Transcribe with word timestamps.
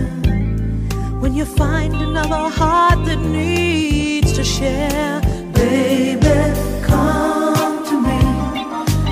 when 1.25 1.33
you 1.33 1.43
find 1.43 1.95
another 1.95 2.49
heart 2.59 3.03
that 3.05 3.19
needs 3.19 4.31
to 4.33 4.43
share. 4.43 5.19
Baby, 5.53 6.37
come 6.83 7.83
to 7.89 7.95
me. 8.07 8.21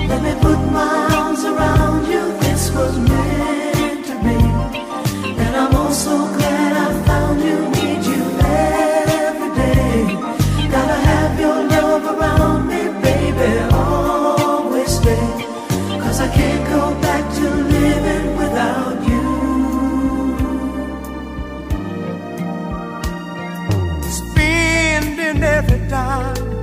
Let 0.06 0.22
me 0.22 0.32
put 0.40 0.60
my 0.70 1.08
arms 1.12 1.42
around 1.42 1.73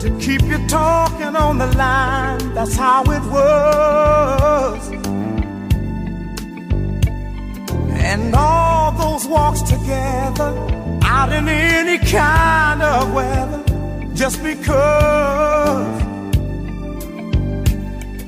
to 0.02 0.10
keep 0.18 0.42
you 0.42 0.58
talking 0.68 1.36
on 1.36 1.60
the 1.60 1.68
line. 1.78 2.56
That's 2.56 2.76
how 2.76 3.04
it 3.04 3.24
was. 3.30 4.90
And 8.12 8.34
all 8.34 8.92
those 8.94 9.28
walks 9.28 9.62
together 9.62 10.52
out 11.04 11.32
in 11.32 11.48
any 11.48 12.00
kind 12.00 12.82
of 12.82 13.14
weather 13.14 13.64
just 14.16 14.42
because 14.42 16.02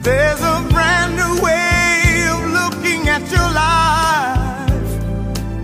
there's 0.03 0.41
a 0.41 0.67
brand 0.69 1.16
new 1.16 1.41
way 1.41 2.28
of 2.33 2.39
looking 2.59 3.09
at 3.09 3.23
your 3.31 3.50
life 3.66 4.91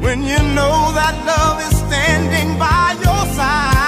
when 0.01 0.23
you 0.23 0.39
know 0.57 0.91
that 0.99 1.15
love 1.31 1.61
is 1.67 1.77
standing 1.85 2.57
by 2.57 2.97
your 3.03 3.35
side. 3.35 3.78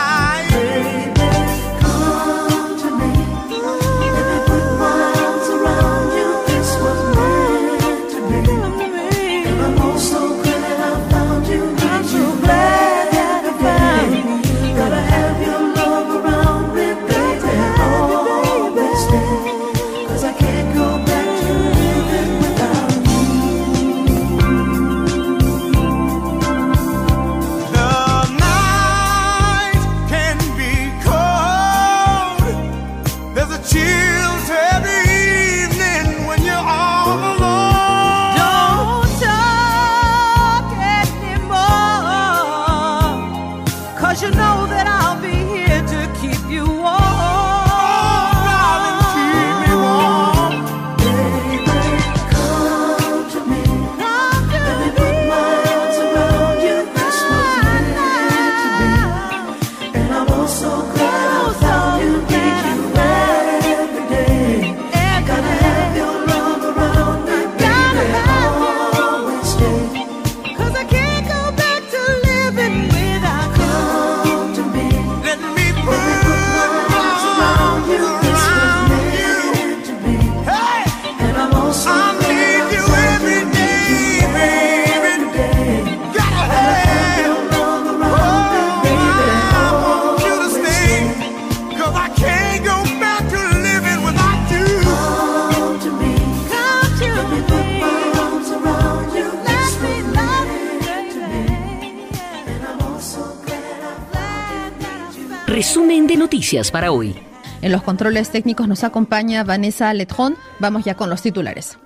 Noticias 106.61 106.71
para 106.71 106.91
hoy. 106.91 107.15
En 107.61 107.71
los 107.71 107.81
controles 107.81 108.29
técnicos 108.29 108.67
nos 108.67 108.83
acompaña 108.83 109.43
Vanessa 109.43 109.93
Letrón. 109.93 110.35
Vamos 110.59 110.83
ya 110.85 110.95
con 110.95 111.09
los 111.09 111.21
titulares. 111.21 111.77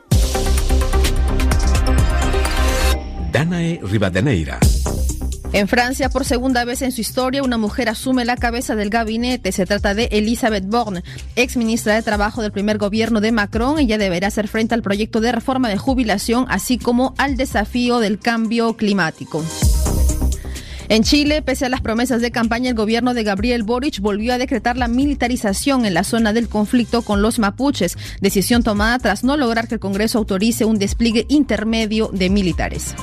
Danae 3.31 3.79
Rivadeneira. 3.83 4.59
En 5.53 5.69
Francia, 5.69 6.09
por 6.09 6.25
segunda 6.25 6.65
vez 6.65 6.81
en 6.81 6.91
su 6.91 6.99
historia, 6.99 7.41
una 7.41 7.57
mujer 7.57 7.87
asume 7.87 8.25
la 8.25 8.35
cabeza 8.35 8.75
del 8.75 8.89
gabinete. 8.89 9.53
Se 9.53 9.65
trata 9.65 9.93
de 9.93 10.09
Elisabeth 10.11 10.65
Borne, 10.65 11.03
ex 11.37 11.55
ministra 11.55 11.95
de 11.95 12.01
Trabajo 12.01 12.41
del 12.41 12.51
primer 12.51 12.77
gobierno 12.77 13.21
de 13.21 13.31
Macron. 13.31 13.79
Ella 13.79 13.97
deberá 13.97 14.27
hacer 14.27 14.49
frente 14.49 14.75
al 14.75 14.81
proyecto 14.81 15.21
de 15.21 15.31
reforma 15.31 15.69
de 15.69 15.77
jubilación, 15.77 16.45
así 16.49 16.77
como 16.77 17.13
al 17.17 17.37
desafío 17.37 17.99
del 17.99 18.19
cambio 18.19 18.75
climático. 18.75 19.45
En 20.87 21.03
Chile, 21.03 21.41
pese 21.41 21.65
a 21.65 21.69
las 21.69 21.81
promesas 21.81 22.21
de 22.21 22.31
campaña, 22.31 22.69
el 22.69 22.75
gobierno 22.75 23.13
de 23.13 23.23
Gabriel 23.23 23.63
Boric 23.63 23.99
volvió 23.99 24.33
a 24.33 24.37
decretar 24.37 24.77
la 24.77 24.87
militarización 24.87 25.85
en 25.85 25.95
la 25.95 26.03
zona 26.03 26.31
del 26.31 26.47
conflicto 26.47 27.01
con 27.01 27.21
los 27.21 27.39
mapuches, 27.39 27.97
decisión 28.21 28.61
tomada 28.61 28.99
tras 28.99 29.23
no 29.23 29.35
lograr 29.35 29.67
que 29.67 29.75
el 29.75 29.79
Congreso 29.79 30.19
autorice 30.19 30.63
un 30.65 30.77
despliegue 30.77 31.25
intermedio 31.27 32.09
de 32.13 32.29
militares. 32.29 32.93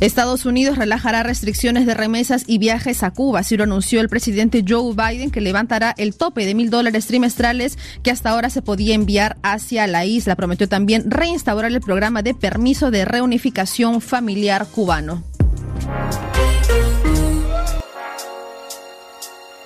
Estados 0.00 0.46
Unidos 0.46 0.78
relajará 0.78 1.22
restricciones 1.22 1.84
de 1.84 1.92
remesas 1.92 2.44
y 2.46 2.56
viajes 2.56 3.02
a 3.02 3.10
Cuba, 3.10 3.40
así 3.40 3.58
lo 3.58 3.64
anunció 3.64 4.00
el 4.00 4.08
presidente 4.08 4.64
Joe 4.66 4.94
Biden, 4.94 5.30
que 5.30 5.42
levantará 5.42 5.94
el 5.98 6.16
tope 6.16 6.46
de 6.46 6.54
mil 6.54 6.70
dólares 6.70 7.06
trimestrales 7.06 7.78
que 8.02 8.10
hasta 8.10 8.30
ahora 8.30 8.48
se 8.48 8.62
podía 8.62 8.94
enviar 8.94 9.36
hacia 9.42 9.86
la 9.86 10.06
isla. 10.06 10.36
Prometió 10.36 10.70
también 10.70 11.10
reinstaurar 11.10 11.70
el 11.70 11.82
programa 11.82 12.22
de 12.22 12.32
permiso 12.32 12.90
de 12.90 13.04
reunificación 13.04 14.00
familiar 14.00 14.66
cubano. 14.66 15.29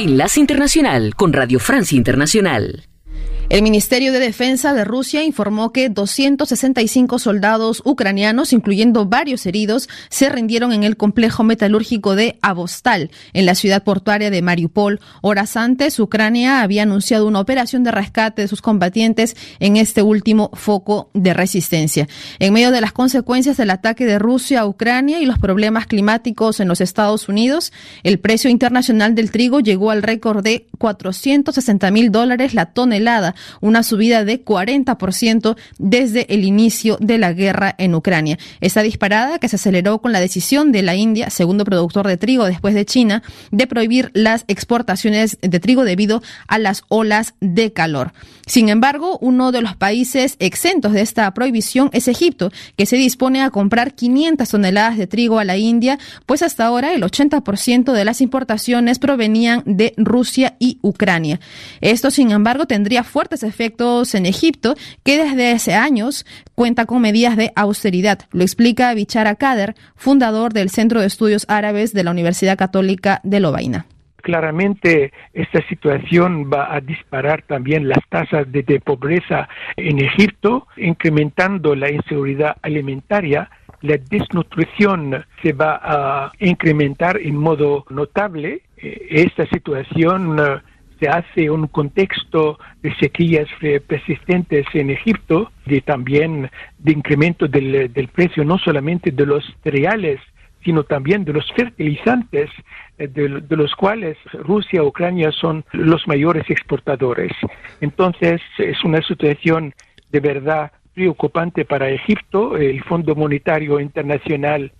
Enlace 0.00 0.40
Internacional 0.40 1.14
con 1.14 1.34
Radio 1.34 1.60
Francia 1.60 1.94
Internacional. 1.94 2.89
El 3.50 3.62
Ministerio 3.62 4.12
de 4.12 4.20
Defensa 4.20 4.74
de 4.74 4.84
Rusia 4.84 5.24
informó 5.24 5.72
que 5.72 5.88
265 5.88 7.18
soldados 7.18 7.82
ucranianos, 7.84 8.52
incluyendo 8.52 9.06
varios 9.06 9.44
heridos, 9.44 9.88
se 10.08 10.28
rindieron 10.28 10.72
en 10.72 10.84
el 10.84 10.96
complejo 10.96 11.42
metalúrgico 11.42 12.14
de 12.14 12.38
Avostal, 12.42 13.10
en 13.32 13.46
la 13.46 13.56
ciudad 13.56 13.82
portuaria 13.82 14.30
de 14.30 14.40
Mariupol. 14.40 15.00
Horas 15.20 15.56
antes, 15.56 15.98
Ucrania 15.98 16.62
había 16.62 16.84
anunciado 16.84 17.26
una 17.26 17.40
operación 17.40 17.82
de 17.82 17.90
rescate 17.90 18.42
de 18.42 18.46
sus 18.46 18.62
combatientes 18.62 19.36
en 19.58 19.76
este 19.76 20.02
último 20.02 20.52
foco 20.54 21.10
de 21.12 21.34
resistencia. 21.34 22.06
En 22.38 22.52
medio 22.52 22.70
de 22.70 22.80
las 22.80 22.92
consecuencias 22.92 23.56
del 23.56 23.70
ataque 23.70 24.06
de 24.06 24.20
Rusia 24.20 24.60
a 24.60 24.66
Ucrania 24.66 25.18
y 25.18 25.26
los 25.26 25.40
problemas 25.40 25.88
climáticos 25.88 26.60
en 26.60 26.68
los 26.68 26.80
Estados 26.80 27.28
Unidos, 27.28 27.72
el 28.04 28.20
precio 28.20 28.48
internacional 28.48 29.16
del 29.16 29.32
trigo 29.32 29.58
llegó 29.58 29.90
al 29.90 30.04
récord 30.04 30.44
de 30.44 30.68
460 30.78 31.90
mil 31.90 32.12
dólares 32.12 32.54
la 32.54 32.66
tonelada 32.66 33.34
una 33.60 33.82
subida 33.82 34.24
de 34.24 34.44
40% 34.44 35.56
desde 35.78 36.32
el 36.32 36.44
inicio 36.44 36.96
de 37.00 37.18
la 37.18 37.32
guerra 37.32 37.74
en 37.78 37.94
Ucrania. 37.94 38.38
Esta 38.60 38.82
disparada 38.82 39.38
que 39.38 39.48
se 39.48 39.56
aceleró 39.56 40.00
con 40.00 40.12
la 40.12 40.20
decisión 40.20 40.72
de 40.72 40.82
la 40.82 40.94
India, 40.94 41.30
segundo 41.30 41.64
productor 41.64 42.06
de 42.06 42.16
trigo 42.16 42.44
después 42.44 42.74
de 42.74 42.84
China, 42.84 43.22
de 43.50 43.66
prohibir 43.66 44.10
las 44.14 44.44
exportaciones 44.48 45.38
de 45.40 45.60
trigo 45.60 45.84
debido 45.84 46.22
a 46.48 46.58
las 46.58 46.84
olas 46.88 47.34
de 47.40 47.72
calor. 47.72 48.12
Sin 48.46 48.68
embargo, 48.68 49.18
uno 49.20 49.52
de 49.52 49.62
los 49.62 49.76
países 49.76 50.36
exentos 50.40 50.92
de 50.92 51.02
esta 51.02 51.32
prohibición 51.32 51.88
es 51.92 52.08
Egipto, 52.08 52.50
que 52.76 52.86
se 52.86 52.96
dispone 52.96 53.42
a 53.42 53.50
comprar 53.50 53.94
500 53.94 54.48
toneladas 54.48 54.98
de 54.98 55.06
trigo 55.06 55.38
a 55.38 55.44
la 55.44 55.56
India, 55.56 55.98
pues 56.26 56.42
hasta 56.42 56.66
ahora 56.66 56.92
el 56.92 57.02
80% 57.02 57.92
de 57.92 58.04
las 58.04 58.20
importaciones 58.20 58.98
provenían 58.98 59.62
de 59.66 59.94
Rusia 59.96 60.56
y 60.58 60.78
Ucrania. 60.82 61.38
Esto, 61.80 62.10
sin 62.10 62.30
embargo, 62.32 62.66
tendría 62.66 63.04
efectos 63.30 64.14
en 64.14 64.26
Egipto, 64.26 64.74
que 65.04 65.22
desde 65.22 65.52
hace 65.52 65.74
años 65.74 66.26
cuenta 66.54 66.86
con 66.86 67.00
medidas 67.00 67.36
de 67.36 67.52
austeridad. 67.54 68.20
Lo 68.32 68.42
explica 68.42 68.92
Bichara 68.94 69.36
Kader, 69.36 69.74
fundador 69.94 70.52
del 70.52 70.70
Centro 70.70 71.00
de 71.00 71.06
Estudios 71.06 71.46
Árabes 71.48 71.92
de 71.92 72.04
la 72.04 72.10
Universidad 72.10 72.58
Católica 72.58 73.20
de 73.22 73.40
Lovaina. 73.40 73.86
Claramente 74.22 75.12
esta 75.32 75.66
situación 75.68 76.50
va 76.52 76.74
a 76.74 76.80
disparar 76.80 77.42
también 77.42 77.88
las 77.88 78.00
tasas 78.10 78.50
de, 78.52 78.62
de, 78.62 78.78
pobreza 78.78 79.48
en 79.76 79.98
Egipto, 79.98 80.66
incrementando 80.76 81.74
la 81.74 81.90
inseguridad 81.90 82.56
alimentaria. 82.60 83.48
La 83.80 83.96
desnutrición 83.96 85.24
se 85.42 85.54
va 85.54 85.80
a 85.82 86.32
incrementar 86.38 87.16
en 87.16 87.36
modo 87.36 87.86
notable. 87.88 88.60
Esta 88.76 89.46
situación 89.46 90.38
se 91.00 91.08
hace 91.08 91.50
un 91.50 91.66
contexto 91.66 92.58
de 92.82 92.94
sequías 92.96 93.48
persistentes 93.86 94.66
en 94.74 94.90
Egipto, 94.90 95.50
de 95.66 95.80
también 95.80 96.50
de 96.78 96.92
incremento 96.92 97.48
del, 97.48 97.92
del 97.92 98.08
precio 98.08 98.44
no 98.44 98.58
solamente 98.58 99.10
de 99.10 99.26
los 99.26 99.44
cereales, 99.64 100.20
sino 100.62 100.84
también 100.84 101.24
de 101.24 101.32
los 101.32 101.50
fertilizantes, 101.52 102.50
de, 102.98 103.06
de, 103.08 103.56
los 103.56 103.74
cuales 103.74 104.18
Rusia 104.34 104.82
y 104.82 104.86
Ucrania 104.86 105.32
son 105.32 105.64
los 105.72 106.06
mayores 106.06 106.48
exportadores. 106.50 107.32
Entonces, 107.80 108.42
es 108.58 108.84
una 108.84 109.00
situación 109.00 109.74
de 110.12 110.20
verdad 110.20 110.70
preocupante 110.92 111.64
para 111.64 111.88
Egipto. 111.88 112.58
El 112.58 112.82
Fondo 112.84 113.14
Monetario 113.14 113.80
Internacional 113.80 114.70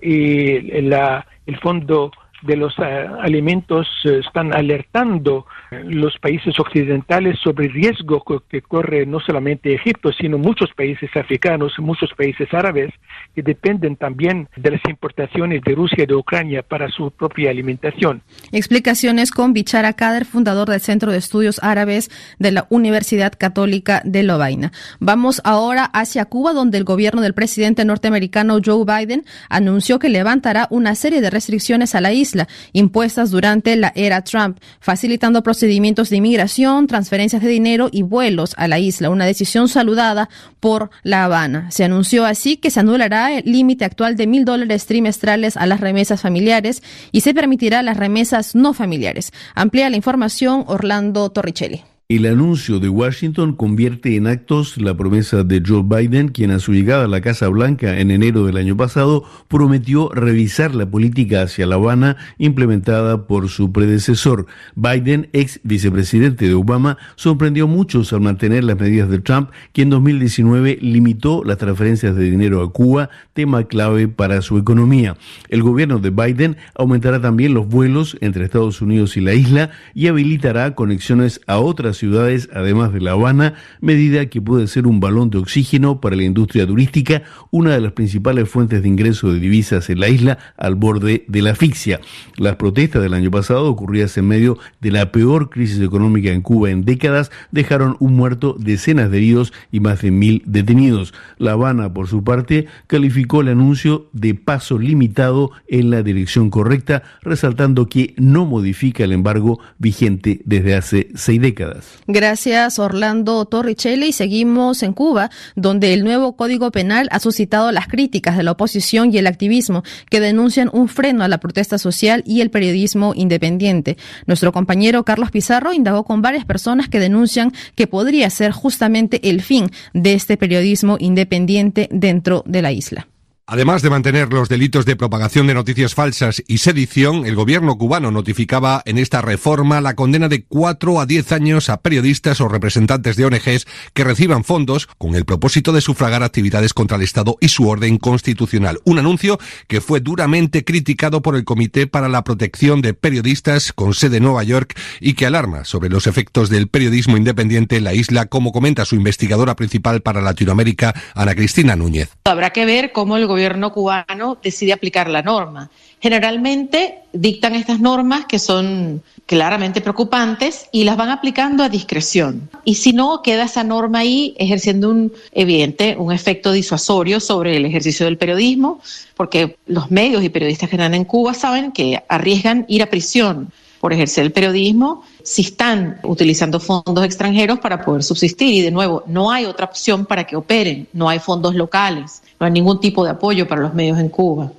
y 0.00 0.58
la, 0.82 1.26
el 1.46 1.58
Fondo 1.58 2.10
de 2.42 2.56
los 2.56 2.78
uh, 2.78 2.82
alimentos 3.20 3.86
uh, 4.04 4.10
están 4.10 4.54
alertando 4.54 5.46
los 5.70 6.18
países 6.18 6.58
occidentales 6.58 7.38
sobre 7.38 7.66
el 7.66 7.72
riesgo 7.72 8.24
que 8.48 8.62
corre 8.62 9.06
no 9.06 9.20
solamente 9.20 9.74
Egipto, 9.74 10.12
sino 10.12 10.38
muchos 10.38 10.70
países 10.74 11.10
africanos, 11.14 11.72
muchos 11.78 12.10
países 12.14 12.52
árabes, 12.52 12.92
que 13.34 13.42
dependen 13.42 13.96
también 13.96 14.48
de 14.56 14.72
las 14.72 14.80
importaciones 14.88 15.62
de 15.62 15.74
Rusia 15.74 16.04
y 16.04 16.06
de 16.06 16.14
Ucrania 16.14 16.62
para 16.62 16.88
su 16.88 17.10
propia 17.10 17.50
alimentación. 17.50 18.22
Explicaciones 18.52 19.30
con 19.30 19.52
Bichara 19.52 19.92
Kader, 19.92 20.24
fundador 20.24 20.68
del 20.68 20.80
Centro 20.80 21.12
de 21.12 21.18
Estudios 21.18 21.60
Árabes 21.62 22.10
de 22.38 22.52
la 22.52 22.66
Universidad 22.70 23.32
Católica 23.36 24.02
de 24.04 24.22
Lovaina. 24.22 24.72
Vamos 24.98 25.40
ahora 25.44 25.84
hacia 25.84 26.24
Cuba, 26.24 26.52
donde 26.52 26.78
el 26.78 26.84
gobierno 26.84 27.20
del 27.20 27.34
presidente 27.34 27.84
norteamericano 27.84 28.58
Joe 28.64 28.84
Biden 28.84 29.24
anunció 29.48 29.98
que 29.98 30.08
levantará 30.08 30.66
una 30.70 30.94
serie 30.94 31.20
de 31.20 31.30
restricciones 31.30 31.94
a 31.94 32.00
la 32.00 32.12
isla 32.12 32.29
impuestas 32.72 33.30
durante 33.30 33.76
la 33.76 33.92
era 33.94 34.22
Trump, 34.22 34.58
facilitando 34.80 35.42
procedimientos 35.42 36.10
de 36.10 36.16
inmigración, 36.16 36.86
transferencias 36.86 37.42
de 37.42 37.48
dinero 37.48 37.88
y 37.92 38.02
vuelos 38.02 38.54
a 38.56 38.68
la 38.68 38.78
isla, 38.78 39.10
una 39.10 39.26
decisión 39.26 39.68
saludada 39.68 40.28
por 40.60 40.90
La 41.02 41.24
Habana. 41.24 41.70
Se 41.70 41.84
anunció 41.84 42.24
así 42.24 42.56
que 42.56 42.70
se 42.70 42.80
anulará 42.80 43.32
el 43.32 43.50
límite 43.50 43.84
actual 43.84 44.16
de 44.16 44.26
mil 44.26 44.44
dólares 44.44 44.86
trimestrales 44.86 45.56
a 45.56 45.66
las 45.66 45.80
remesas 45.80 46.20
familiares 46.20 46.82
y 47.12 47.20
se 47.22 47.34
permitirá 47.34 47.82
las 47.82 47.96
remesas 47.96 48.54
no 48.54 48.72
familiares. 48.74 49.32
Amplía 49.54 49.90
la 49.90 49.96
información 49.96 50.64
Orlando 50.66 51.30
Torricelli. 51.30 51.89
El 52.10 52.26
anuncio 52.26 52.80
de 52.80 52.88
Washington 52.88 53.54
convierte 53.54 54.16
en 54.16 54.26
actos 54.26 54.78
la 54.78 54.96
promesa 54.96 55.44
de 55.44 55.62
Joe 55.64 55.84
Biden, 55.84 56.26
quien 56.26 56.50
a 56.50 56.58
su 56.58 56.72
llegada 56.72 57.04
a 57.04 57.06
la 57.06 57.20
Casa 57.20 57.46
Blanca 57.46 58.00
en 58.00 58.10
enero 58.10 58.44
del 58.44 58.56
año 58.56 58.76
pasado 58.76 59.22
prometió 59.46 60.08
revisar 60.08 60.74
la 60.74 60.90
política 60.90 61.42
hacia 61.42 61.66
La 61.66 61.76
Habana 61.76 62.16
implementada 62.36 63.28
por 63.28 63.48
su 63.48 63.70
predecesor. 63.70 64.46
Biden, 64.74 65.28
ex 65.32 65.60
vicepresidente 65.62 66.48
de 66.48 66.54
Obama, 66.54 66.98
sorprendió 67.14 67.66
a 67.66 67.68
muchos 67.68 68.12
al 68.12 68.22
mantener 68.22 68.64
las 68.64 68.80
medidas 68.80 69.08
de 69.08 69.20
Trump, 69.20 69.50
que 69.72 69.82
en 69.82 69.90
2019 69.90 70.78
limitó 70.80 71.44
las 71.44 71.58
transferencias 71.58 72.16
de 72.16 72.28
dinero 72.28 72.60
a 72.60 72.72
Cuba, 72.72 73.10
tema 73.34 73.68
clave 73.68 74.08
para 74.08 74.42
su 74.42 74.58
economía. 74.58 75.16
El 75.48 75.62
gobierno 75.62 76.00
de 76.00 76.10
Biden 76.10 76.56
aumentará 76.74 77.20
también 77.20 77.54
los 77.54 77.68
vuelos 77.68 78.18
entre 78.20 78.44
Estados 78.44 78.82
Unidos 78.82 79.16
y 79.16 79.20
la 79.20 79.34
isla 79.34 79.70
y 79.94 80.08
habilitará 80.08 80.74
conexiones 80.74 81.40
a 81.46 81.60
otras 81.60 81.99
ciudades, 82.00 82.48
además 82.52 82.92
de 82.92 83.00
La 83.00 83.12
Habana, 83.12 83.54
medida 83.80 84.26
que 84.26 84.42
puede 84.42 84.66
ser 84.66 84.86
un 84.88 84.98
balón 84.98 85.30
de 85.30 85.38
oxígeno 85.38 86.00
para 86.00 86.16
la 86.16 86.24
industria 86.24 86.66
turística, 86.66 87.22
una 87.50 87.74
de 87.74 87.80
las 87.80 87.92
principales 87.92 88.48
fuentes 88.48 88.82
de 88.82 88.88
ingreso 88.88 89.32
de 89.32 89.38
divisas 89.38 89.88
en 89.90 90.00
la 90.00 90.08
isla, 90.08 90.38
al 90.56 90.74
borde 90.74 91.24
de 91.28 91.42
la 91.42 91.50
asfixia. 91.50 92.00
Las 92.36 92.56
protestas 92.56 93.02
del 93.02 93.14
año 93.14 93.30
pasado, 93.30 93.70
ocurridas 93.70 94.16
en 94.18 94.26
medio 94.26 94.58
de 94.80 94.90
la 94.90 95.12
peor 95.12 95.50
crisis 95.50 95.80
económica 95.80 96.30
en 96.30 96.42
Cuba 96.42 96.70
en 96.70 96.84
décadas, 96.84 97.30
dejaron 97.50 97.96
un 98.00 98.16
muerto, 98.16 98.56
decenas 98.58 99.10
de 99.10 99.18
heridos 99.18 99.52
y 99.70 99.80
más 99.80 100.02
de 100.02 100.10
mil 100.10 100.42
detenidos. 100.46 101.14
La 101.38 101.52
Habana, 101.52 101.92
por 101.92 102.08
su 102.08 102.24
parte, 102.24 102.66
calificó 102.86 103.42
el 103.42 103.48
anuncio 103.48 104.08
de 104.12 104.34
paso 104.34 104.78
limitado 104.78 105.50
en 105.68 105.90
la 105.90 106.02
dirección 106.02 106.50
correcta, 106.50 107.02
resaltando 107.22 107.86
que 107.88 108.14
no 108.16 108.46
modifica 108.46 109.04
el 109.04 109.12
embargo 109.12 109.60
vigente 109.78 110.40
desde 110.44 110.74
hace 110.74 111.08
seis 111.14 111.40
décadas. 111.40 111.89
Gracias, 112.06 112.78
Orlando 112.78 113.44
Torricelli. 113.44 114.08
Y 114.08 114.12
seguimos 114.12 114.82
en 114.82 114.92
Cuba, 114.92 115.30
donde 115.54 115.94
el 115.94 116.04
nuevo 116.04 116.36
Código 116.36 116.70
Penal 116.70 117.08
ha 117.12 117.20
suscitado 117.20 117.70
las 117.72 117.86
críticas 117.86 118.36
de 118.36 118.42
la 118.42 118.52
oposición 118.52 119.12
y 119.12 119.18
el 119.18 119.26
activismo, 119.26 119.82
que 120.10 120.20
denuncian 120.20 120.70
un 120.72 120.88
freno 120.88 121.24
a 121.24 121.28
la 121.28 121.38
protesta 121.38 121.78
social 121.78 122.22
y 122.26 122.40
el 122.40 122.50
periodismo 122.50 123.12
independiente. 123.14 123.96
Nuestro 124.26 124.52
compañero 124.52 125.04
Carlos 125.04 125.30
Pizarro 125.30 125.72
indagó 125.72 126.04
con 126.04 126.22
varias 126.22 126.44
personas 126.44 126.88
que 126.88 127.00
denuncian 127.00 127.52
que 127.74 127.86
podría 127.86 128.30
ser 128.30 128.52
justamente 128.52 129.28
el 129.28 129.42
fin 129.42 129.70
de 129.94 130.14
este 130.14 130.36
periodismo 130.36 130.96
independiente 130.98 131.88
dentro 131.90 132.42
de 132.46 132.62
la 132.62 132.72
isla. 132.72 133.06
Además 133.52 133.82
de 133.82 133.90
mantener 133.90 134.32
los 134.32 134.48
delitos 134.48 134.86
de 134.86 134.94
propagación 134.94 135.48
de 135.48 135.54
noticias 135.54 135.96
falsas 135.96 136.40
y 136.46 136.58
sedición, 136.58 137.26
el 137.26 137.34
gobierno 137.34 137.76
cubano 137.76 138.12
notificaba 138.12 138.80
en 138.84 138.96
esta 138.96 139.22
reforma 139.22 139.80
la 139.80 139.96
condena 139.96 140.28
de 140.28 140.44
cuatro 140.44 141.00
a 141.00 141.06
diez 141.06 141.32
años 141.32 141.68
a 141.68 141.80
periodistas 141.80 142.40
o 142.40 142.46
representantes 142.46 143.16
de 143.16 143.24
ONGs 143.24 143.66
que 143.92 144.04
reciban 144.04 144.44
fondos 144.44 144.86
con 144.98 145.16
el 145.16 145.24
propósito 145.24 145.72
de 145.72 145.80
sufragar 145.80 146.22
actividades 146.22 146.72
contra 146.72 146.96
el 146.96 147.02
Estado 147.02 147.38
y 147.40 147.48
su 147.48 147.68
orden 147.68 147.98
constitucional. 147.98 148.78
Un 148.84 149.00
anuncio 149.00 149.40
que 149.66 149.80
fue 149.80 149.98
duramente 149.98 150.64
criticado 150.64 151.20
por 151.20 151.34
el 151.34 151.42
Comité 151.42 151.88
para 151.88 152.08
la 152.08 152.22
Protección 152.22 152.82
de 152.82 152.94
Periodistas 152.94 153.72
con 153.72 153.94
sede 153.94 154.18
en 154.18 154.22
Nueva 154.22 154.44
York 154.44 154.78
y 155.00 155.14
que 155.14 155.26
alarma 155.26 155.64
sobre 155.64 155.88
los 155.88 156.06
efectos 156.06 156.50
del 156.50 156.68
periodismo 156.68 157.16
independiente 157.16 157.78
en 157.78 157.84
la 157.84 157.94
isla, 157.94 158.26
como 158.26 158.52
comenta 158.52 158.84
su 158.84 158.94
investigadora 158.94 159.56
principal 159.56 160.02
para 160.02 160.20
Latinoamérica, 160.20 160.94
Ana 161.16 161.34
Cristina 161.34 161.74
Núñez. 161.74 162.10
Habrá 162.22 162.50
que 162.50 162.64
ver 162.64 162.92
cómo 162.92 163.16
el 163.16 163.26
gobierno 163.26 163.39
gobierno 163.40 163.72
cubano 163.72 164.36
decide 164.42 164.74
aplicar 164.74 165.08
la 165.08 165.22
norma. 165.22 165.70
Generalmente 165.98 167.00
dictan 167.12 167.54
estas 167.54 167.80
normas 167.80 168.26
que 168.26 168.38
son 168.38 169.02
claramente 169.26 169.80
preocupantes 169.80 170.66
y 170.72 170.84
las 170.84 170.96
van 170.96 171.08
aplicando 171.08 171.62
a 171.62 171.68
discreción. 171.68 172.50
Y 172.64 172.74
si 172.74 172.92
no, 172.92 173.22
queda 173.22 173.44
esa 173.44 173.64
norma 173.64 174.00
ahí 174.00 174.34
ejerciendo 174.38 174.90
un 174.90 175.12
evidente, 175.32 175.96
un 175.98 176.12
efecto 176.12 176.52
disuasorio 176.52 177.18
sobre 177.18 177.56
el 177.56 177.64
ejercicio 177.64 178.06
del 178.06 178.18
periodismo, 178.18 178.80
porque 179.16 179.56
los 179.66 179.90
medios 179.90 180.22
y 180.22 180.28
periodistas 180.28 180.68
que 180.68 180.76
están 180.76 180.94
en 180.94 181.04
Cuba 181.04 181.32
saben 181.32 181.72
que 181.72 182.02
arriesgan 182.08 182.66
ir 182.68 182.82
a 182.82 182.90
prisión 182.90 183.52
por 183.80 183.94
ejercer 183.94 184.24
el 184.24 184.32
periodismo 184.32 185.02
si 185.22 185.42
están 185.42 186.00
utilizando 186.02 186.60
fondos 186.60 187.04
extranjeros 187.04 187.58
para 187.58 187.82
poder 187.82 188.02
subsistir. 188.02 188.52
Y 188.52 188.60
de 188.60 188.70
nuevo, 188.70 189.02
no 189.06 189.30
hay 189.30 189.46
otra 189.46 189.66
opción 189.66 190.04
para 190.06 190.24
que 190.24 190.36
operen, 190.36 190.86
no 190.92 191.08
hay 191.08 191.18
fondos 191.18 191.54
locales, 191.54 192.22
no 192.40 192.46
hay 192.46 192.52
ningún 192.52 192.80
tipo 192.80 193.04
de 193.04 193.10
apoyo 193.10 193.46
para 193.46 193.60
los 193.60 193.74
medios 193.74 193.98
en 193.98 194.08
Cuba. 194.08 194.50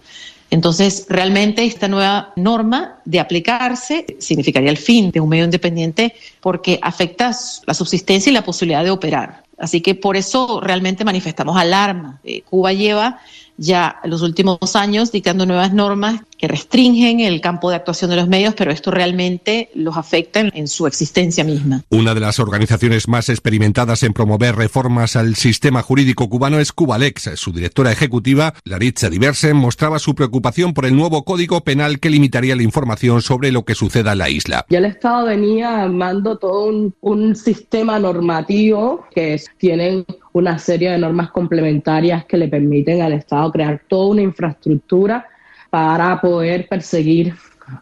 Entonces, 0.51 1.07
realmente 1.09 1.65
esta 1.65 1.87
nueva 1.87 2.33
norma 2.35 2.99
de 3.05 3.19
aplicarse 3.19 4.05
significaría 4.19 4.69
el 4.69 4.77
fin 4.77 5.09
de 5.09 5.19
un 5.19 5.29
medio 5.29 5.45
independiente 5.45 6.13
porque 6.41 6.77
afecta 6.81 7.31
la 7.65 7.73
subsistencia 7.73 8.29
y 8.29 8.33
la 8.33 8.43
posibilidad 8.43 8.83
de 8.83 8.91
operar. 8.91 9.43
Así 9.57 9.81
que 9.81 9.95
por 9.95 10.17
eso 10.17 10.59
realmente 10.61 11.05
manifestamos 11.05 11.55
alarma. 11.55 12.19
Eh, 12.23 12.41
Cuba 12.41 12.73
lleva 12.73 13.19
ya 13.57 13.97
los 14.03 14.21
últimos 14.21 14.75
años 14.75 15.11
dictando 15.11 15.45
nuevas 15.45 15.73
normas 15.73 16.21
que 16.41 16.47
restringen 16.47 17.19
el 17.19 17.39
campo 17.39 17.69
de 17.69 17.75
actuación 17.75 18.09
de 18.09 18.15
los 18.15 18.27
medios, 18.27 18.55
pero 18.55 18.71
esto 18.71 18.89
realmente 18.89 19.69
los 19.75 19.95
afecta 19.95 20.39
en, 20.39 20.67
su 20.67 20.87
existencia 20.87 21.43
misma. 21.43 21.83
Una 21.91 22.15
de 22.15 22.19
las 22.19 22.39
organizaciones 22.39 23.07
más 23.07 23.29
experimentadas 23.29 24.01
en 24.01 24.13
promover 24.13 24.55
reformas 24.55 25.15
al 25.15 25.35
sistema 25.35 25.83
jurídico 25.83 26.29
cubano 26.29 26.57
es 26.57 26.71
Cubalex. 26.71 27.29
Su 27.35 27.51
directora 27.53 27.91
ejecutiva, 27.91 28.55
Laritza 28.63 29.11
Diversen, 29.11 29.55
mostraba 29.55 29.99
su 29.99 30.15
preocupación 30.15 30.73
por 30.73 30.87
el 30.87 30.95
nuevo 30.95 31.25
código 31.25 31.61
penal 31.61 31.99
que 31.99 32.09
limitaría 32.09 32.55
la 32.55 32.63
información 32.63 33.21
sobre 33.21 33.51
lo 33.51 33.63
que 33.63 33.75
suceda 33.75 34.13
en 34.13 34.17
la 34.17 34.29
isla. 34.31 34.65
Ya 34.69 34.79
el 34.79 34.85
Estado 34.85 35.27
venía 35.27 35.83
armando 35.83 36.39
todo 36.39 36.65
un, 36.65 36.95
un 37.01 37.35
sistema 37.35 37.99
normativo 37.99 39.05
que 39.13 39.39
tienen 39.59 40.05
una 40.33 40.57
serie 40.57 40.89
de 40.89 40.97
normas 40.97 41.29
complementarias 41.29 42.25
que 42.25 42.37
le 42.37 42.47
permiten 42.47 43.03
al 43.03 43.13
Estado 43.13 43.51
crear 43.51 43.83
toda 43.87 44.07
una 44.07 44.23
infraestructura 44.23 45.27
para 45.71 46.21
poder 46.21 46.67
perseguir 46.67 47.33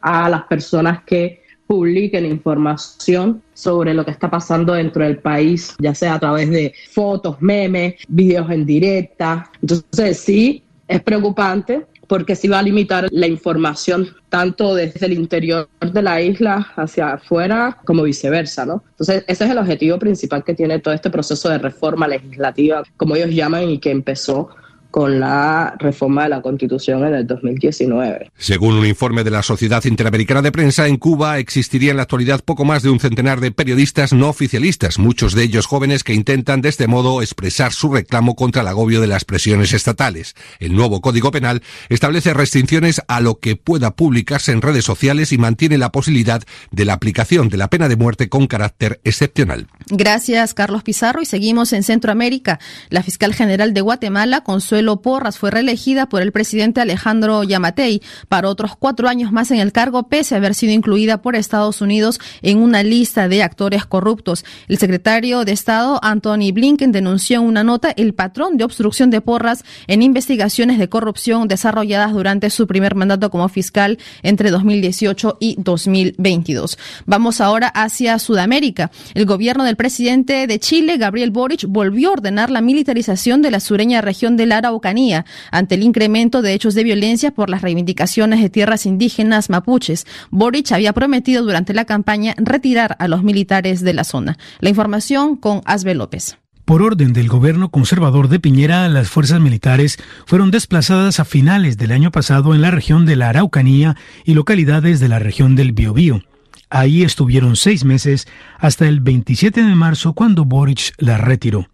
a 0.01 0.29
las 0.29 0.43
personas 0.43 1.03
que 1.03 1.43
publiquen 1.67 2.25
información 2.25 3.43
sobre 3.53 3.93
lo 3.93 4.05
que 4.05 4.12
está 4.12 4.29
pasando 4.29 4.74
dentro 4.74 5.03
del 5.03 5.19
país, 5.19 5.75
ya 5.79 5.93
sea 5.93 6.13
a 6.15 6.19
través 6.19 6.50
de 6.50 6.74
fotos, 6.91 7.36
memes, 7.41 7.96
videos 8.08 8.50
en 8.50 8.65
directa. 8.65 9.51
Entonces 9.62 10.17
sí, 10.17 10.63
es 10.88 11.01
preocupante 11.03 11.86
porque 12.08 12.36
sí 12.36 12.48
va 12.48 12.60
a 12.60 12.63
limitar 12.63 13.08
la 13.12 13.27
información 13.27 14.10
tanto 14.29 14.74
desde 14.74 15.05
el 15.05 15.13
interior 15.13 15.69
de 15.79 16.01
la 16.01 16.19
isla 16.22 16.72
hacia 16.75 17.13
afuera 17.13 17.77
como 17.86 18.01
viceversa, 18.01 18.65
¿no? 18.65 18.84
Entonces, 18.89 19.24
ese 19.27 19.46
es 19.46 19.51
el 19.51 19.60
objetivo 19.60 20.00
principal 20.00 20.43
que 20.43 20.55
tiene 20.55 20.79
todo 20.79 20.96
este 20.96 21.12
proceso 21.12 21.50
de 21.50 21.60
reforma 21.60 22.08
legislativa, 22.08 22.81
como 22.98 23.15
ellos 23.15 23.29
llaman, 23.29 23.69
y 23.69 23.77
que 23.77 23.91
empezó 23.91 24.50
con 24.91 25.19
la 25.19 25.75
reforma 25.77 26.24
de 26.24 26.29
la 26.29 26.41
Constitución 26.41 27.05
en 27.05 27.13
el 27.13 27.27
2019. 27.27 28.31
Según 28.38 28.75
un 28.75 28.86
informe 28.86 29.24
de 29.24 29.31
la 29.31 29.43
Sociedad 29.43 29.84
Interamericana 29.86 30.41
de 30.41 30.51
Prensa, 30.51 30.88
en 30.88 30.98
Cuba 30.98 31.38
existiría 31.38 31.91
en 31.91 31.98
la 31.98 32.03
actualidad 32.03 32.43
poco 32.43 32.65
más 32.65 32.81
de 32.81 32.89
un 32.89 33.00
centenar 33.00 33.39
de 33.39 33.51
periodistas 33.51 34.13
no 34.13 34.29
oficialistas, 34.29 34.98
muchos 34.98 35.34
de 35.36 35.43
ellos 35.43 35.67
jóvenes 35.67 36.03
que 36.03 36.13
intentan 36.13 36.62
de 36.62 36.69
este 36.69 36.88
modo 36.88 37.22
expresar 37.22 37.72
su 37.72 37.93
reclamo 37.93 38.36
contra 38.36 38.63
el 38.63 38.67
agobio 38.67 39.01
de 39.01 39.08
las 39.08 39.25
presiones 39.25 39.74
estatales. 39.74 40.36
El 40.60 40.75
nuevo 40.75 41.01
Código 41.01 41.31
Penal 41.31 41.62
establece 41.89 42.34
restricciones 42.34 43.01
a 43.08 43.22
lo 43.22 43.39
que 43.39 43.55
pueda 43.55 43.96
publicarse 43.96 44.51
en 44.51 44.62
redes 44.62 44.86
sociales 44.86 45.31
y 45.31 45.38
mantiene 45.38 45.77
la 45.77 45.91
posibilidad 45.91 46.41
de 46.72 46.86
la 46.86 46.93
aplicación 46.93 47.50
de 47.50 47.58
la 47.58 47.69
pena 47.69 47.89
de 47.89 47.96
muerte 47.96 48.29
con 48.29 48.48
carácter 48.48 49.00
excepcional. 49.03 49.67
Gracias, 49.88 50.53
Carlos 50.53 50.84
Pizarro. 50.84 51.22
Y 51.22 51.25
seguimos 51.25 51.74
en 51.74 51.84
Centroamérica. 51.84 52.60
La 52.89 53.03
fiscal 53.03 53.34
general 53.34 53.74
de 53.74 53.81
Guatemala, 53.81 54.41
Consuelo 54.41 54.78
Porras 55.01 55.38
fue 55.38 55.51
reelegida 55.51 56.07
por 56.09 56.21
el 56.21 56.31
presidente 56.31 56.81
Alejandro 56.81 57.43
Yamatei 57.43 58.01
para 58.27 58.50
otros 58.50 58.75
cuatro 58.77 59.07
años 59.07 59.31
más 59.31 59.51
en 59.51 59.59
el 59.59 59.71
cargo, 59.71 60.07
pese 60.07 60.36
a 60.36 60.38
haber 60.38 60.55
sido 60.55 60.74
incluida 60.74 61.21
por 61.21 61.36
Estados 61.36 61.81
Unidos 61.81 62.19
en 62.41 62.59
una 62.59 62.83
lista 62.83 63.27
de 63.27 63.43
actores 63.43 63.86
corruptos. 63.86 64.45
El 64.67 64.77
secretario 64.77 65.45
de 65.45 65.51
Estado, 65.51 66.00
Anthony 66.01 66.51
Blinken, 66.53 66.91
denunció 66.91 67.39
en 67.39 67.45
una 67.45 67.63
nota 67.63 67.91
el 67.91 68.13
patrón 68.13 68.57
de 68.57 68.63
obstrucción 68.63 69.09
de 69.09 69.21
Porras 69.21 69.63
en 69.88 70.01
investigaciones 70.01 70.79
de 70.79 70.89
corrupción 70.89 71.48
desarrolladas 71.48 72.13
durante 72.13 72.50
su 72.50 72.67
primer 72.67 72.95
mandato 72.95 73.29
como 73.29 73.50
fiscal 73.50 73.98
entre 74.24 74.51
2018 74.51 75.38
y 75.39 75.55
2022. 75.59 76.77
Vamos 77.05 77.41
ahora 77.41 77.67
hacia 77.67 78.19
Sudamérica. 78.19 78.91
El 79.13 79.25
gobierno 79.25 79.63
del 79.63 79.75
presidente 79.75 80.48
de 80.48 80.59
Chile, 80.59 80.98
Gabriel 80.98 81.31
Boric, 81.31 81.65
volvió 81.67 82.09
a 82.09 82.13
ordenar 82.13 82.50
la 82.50 82.62
militarización 82.62 83.41
de 83.41 83.51
la 83.51 83.59
sureña 83.59 84.01
región 84.01 84.38
de 84.38 84.45
Lara 84.69 85.25
ante 85.51 85.75
el 85.75 85.83
incremento 85.83 86.41
de 86.41 86.53
hechos 86.53 86.75
de 86.75 86.83
violencia 86.83 87.31
por 87.31 87.49
las 87.49 87.61
reivindicaciones 87.61 88.41
de 88.41 88.49
tierras 88.49 88.85
indígenas 88.85 89.49
mapuches. 89.49 90.05
Boric 90.29 90.71
había 90.71 90.93
prometido 90.93 91.43
durante 91.43 91.73
la 91.73 91.85
campaña 91.85 92.35
retirar 92.38 92.95
a 92.99 93.07
los 93.07 93.23
militares 93.23 93.81
de 93.81 93.93
la 93.93 94.03
zona. 94.03 94.38
La 94.59 94.69
información 94.69 95.35
con 95.35 95.61
Asbe 95.65 95.95
López. 95.95 96.38
Por 96.65 96.83
orden 96.83 97.13
del 97.13 97.29
gobierno 97.29 97.69
conservador 97.69 98.27
de 98.27 98.39
Piñera, 98.39 98.88
las 98.89 99.09
fuerzas 99.09 99.39
militares 99.39 99.97
fueron 100.27 100.51
desplazadas 100.51 101.19
a 101.19 101.25
finales 101.25 101.77
del 101.77 101.91
año 101.91 102.11
pasado 102.11 102.53
en 102.53 102.61
la 102.61 102.69
región 102.69 103.07
de 103.07 103.15
la 103.15 103.29
Araucanía 103.29 103.95
y 104.23 104.35
localidades 104.35 104.99
de 104.99 105.09
la 105.09 105.17
región 105.17 105.55
del 105.55 105.71
Biobío. 105.71 106.21
Ahí 106.69 107.01
estuvieron 107.01 107.55
seis 107.55 107.85
meses 107.85 108.27
hasta 108.59 108.88
el 108.88 108.99
27 108.99 109.63
de 109.63 109.75
marzo 109.75 110.13
cuando 110.13 110.45
Boric 110.45 110.93
la 110.99 111.17
retiró. 111.17 111.67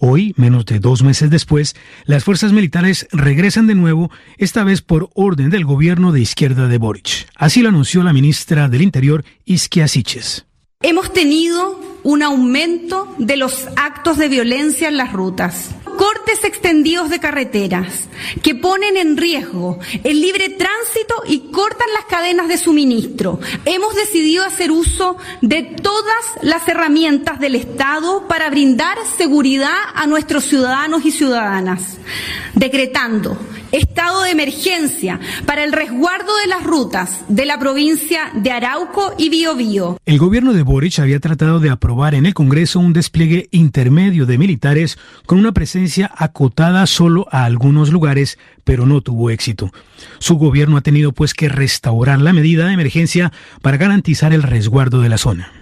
Hoy, 0.00 0.32
menos 0.36 0.64
de 0.64 0.78
dos 0.78 1.02
meses 1.02 1.28
después, 1.28 1.74
las 2.04 2.22
fuerzas 2.22 2.52
militares 2.52 3.08
regresan 3.10 3.66
de 3.66 3.74
nuevo, 3.74 4.12
esta 4.36 4.62
vez 4.62 4.80
por 4.80 5.10
orden 5.14 5.50
del 5.50 5.64
gobierno 5.64 6.12
de 6.12 6.20
izquierda 6.20 6.68
de 6.68 6.78
Boric. 6.78 7.28
Así 7.34 7.62
lo 7.62 7.68
anunció 7.68 8.04
la 8.04 8.12
ministra 8.12 8.68
del 8.68 8.82
Interior, 8.82 9.24
Isquia 9.44 9.88
Siches. 9.88 10.46
Hemos 10.82 11.12
tenido 11.12 11.80
un 12.04 12.22
aumento 12.22 13.12
de 13.18 13.36
los 13.36 13.66
actos 13.74 14.18
de 14.18 14.28
violencia 14.28 14.86
en 14.86 14.96
las 14.96 15.12
rutas 15.12 15.74
cortes 15.98 16.44
extendidos 16.44 17.10
de 17.10 17.18
carreteras 17.18 18.08
que 18.42 18.54
ponen 18.54 18.96
en 18.96 19.16
riesgo 19.16 19.80
el 20.04 20.20
libre 20.20 20.48
tránsito 20.48 21.24
y 21.26 21.50
cortan 21.50 21.88
las 21.92 22.04
cadenas 22.04 22.46
de 22.46 22.56
suministro. 22.56 23.40
Hemos 23.64 23.96
decidido 23.96 24.44
hacer 24.44 24.70
uso 24.70 25.16
de 25.42 25.64
todas 25.64 26.24
las 26.40 26.66
herramientas 26.68 27.40
del 27.40 27.56
Estado 27.56 28.28
para 28.28 28.48
brindar 28.48 28.96
seguridad 29.16 29.76
a 29.94 30.06
nuestros 30.06 30.44
ciudadanos 30.44 31.04
y 31.04 31.10
ciudadanas, 31.10 31.98
decretando 32.54 33.36
estado 33.72 34.22
de 34.22 34.30
emergencia 34.30 35.20
para 35.44 35.64
el 35.64 35.72
resguardo 35.72 36.32
de 36.42 36.48
las 36.48 36.64
rutas 36.64 37.20
de 37.28 37.44
la 37.44 37.58
provincia 37.58 38.30
de 38.34 38.50
Arauco 38.50 39.14
y 39.18 39.28
Biobío. 39.28 39.98
El 40.06 40.18
gobierno 40.18 40.52
de 40.52 40.62
Boric 40.62 40.98
había 41.00 41.20
tratado 41.20 41.60
de 41.60 41.70
aprobar 41.70 42.14
en 42.14 42.24
el 42.24 42.34
Congreso 42.34 42.80
un 42.80 42.92
despliegue 42.92 43.48
intermedio 43.50 44.24
de 44.24 44.38
militares 44.38 44.98
con 45.26 45.38
una 45.38 45.52
presencia 45.52 45.87
acotada 46.14 46.86
solo 46.86 47.26
a 47.30 47.44
algunos 47.44 47.90
lugares, 47.90 48.38
pero 48.64 48.86
no 48.86 49.00
tuvo 49.00 49.30
éxito. 49.30 49.70
Su 50.18 50.36
gobierno 50.36 50.76
ha 50.76 50.82
tenido 50.82 51.12
pues 51.12 51.34
que 51.34 51.48
restaurar 51.48 52.20
la 52.20 52.32
medida 52.32 52.66
de 52.66 52.74
emergencia 52.74 53.32
para 53.62 53.76
garantizar 53.76 54.32
el 54.32 54.42
resguardo 54.42 55.00
de 55.00 55.08
la 55.08 55.18
zona. 55.18 55.52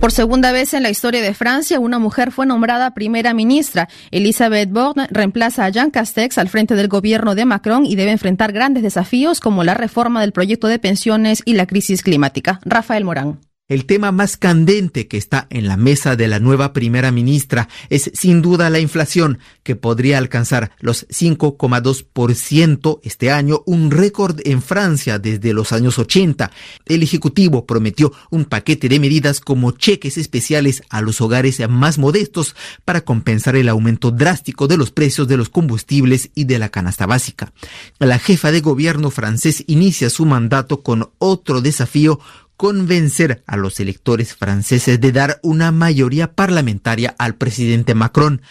Por 0.00 0.12
segunda 0.12 0.52
vez 0.52 0.74
en 0.74 0.84
la 0.84 0.90
historia 0.90 1.20
de 1.20 1.34
Francia, 1.34 1.80
una 1.80 1.98
mujer 1.98 2.30
fue 2.30 2.46
nombrada 2.46 2.94
primera 2.94 3.34
ministra. 3.34 3.88
Elisabeth 4.12 4.70
Borne 4.70 5.08
reemplaza 5.10 5.64
a 5.64 5.70
Jean 5.70 5.90
Castex 5.90 6.38
al 6.38 6.48
frente 6.48 6.76
del 6.76 6.86
gobierno 6.86 7.34
de 7.34 7.44
Macron 7.44 7.84
y 7.84 7.96
debe 7.96 8.12
enfrentar 8.12 8.52
grandes 8.52 8.84
desafíos 8.84 9.40
como 9.40 9.64
la 9.64 9.74
reforma 9.74 10.20
del 10.20 10.32
proyecto 10.32 10.68
de 10.68 10.78
pensiones 10.78 11.42
y 11.44 11.54
la 11.54 11.66
crisis 11.66 12.02
climática. 12.02 12.60
Rafael 12.64 13.04
Morán. 13.04 13.40
El 13.68 13.84
tema 13.84 14.12
más 14.12 14.38
candente 14.38 15.08
que 15.08 15.18
está 15.18 15.46
en 15.50 15.68
la 15.68 15.76
mesa 15.76 16.16
de 16.16 16.26
la 16.26 16.40
nueva 16.40 16.72
primera 16.72 17.12
ministra 17.12 17.68
es 17.90 18.10
sin 18.14 18.40
duda 18.40 18.70
la 18.70 18.78
inflación, 18.78 19.40
que 19.62 19.76
podría 19.76 20.16
alcanzar 20.16 20.70
los 20.80 21.06
5,2% 21.08 23.00
este 23.02 23.30
año, 23.30 23.62
un 23.66 23.90
récord 23.90 24.40
en 24.44 24.62
Francia 24.62 25.18
desde 25.18 25.52
los 25.52 25.72
años 25.72 25.98
80. 25.98 26.50
El 26.86 27.02
Ejecutivo 27.02 27.66
prometió 27.66 28.10
un 28.30 28.46
paquete 28.46 28.88
de 28.88 29.00
medidas 29.00 29.40
como 29.40 29.72
cheques 29.72 30.16
especiales 30.16 30.82
a 30.88 31.02
los 31.02 31.20
hogares 31.20 31.60
más 31.68 31.98
modestos 31.98 32.56
para 32.86 33.02
compensar 33.02 33.54
el 33.54 33.68
aumento 33.68 34.10
drástico 34.10 34.66
de 34.66 34.78
los 34.78 34.92
precios 34.92 35.28
de 35.28 35.36
los 35.36 35.50
combustibles 35.50 36.30
y 36.34 36.44
de 36.44 36.58
la 36.58 36.70
canasta 36.70 37.04
básica. 37.04 37.52
La 37.98 38.18
jefa 38.18 38.50
de 38.50 38.62
gobierno 38.62 39.10
francés 39.10 39.62
inicia 39.66 40.08
su 40.08 40.24
mandato 40.24 40.82
con 40.82 41.10
otro 41.18 41.60
desafío 41.60 42.18
convencer 42.58 43.44
a 43.46 43.56
los 43.56 43.78
electores 43.78 44.34
franceses 44.34 45.00
de 45.00 45.12
dar 45.12 45.38
una 45.42 45.70
mayoría 45.70 46.32
parlamentaria 46.32 47.14
al 47.16 47.36
presidente 47.36 47.94
Macron. 47.94 48.42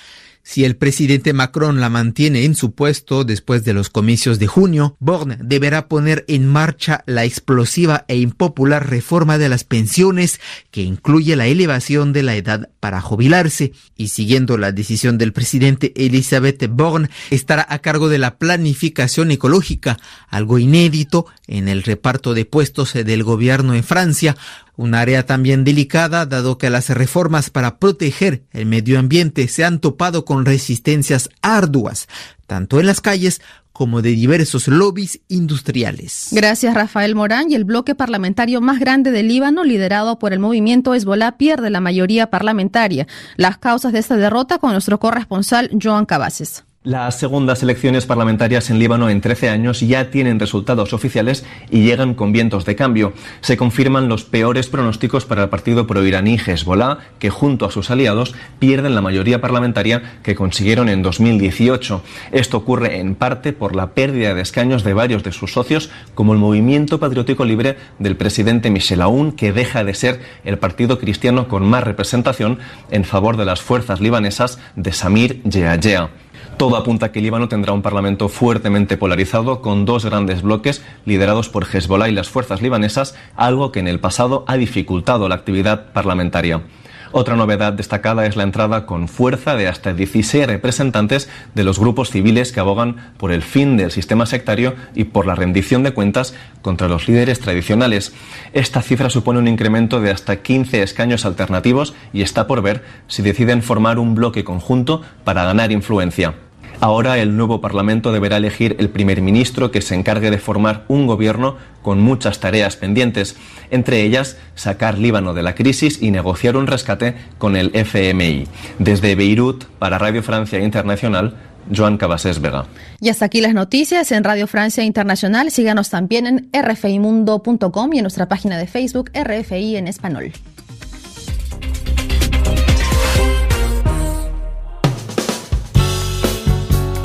Si 0.49 0.63
el 0.63 0.77
presidente 0.77 1.33
Macron 1.33 1.81
la 1.81 1.89
mantiene 1.89 2.45
en 2.45 2.55
su 2.55 2.71
puesto 2.71 3.25
después 3.25 3.65
de 3.65 3.73
los 3.73 3.89
comicios 3.89 4.39
de 4.39 4.47
junio, 4.47 4.95
Borne 4.97 5.37
deberá 5.41 5.89
poner 5.89 6.23
en 6.29 6.47
marcha 6.47 7.03
la 7.05 7.25
explosiva 7.25 8.05
e 8.07 8.15
impopular 8.15 8.89
reforma 8.89 9.37
de 9.37 9.49
las 9.49 9.65
pensiones 9.65 10.39
que 10.71 10.83
incluye 10.83 11.35
la 11.35 11.47
elevación 11.47 12.13
de 12.13 12.23
la 12.23 12.37
edad 12.37 12.69
para 12.79 13.01
jubilarse. 13.01 13.73
Y 13.97 14.07
siguiendo 14.07 14.57
la 14.57 14.71
decisión 14.71 15.17
del 15.17 15.33
presidente 15.33 15.91
Elisabeth 15.97 16.65
Borne 16.69 17.09
estará 17.29 17.67
a 17.69 17.79
cargo 17.79 18.07
de 18.07 18.17
la 18.17 18.37
planificación 18.37 19.31
ecológica, 19.31 19.97
algo 20.29 20.59
inédito 20.59 21.25
en 21.47 21.67
el 21.67 21.83
reparto 21.83 22.33
de 22.33 22.45
puestos 22.45 22.93
del 22.93 23.23
gobierno 23.25 23.73
en 23.73 23.83
Francia, 23.83 24.37
un 24.77 24.95
área 24.95 25.25
también 25.25 25.65
delicada 25.65 26.25
dado 26.25 26.57
que 26.57 26.69
las 26.69 26.89
reformas 26.89 27.49
para 27.49 27.77
proteger 27.77 28.43
el 28.51 28.67
medio 28.67 28.99
ambiente 28.99 29.47
se 29.49 29.65
han 29.65 29.79
topado 29.79 30.23
con 30.23 30.45
resistencias 30.45 31.29
arduas, 31.41 32.07
tanto 32.45 32.79
en 32.79 32.85
las 32.85 33.01
calles 33.01 33.41
como 33.73 34.01
de 34.01 34.09
diversos 34.09 34.67
lobbies 34.67 35.19
industriales. 35.27 36.29
Gracias, 36.31 36.73
Rafael 36.73 37.13
Morán. 37.13 37.51
Y 37.51 37.55
el 37.55 37.63
bloque 37.63 37.93
parlamentario 37.93 38.59
más 38.59 38.79
grande 38.79 39.11
del 39.11 39.27
Líbano, 39.27 39.63
liderado 39.63 40.17
por 40.17 40.33
el 40.33 40.39
movimiento 40.39 40.95
Hezbollah, 40.95 41.37
pierde 41.37 41.69
la 41.69 41.79
mayoría 41.79 42.31
parlamentaria. 42.31 43.05
Las 43.35 43.59
causas 43.59 43.93
de 43.93 43.99
esta 43.99 44.15
derrota 44.15 44.57
con 44.57 44.71
nuestro 44.71 44.99
corresponsal 44.99 45.69
Joan 45.79 46.07
Cabases. 46.07 46.66
Las 46.87 47.19
segundas 47.19 47.61
elecciones 47.63 48.05
parlamentarias 48.05 48.69
en 48.69 48.79
Líbano 48.79 49.09
en 49.09 49.19
13 49.19 49.49
años 49.49 49.81
ya 49.81 50.09
tienen 50.09 50.39
resultados 50.39 50.93
oficiales 50.93 51.45
y 51.69 51.81
llegan 51.81 52.13
con 52.13 52.31
vientos 52.31 52.63
de 52.63 52.77
cambio. 52.77 53.11
Se 53.41 53.57
confirman 53.57 54.07
los 54.07 54.23
peores 54.23 54.69
pronósticos 54.69 55.25
para 55.25 55.43
el 55.43 55.49
partido 55.49 55.85
proiraní 55.85 56.37
Hezbollah, 56.37 56.99
que 57.19 57.29
junto 57.29 57.65
a 57.65 57.71
sus 57.71 57.91
aliados 57.91 58.35
pierden 58.59 58.95
la 58.95 59.01
mayoría 59.01 59.41
parlamentaria 59.41 60.19
que 60.23 60.33
consiguieron 60.35 60.87
en 60.87 61.01
2018. 61.01 62.01
Esto 62.31 62.55
ocurre 62.55 63.01
en 63.01 63.15
parte 63.15 63.51
por 63.51 63.75
la 63.75 63.87
pérdida 63.87 64.33
de 64.33 64.41
escaños 64.41 64.85
de 64.85 64.93
varios 64.93 65.23
de 65.23 65.33
sus 65.33 65.51
socios, 65.51 65.89
como 66.15 66.31
el 66.31 66.39
Movimiento 66.39 67.01
Patriótico 67.01 67.43
Libre 67.43 67.75
del 67.99 68.15
presidente 68.15 68.71
Michel 68.71 69.01
Aoun, 69.01 69.33
que 69.33 69.51
deja 69.51 69.83
de 69.83 69.93
ser 69.93 70.21
el 70.45 70.57
partido 70.57 70.99
cristiano 70.99 71.49
con 71.49 71.65
más 71.65 71.83
representación 71.83 72.59
en 72.91 73.03
favor 73.03 73.35
de 73.35 73.43
las 73.43 73.61
fuerzas 73.61 73.99
libanesas 73.99 74.57
de 74.77 74.93
Samir 74.93 75.43
Yeayea. 75.43 76.11
Todo 76.57 76.75
apunta 76.75 77.05
a 77.05 77.11
que 77.11 77.21
Líbano 77.21 77.47
tendrá 77.49 77.71
un 77.71 77.83
parlamento 77.83 78.29
fuertemente 78.29 78.97
polarizado 78.97 79.61
con 79.61 79.85
dos 79.85 80.05
grandes 80.05 80.41
bloques 80.41 80.83
liderados 81.05 81.49
por 81.49 81.67
Hezbollah 81.71 82.09
y 82.09 82.13
las 82.13 82.29
fuerzas 82.29 82.63
libanesas, 82.63 83.15
algo 83.35 83.71
que 83.71 83.79
en 83.79 83.87
el 83.87 83.99
pasado 83.99 84.43
ha 84.47 84.57
dificultado 84.57 85.29
la 85.29 85.35
actividad 85.35 85.93
parlamentaria. 85.93 86.63
Otra 87.11 87.35
novedad 87.35 87.73
destacada 87.73 88.25
es 88.25 88.35
la 88.35 88.43
entrada 88.43 88.87
con 88.87 89.07
fuerza 89.07 89.55
de 89.55 89.67
hasta 89.67 89.93
16 89.93 90.47
representantes 90.47 91.29
de 91.53 91.63
los 91.63 91.77
grupos 91.77 92.09
civiles 92.09 92.51
que 92.51 92.59
abogan 92.59 93.13
por 93.17 93.31
el 93.31 93.43
fin 93.43 93.77
del 93.77 93.91
sistema 93.91 94.25
sectario 94.25 94.73
y 94.95 95.05
por 95.05 95.27
la 95.27 95.35
rendición 95.35 95.83
de 95.83 95.93
cuentas 95.93 96.33
contra 96.63 96.87
los 96.87 97.07
líderes 97.07 97.39
tradicionales. 97.39 98.13
Esta 98.51 98.81
cifra 98.81 99.11
supone 99.11 99.39
un 99.39 99.47
incremento 99.47 100.01
de 100.01 100.09
hasta 100.09 100.37
15 100.37 100.81
escaños 100.81 101.23
alternativos 101.23 101.93
y 102.13 102.23
está 102.23 102.47
por 102.47 102.63
ver 102.63 102.83
si 103.05 103.21
deciden 103.21 103.61
formar 103.61 103.99
un 103.99 104.15
bloque 104.15 104.43
conjunto 104.43 105.03
para 105.23 105.45
ganar 105.45 105.71
influencia. 105.71 106.46
Ahora 106.79 107.17
el 107.17 107.35
nuevo 107.35 107.59
Parlamento 107.59 108.11
deberá 108.11 108.37
elegir 108.37 108.75
el 108.79 108.89
primer 108.89 109.21
ministro 109.21 109.71
que 109.71 109.81
se 109.81 109.95
encargue 109.95 110.29
de 110.29 110.37
formar 110.37 110.85
un 110.87 111.07
gobierno 111.07 111.55
con 111.81 112.01
muchas 112.01 112.39
tareas 112.39 112.75
pendientes, 112.75 113.35
entre 113.71 114.03
ellas 114.03 114.37
sacar 114.53 114.97
Líbano 114.99 115.33
de 115.33 115.41
la 115.41 115.55
crisis 115.55 116.01
y 116.01 116.11
negociar 116.11 116.55
un 116.55 116.67
rescate 116.67 117.15
con 117.39 117.55
el 117.55 117.71
FMI. 117.73 118.47
Desde 118.77 119.15
Beirut, 119.15 119.65
para 119.79 119.97
Radio 119.97 120.21
Francia 120.21 120.59
Internacional, 120.59 121.35
Joan 121.75 121.97
Cabasés 121.97 122.41
Vega. 122.41 122.65
Y 123.01 123.09
hasta 123.09 123.25
aquí 123.25 123.41
las 123.41 123.53
noticias 123.53 124.11
en 124.11 124.23
Radio 124.23 124.47
Francia 124.47 124.83
Internacional. 124.83 125.51
Síganos 125.51 125.89
también 125.89 126.27
en 126.27 126.49
rfimundo.com 126.53 127.93
y 127.93 127.97
en 127.97 128.03
nuestra 128.03 128.27
página 128.27 128.57
de 128.57 128.67
Facebook 128.67 129.11
RFI 129.13 129.77
en 129.77 129.87
español. 129.87 130.31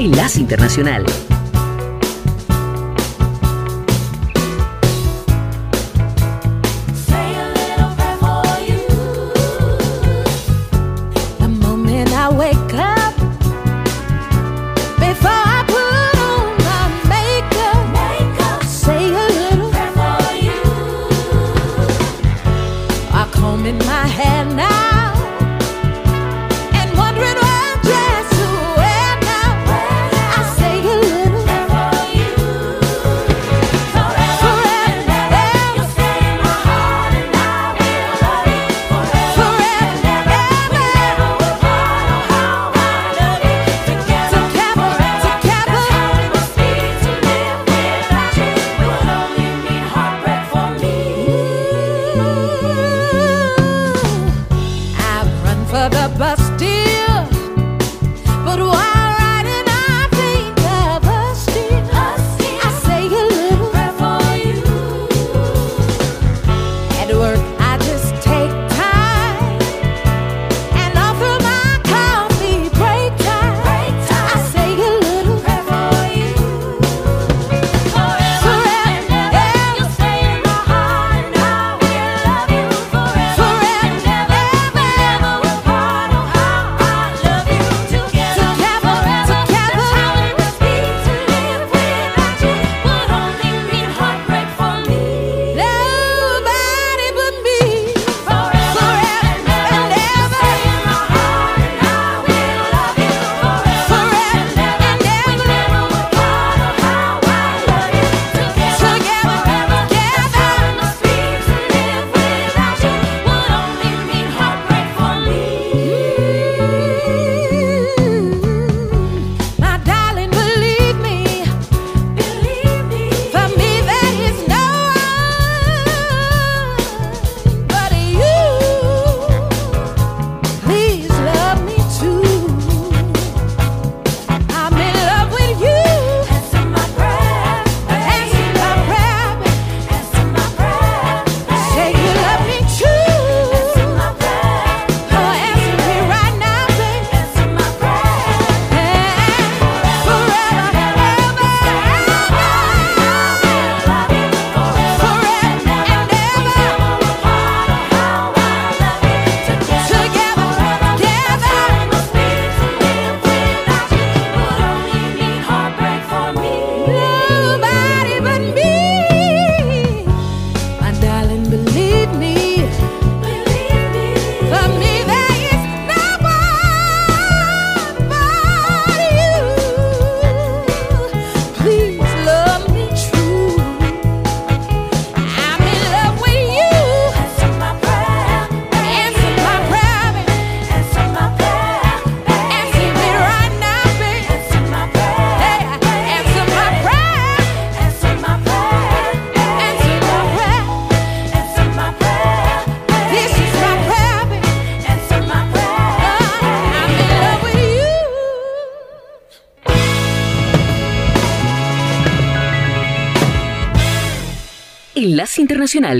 Enlace 0.02 0.40
Internacional. 0.40 1.31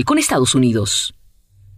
Con 0.05 0.19
Estados 0.19 0.53
Unidos. 0.53 1.15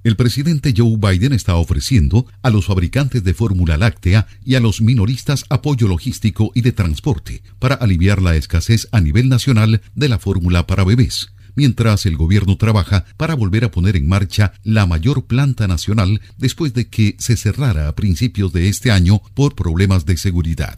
El 0.04 0.18
presidente 0.18 0.74
Joe 0.76 0.98
Biden 0.98 1.32
está 1.32 1.56
ofreciendo 1.56 2.26
a 2.42 2.50
los 2.50 2.66
fabricantes 2.66 3.24
de 3.24 3.34
fórmula 3.34 3.78
láctea 3.78 4.28
y 4.44 4.56
a 4.56 4.60
los 4.60 4.82
minoristas 4.82 5.46
apoyo 5.50 5.88
logístico 5.88 6.52
y 6.54 6.60
de 6.60 6.74
transporte 6.74 7.42
para 7.58 7.76
aliviar 7.76 8.22
la 8.22 8.36
escasez 8.36 8.90
a 8.92 9.00
nivel 9.00 9.30
nacional 9.30 9.82
de 9.96 10.10
la 10.10 10.20
fórmula 10.20 10.68
para 10.68 10.84
bebés, 10.84 11.30
mientras 11.56 12.06
el 12.06 12.18
gobierno 12.18 12.58
trabaja 12.58 13.06
para 13.16 13.34
volver 13.34 13.64
a 13.64 13.72
poner 13.72 13.96
en 13.96 14.10
marcha 14.10 14.52
la 14.66 14.86
mayor 14.86 15.24
planta 15.24 15.66
nacional 15.66 16.20
después 16.38 16.74
de 16.74 16.90
que 16.90 17.16
se 17.18 17.38
cerrara 17.38 17.88
a 17.88 17.96
principios 17.96 18.52
de 18.52 18.68
este 18.68 18.92
año 18.92 19.22
por 19.34 19.56
problemas 19.56 20.06
de 20.06 20.18
seguridad. 20.18 20.78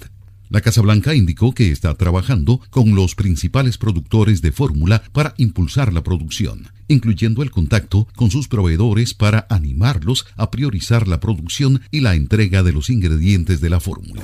La 0.49 0.61
Casa 0.61 0.81
Blanca 0.81 1.15
indicó 1.15 1.53
que 1.53 1.71
está 1.71 1.95
trabajando 1.95 2.61
con 2.69 2.93
los 2.93 3.15
principales 3.15 3.79
productores 3.79 4.43
de 4.43 4.51
fórmula 4.51 5.01
para 5.11 5.33
impulsar 5.37 5.91
la 5.91 6.03
producción, 6.03 6.69
incluyendo 6.87 7.43
el 7.43 7.51
contacto 7.51 8.07
con 8.15 8.31
sus 8.31 8.47
proveedores 8.47 9.13
para 9.13 9.47
animarlos 9.49 10.25
a 10.35 10.51
priorizar 10.51 11.07
la 11.07 11.19
producción 11.19 11.81
y 11.91 12.01
la 12.01 12.15
entrega 12.15 12.63
de 12.63 12.73
los 12.73 12.89
ingredientes 12.89 13.61
de 13.61 13.69
la 13.69 13.79
fórmula. 13.79 14.21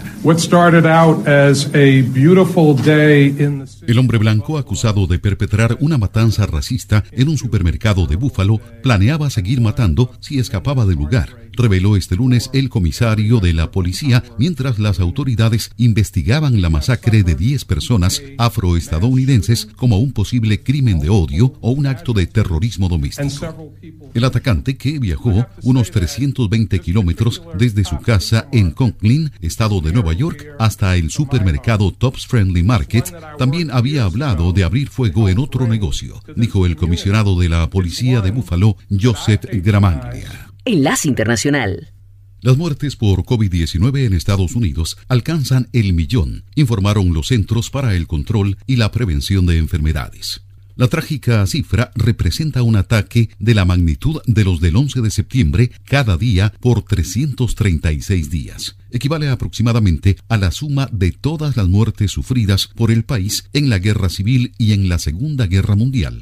El 3.88 4.00
hombre 4.00 4.18
blanco 4.18 4.58
acusado 4.58 5.08
de 5.08 5.20
perpetrar 5.20 5.78
una 5.80 5.98
matanza 5.98 6.46
racista 6.46 7.04
en 7.12 7.30
un 7.30 7.38
supermercado 7.38 8.08
de 8.08 8.16
Búfalo 8.16 8.60
planeaba 8.82 9.30
seguir 9.30 9.62
matando 9.62 10.12
si 10.20 10.40
escapaba 10.40 10.86
del 10.86 10.98
lugar 10.98 11.44
reveló 11.56 11.96
este 11.96 12.16
lunes 12.16 12.50
el 12.54 12.70
comisario 12.70 13.40
de 13.40 13.54
la 13.54 13.72
policía 13.72 14.24
mientras 14.38 14.80
las 14.80 15.00
autoridades 15.00 15.72
investigaban 15.78 16.62
la 16.62 16.70
masacre 16.70 17.24
de 17.24 17.36
10 17.36 17.66
personas 17.66 18.22
afroestadounidenses 18.38 19.68
como 19.76 20.00
un 20.00 20.12
posible 20.12 20.64
crimen 20.64 21.00
de 21.00 21.10
odio 21.10 21.54
o 21.62 21.72
un 21.72 21.88
acto 21.88 22.14
de 22.14 22.28
terrorismo 22.54 22.88
doméstico. 22.88 23.74
El 24.14 24.24
atacante, 24.24 24.78
que 24.78 25.00
viajó 25.00 25.48
unos 25.64 25.90
320 25.90 26.80
kilómetros 26.80 27.42
desde 27.58 27.84
su 27.84 27.98
casa 27.98 28.48
en 28.52 28.72
Conklin, 28.72 29.32
estado 29.42 29.82
de 29.82 29.92
Nueva 29.92 30.14
York, 30.14 30.46
hasta 30.60 30.96
el 30.96 31.10
supermercado 31.10 31.92
Tops 31.92 32.28
Friendly 32.28 32.62
Market, 32.62 33.12
también 33.40 33.72
había 33.72 34.04
hablado 34.04 34.54
de 34.54 34.64
abrir 34.64 34.90
fuego 34.90 35.30
en 35.30 35.40
otro 35.40 35.68
negocio, 35.68 36.22
dijo 36.36 36.68
el 36.68 36.76
comisionado 36.76 37.40
de 37.40 37.50
la 37.50 37.68
policía 37.70 38.22
de 38.22 38.30
Buffalo, 38.30 38.78
Joseph 38.90 39.46
Gramaglia. 39.52 40.52
Enlace 40.66 41.08
Internacional. 41.08 41.90
Las 42.42 42.58
muertes 42.58 42.96
por 42.98 43.24
COVID-19 43.24 44.06
en 44.06 44.14
Estados 44.14 44.54
Unidos 44.54 44.98
alcanzan 45.08 45.70
el 45.74 45.94
millón, 45.94 46.44
informaron 46.56 47.14
los 47.14 47.28
Centros 47.28 47.70
para 47.70 47.96
el 47.96 48.06
Control 48.06 48.58
y 48.68 48.76
la 48.76 48.92
Prevención 48.92 49.46
de 49.46 49.58
Enfermedades. 49.58 50.42
La 50.76 50.88
trágica 50.88 51.46
cifra 51.46 51.92
representa 51.94 52.64
un 52.64 52.76
ataque 52.76 53.30
de 53.38 53.54
la 53.54 53.64
magnitud 53.64 54.22
de 54.26 54.44
los 54.44 54.60
del 54.60 54.76
11 54.76 55.02
de 55.02 55.12
septiembre 55.12 55.72
cada 55.86 56.18
día 56.18 56.52
por 56.60 56.82
336 56.82 58.32
días. 58.32 58.76
Equivale 58.90 59.30
aproximadamente 59.30 60.18
a 60.30 60.38
la 60.38 60.50
suma 60.50 60.90
de 60.92 61.12
todas 61.12 61.58
las 61.58 61.68
muertes 61.68 62.12
sufridas 62.12 62.70
por 62.76 62.90
el 62.90 63.04
país 63.04 63.50
en 63.54 63.70
la 63.70 63.78
Guerra 63.78 64.10
Civil 64.10 64.54
y 64.58 64.74
en 64.74 64.90
la 64.90 64.98
Segunda 64.98 65.46
Guerra 65.46 65.76
Mundial. 65.76 66.20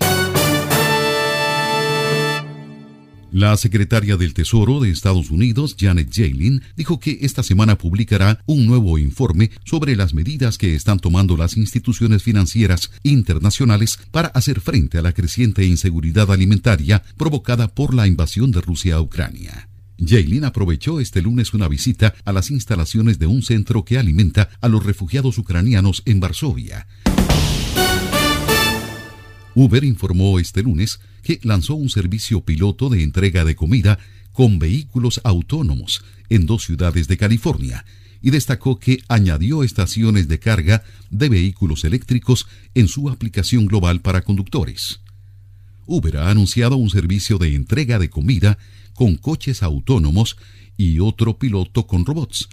La 3.32 3.56
secretaria 3.56 4.18
del 4.18 4.34
Tesoro 4.34 4.82
de 4.82 4.90
Estados 4.90 5.32
Unidos, 5.32 5.78
Janet 5.80 6.12
Yellen, 6.12 6.64
dijo 6.76 7.00
que 7.00 7.20
esta 7.22 7.44
semana 7.44 7.78
publicará 7.78 8.44
un 8.46 8.66
nuevo 8.66 8.98
informe 8.98 9.52
sobre 9.64 9.96
las 9.96 10.14
medidas 10.14 10.58
que 10.58 10.76
están 10.76 11.00
tomando 11.00 11.38
las 11.38 11.56
instituciones 11.56 12.24
financieras 12.24 12.92
internacionales 13.04 14.00
para 14.12 14.28
hacer 14.30 14.60
frente 14.60 14.98
a 14.98 15.02
la 15.02 15.14
creciente 15.14 15.64
inseguridad 15.64 16.30
alimentaria 16.30 17.04
provocada 17.16 17.70
por 17.70 17.94
la 17.94 18.06
invasión 18.06 18.52
de 18.52 18.60
Rusia 18.60 18.96
a 18.96 19.02
Ucrania. 19.02 19.70
Yellen 19.98 20.44
aprovechó 20.44 21.00
este 21.00 21.22
lunes 21.22 21.54
una 21.54 21.70
visita 21.70 22.14
a 22.26 22.34
las 22.34 22.52
instalaciones 22.52 23.18
de 23.18 23.28
un 23.28 23.44
centro 23.44 23.86
que 23.86 23.98
alimenta 23.98 24.50
a 24.60 24.68
los 24.68 24.86
refugiados 24.86 25.38
ucranianos 25.38 26.02
en 26.06 26.20
Varsovia. 26.20 26.88
Uber 29.56 29.84
informó 29.84 30.40
este 30.40 30.64
lunes 30.64 31.00
que 31.24 31.40
lanzó 31.44 31.76
un 31.76 31.90
servicio 31.90 32.42
piloto 32.42 32.90
de 32.90 33.04
entrega 33.04 33.44
de 33.44 33.56
comida 33.56 34.00
con 34.32 34.60
vehículos 34.60 35.20
autónomos 35.24 36.04
en 36.30 36.46
dos 36.46 36.64
ciudades 36.64 37.08
de 37.08 37.18
California 37.18 37.86
y 38.22 38.30
destacó 38.30 38.80
que 38.80 39.00
añadió 39.10 39.64
estaciones 39.64 40.28
de 40.28 40.40
carga 40.40 40.84
de 41.10 41.28
vehículos 41.28 41.84
eléctricos 41.84 42.48
en 42.76 42.88
su 42.88 43.10
aplicación 43.10 43.66
global 43.66 44.02
para 44.02 44.22
conductores. 44.22 45.02
Uber 45.86 46.18
ha 46.18 46.30
anunciado 46.30 46.78
un 46.78 46.90
servicio 46.90 47.38
de 47.38 47.56
entrega 47.56 48.00
de 48.00 48.10
comida 48.10 48.58
con 48.94 49.16
coches 49.18 49.64
autónomos 49.64 50.38
y 50.78 51.00
otro 51.00 51.38
piloto 51.38 51.88
con 51.88 52.06
robots 52.06 52.48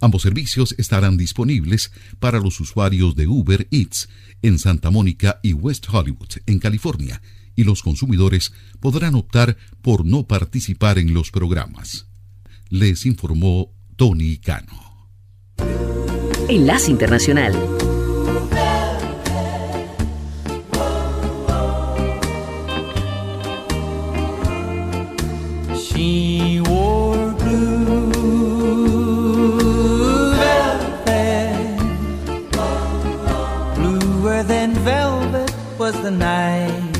Ambos 0.00 0.22
servicios 0.22 0.74
estarán 0.78 1.16
disponibles 1.16 1.92
para 2.18 2.38
los 2.38 2.58
usuarios 2.60 3.14
de 3.16 3.26
Uber 3.26 3.68
Eats 3.70 4.08
en 4.42 4.58
Santa 4.58 4.90
Mónica 4.90 5.40
y 5.42 5.52
West 5.52 5.86
Hollywood, 5.90 6.30
en 6.46 6.58
California, 6.58 7.20
y 7.54 7.64
los 7.64 7.82
consumidores 7.82 8.52
podrán 8.80 9.14
optar 9.14 9.56
por 9.82 10.06
no 10.06 10.26
participar 10.26 10.98
en 10.98 11.12
los 11.12 11.30
programas. 11.30 12.06
Les 12.70 13.04
informó 13.04 13.72
Tony 13.96 14.38
Cano. 14.38 15.10
Enlace 16.48 16.90
Internacional. 16.90 17.54
Was 35.92 36.02
the 36.02 36.10
night. 36.10 36.96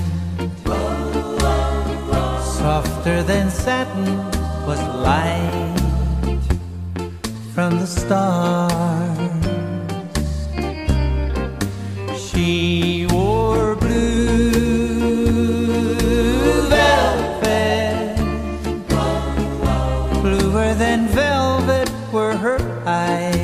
Softer 2.58 3.22
than 3.22 3.48
satin 3.50 4.16
was 4.66 4.80
the 4.80 4.96
light 5.10 5.76
from 7.54 7.78
the 7.78 7.86
stars. 7.86 9.18
She 12.26 13.06
wore 13.10 13.76
blue 13.76 14.24
velvet, 16.74 18.16
bluer 20.22 20.74
than 20.74 21.00
velvet 21.08 21.88
were 22.12 22.36
her 22.36 22.58
eyes, 22.86 23.39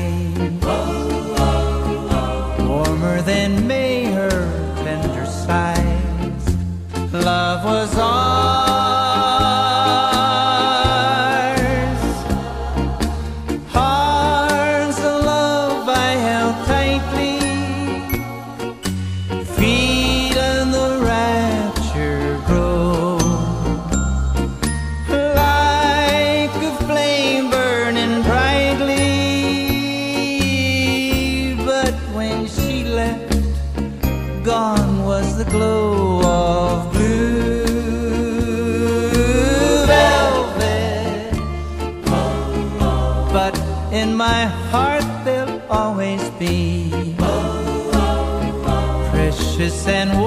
and 49.89 50.26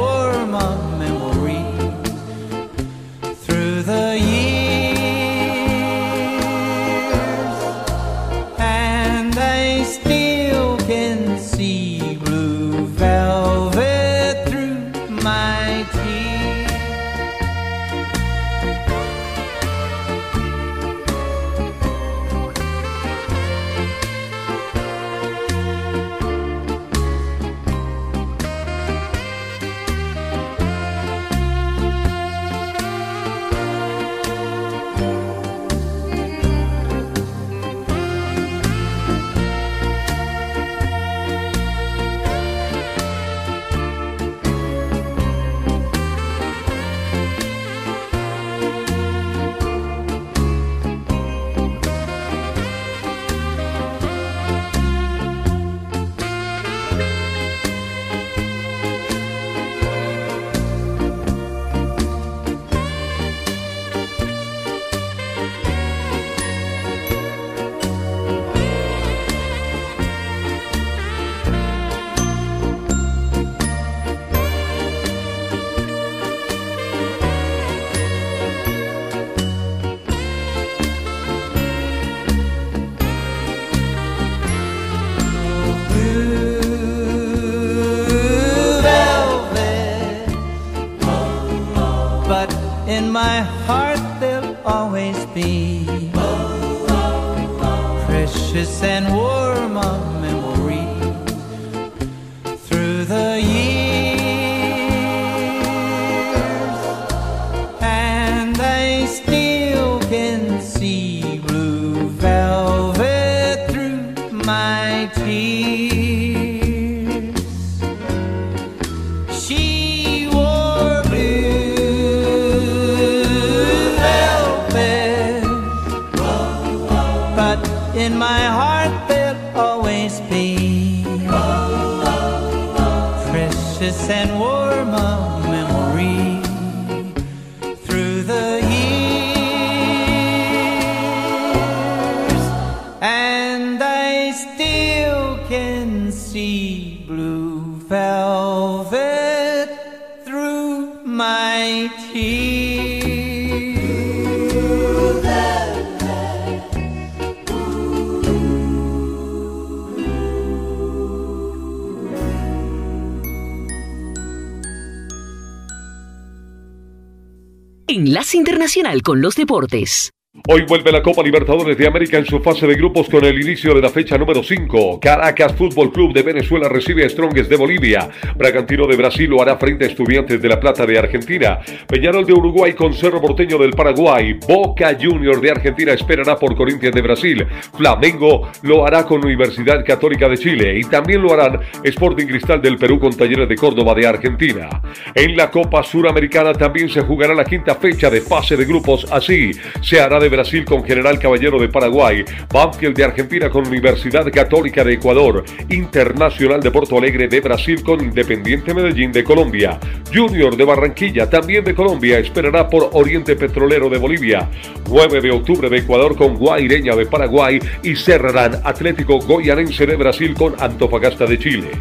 Internacional 168.70 169.02
con 169.02 169.22
los 169.22 169.36
Deportes. 169.36 170.12
Hoy 170.52 170.64
vuelve 170.64 170.92
la 170.92 171.04
Copa 171.04 171.22
Libertadores 171.22 171.78
de 171.78 171.86
América 171.86 172.18
en 172.18 172.26
su 172.26 172.40
fase 172.40 172.66
de 172.66 172.74
grupos 172.74 173.08
con 173.08 173.24
el 173.24 173.40
inicio 173.40 173.72
de 173.76 173.84
la 173.84 173.90
fecha 173.90 174.18
número 174.18 174.42
5. 174.42 175.00
Caracas 175.00 175.54
Fútbol 175.54 175.92
Club 175.92 176.12
de 176.12 176.24
Venezuela 176.24 176.68
recibe 176.68 177.06
a 177.06 177.10
Strongest 177.10 177.52
de 177.52 177.56
Bolivia. 177.56 178.10
Bragantino 178.36 178.88
de 178.88 178.96
Brasil 178.96 179.30
lo 179.30 179.44
hará 179.44 179.58
frente 179.58 179.86
a 179.86 179.90
Estudiantes 179.90 180.42
de 180.42 180.50
La 180.50 180.60
Plata 180.60 180.88
de 180.88 180.98
Argentina. 180.98 181.60
Peñarol 181.88 182.26
de 182.26 182.34
Uruguay 182.34 182.74
con 182.74 182.96
Cerro 182.96 183.22
Porteño 183.22 183.60
del 183.60 183.74
Paraguay. 183.74 184.40
Boca 184.48 184.98
Junior 185.00 185.40
de 185.40 185.52
Argentina 185.52 185.94
esperará 185.94 186.36
por 186.36 186.56
Corinthians 186.56 186.96
de 186.96 187.02
Brasil. 187.04 187.46
Flamengo 187.78 188.50
lo 188.64 188.88
hará 188.88 189.06
con 189.06 189.24
Universidad 189.24 189.86
Católica 189.86 190.28
de 190.28 190.40
Chile. 190.40 190.80
Y 190.80 190.84
también 190.86 191.22
lo 191.22 191.32
harán 191.32 191.60
Sporting 191.84 192.26
Cristal 192.26 192.60
del 192.60 192.80
Perú 192.80 193.00
con 193.00 193.16
Talleres 193.16 193.48
de 193.48 193.56
Córdoba 193.56 193.94
de 193.94 194.08
Argentina. 194.08 194.68
En 195.14 195.38
la 195.38 195.52
Copa 195.52 195.84
Suramericana 195.84 196.54
también 196.54 196.90
se 196.90 197.02
jugará 197.02 197.36
la 197.36 197.46
quinta 197.46 197.76
fecha 197.76 198.10
de 198.10 198.22
fase 198.22 198.58
de 198.58 198.66
grupos. 198.66 199.06
Así 199.12 199.52
se 199.84 200.02
hará 200.02 200.20
de 200.20 200.28
Brasil 200.28 200.39
con 200.66 200.86
General 200.86 201.20
Caballero 201.20 201.60
de 201.60 201.68
Paraguay, 201.68 202.24
Banfield 202.52 202.96
de 202.96 203.04
Argentina 203.04 203.50
con 203.50 203.68
Universidad 203.68 204.26
Católica 204.32 204.86
de 204.86 204.94
Ecuador, 204.94 205.44
Internacional 205.70 206.62
de 206.62 206.72
Porto 206.72 206.98
Alegre 206.98 207.28
de 207.28 207.42
Brasil 207.42 207.84
con 207.84 208.02
Independiente 208.02 208.74
Medellín 208.74 209.12
de 209.12 209.22
Colombia, 209.22 209.78
Junior 210.14 210.56
de 210.56 210.64
Barranquilla 210.64 211.30
también 211.30 211.66
de 211.66 211.76
Colombia 211.76 212.20
esperará 212.20 212.70
por 212.70 212.90
Oriente 212.94 213.36
Petrolero 213.36 213.90
de 213.90 213.98
Bolivia, 213.98 214.50
9 214.90 215.20
de 215.20 215.32
octubre 215.32 215.70
de 215.70 215.80
Ecuador 215.80 216.16
con 216.16 216.38
Guaireña 216.38 216.96
de 216.96 217.06
Paraguay 217.06 217.60
y 217.84 217.98
cerrarán 217.98 218.62
Atlético 218.64 219.20
Goyanense 219.20 219.86
de 219.86 219.98
Brasil 219.98 220.34
con 220.36 220.56
Antofagasta 220.58 221.26
de 221.26 221.38
Chile. 221.38 221.72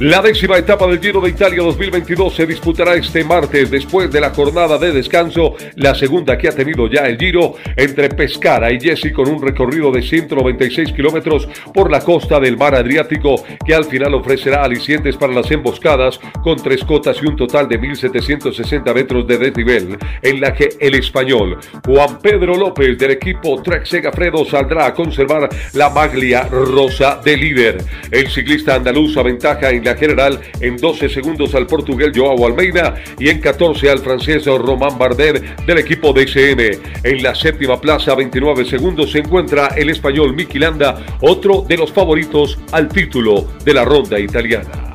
La 0.00 0.20
décima 0.20 0.58
etapa 0.58 0.86
del 0.86 1.00
Giro 1.00 1.20
de 1.20 1.30
Italia 1.30 1.62
2022 1.62 2.34
se 2.34 2.46
disputará 2.46 2.94
este 2.94 3.24
martes 3.24 3.70
después 3.70 4.10
de 4.10 4.20
la 4.20 4.30
jornada 4.30 4.78
de 4.78 4.92
descanso, 4.92 5.54
la 5.76 5.94
segunda 5.94 6.36
que 6.36 6.48
ha 6.48 6.52
tenido 6.52 6.88
ya 6.88 7.06
el 7.06 7.18
Giro 7.18 7.54
entre 7.76 8.08
Pescara 8.08 8.72
y 8.72 8.80
Jesi 8.80 9.12
con 9.12 9.28
un 9.28 9.42
recorrido 9.42 9.90
de 9.90 10.02
196 10.02 10.92
kilómetros 10.92 11.48
por 11.72 11.90
la 11.90 12.00
costa 12.00 12.40
del 12.40 12.56
mar 12.56 12.74
Adriático 12.74 13.42
que 13.64 13.74
al 13.74 13.84
final 13.84 14.14
ofrecerá 14.14 14.62
alicientes 14.62 15.16
para 15.16 15.32
las 15.32 15.50
emboscadas 15.50 16.20
con 16.42 16.56
tres 16.56 16.84
cotas 16.84 17.18
y 17.22 17.26
un 17.26 17.36
total 17.36 17.68
de 17.68 17.78
1760 17.78 18.94
metros 18.94 19.26
de 19.26 19.38
desnivel 19.38 19.98
en 20.22 20.40
la 20.40 20.52
que 20.54 20.70
el 20.80 20.94
español 20.94 21.58
Juan 21.86 22.18
Pedro 22.20 22.56
López 22.56 22.98
del 22.98 23.12
equipo 23.12 23.62
Trek 23.62 23.84
Segafredo 23.86 24.44
saldrá 24.44 24.86
a 24.86 24.94
conservar 24.94 25.48
la 25.74 25.90
maglia 25.90 26.44
rosa 26.44 27.20
de 27.24 27.36
líder. 27.36 27.78
El 28.10 28.28
ciclista 28.28 28.74
andaluz 28.74 29.16
aventaja 29.16 29.71
en 29.72 29.84
la 29.84 29.96
general 29.96 30.40
en 30.60 30.76
12 30.76 31.08
segundos 31.08 31.54
al 31.54 31.66
portugués 31.66 32.12
Joao 32.14 32.46
Almeida 32.46 32.94
y 33.18 33.28
en 33.28 33.40
14 33.40 33.90
al 33.90 33.98
francés 33.98 34.44
Román 34.46 34.98
Bardet 34.98 35.64
del 35.66 35.78
equipo 35.78 36.12
DCM. 36.12 36.80
En 37.04 37.22
la 37.22 37.34
séptima 37.34 37.80
plaza, 37.80 38.14
29 38.14 38.64
segundos, 38.64 39.12
se 39.12 39.18
encuentra 39.18 39.68
el 39.76 39.90
español 39.90 40.34
Miki 40.34 40.58
Landa, 40.58 41.04
otro 41.20 41.64
de 41.66 41.76
los 41.76 41.92
favoritos 41.92 42.58
al 42.72 42.88
título 42.88 43.48
de 43.64 43.74
la 43.74 43.84
ronda 43.84 44.18
italiana. 44.18 44.91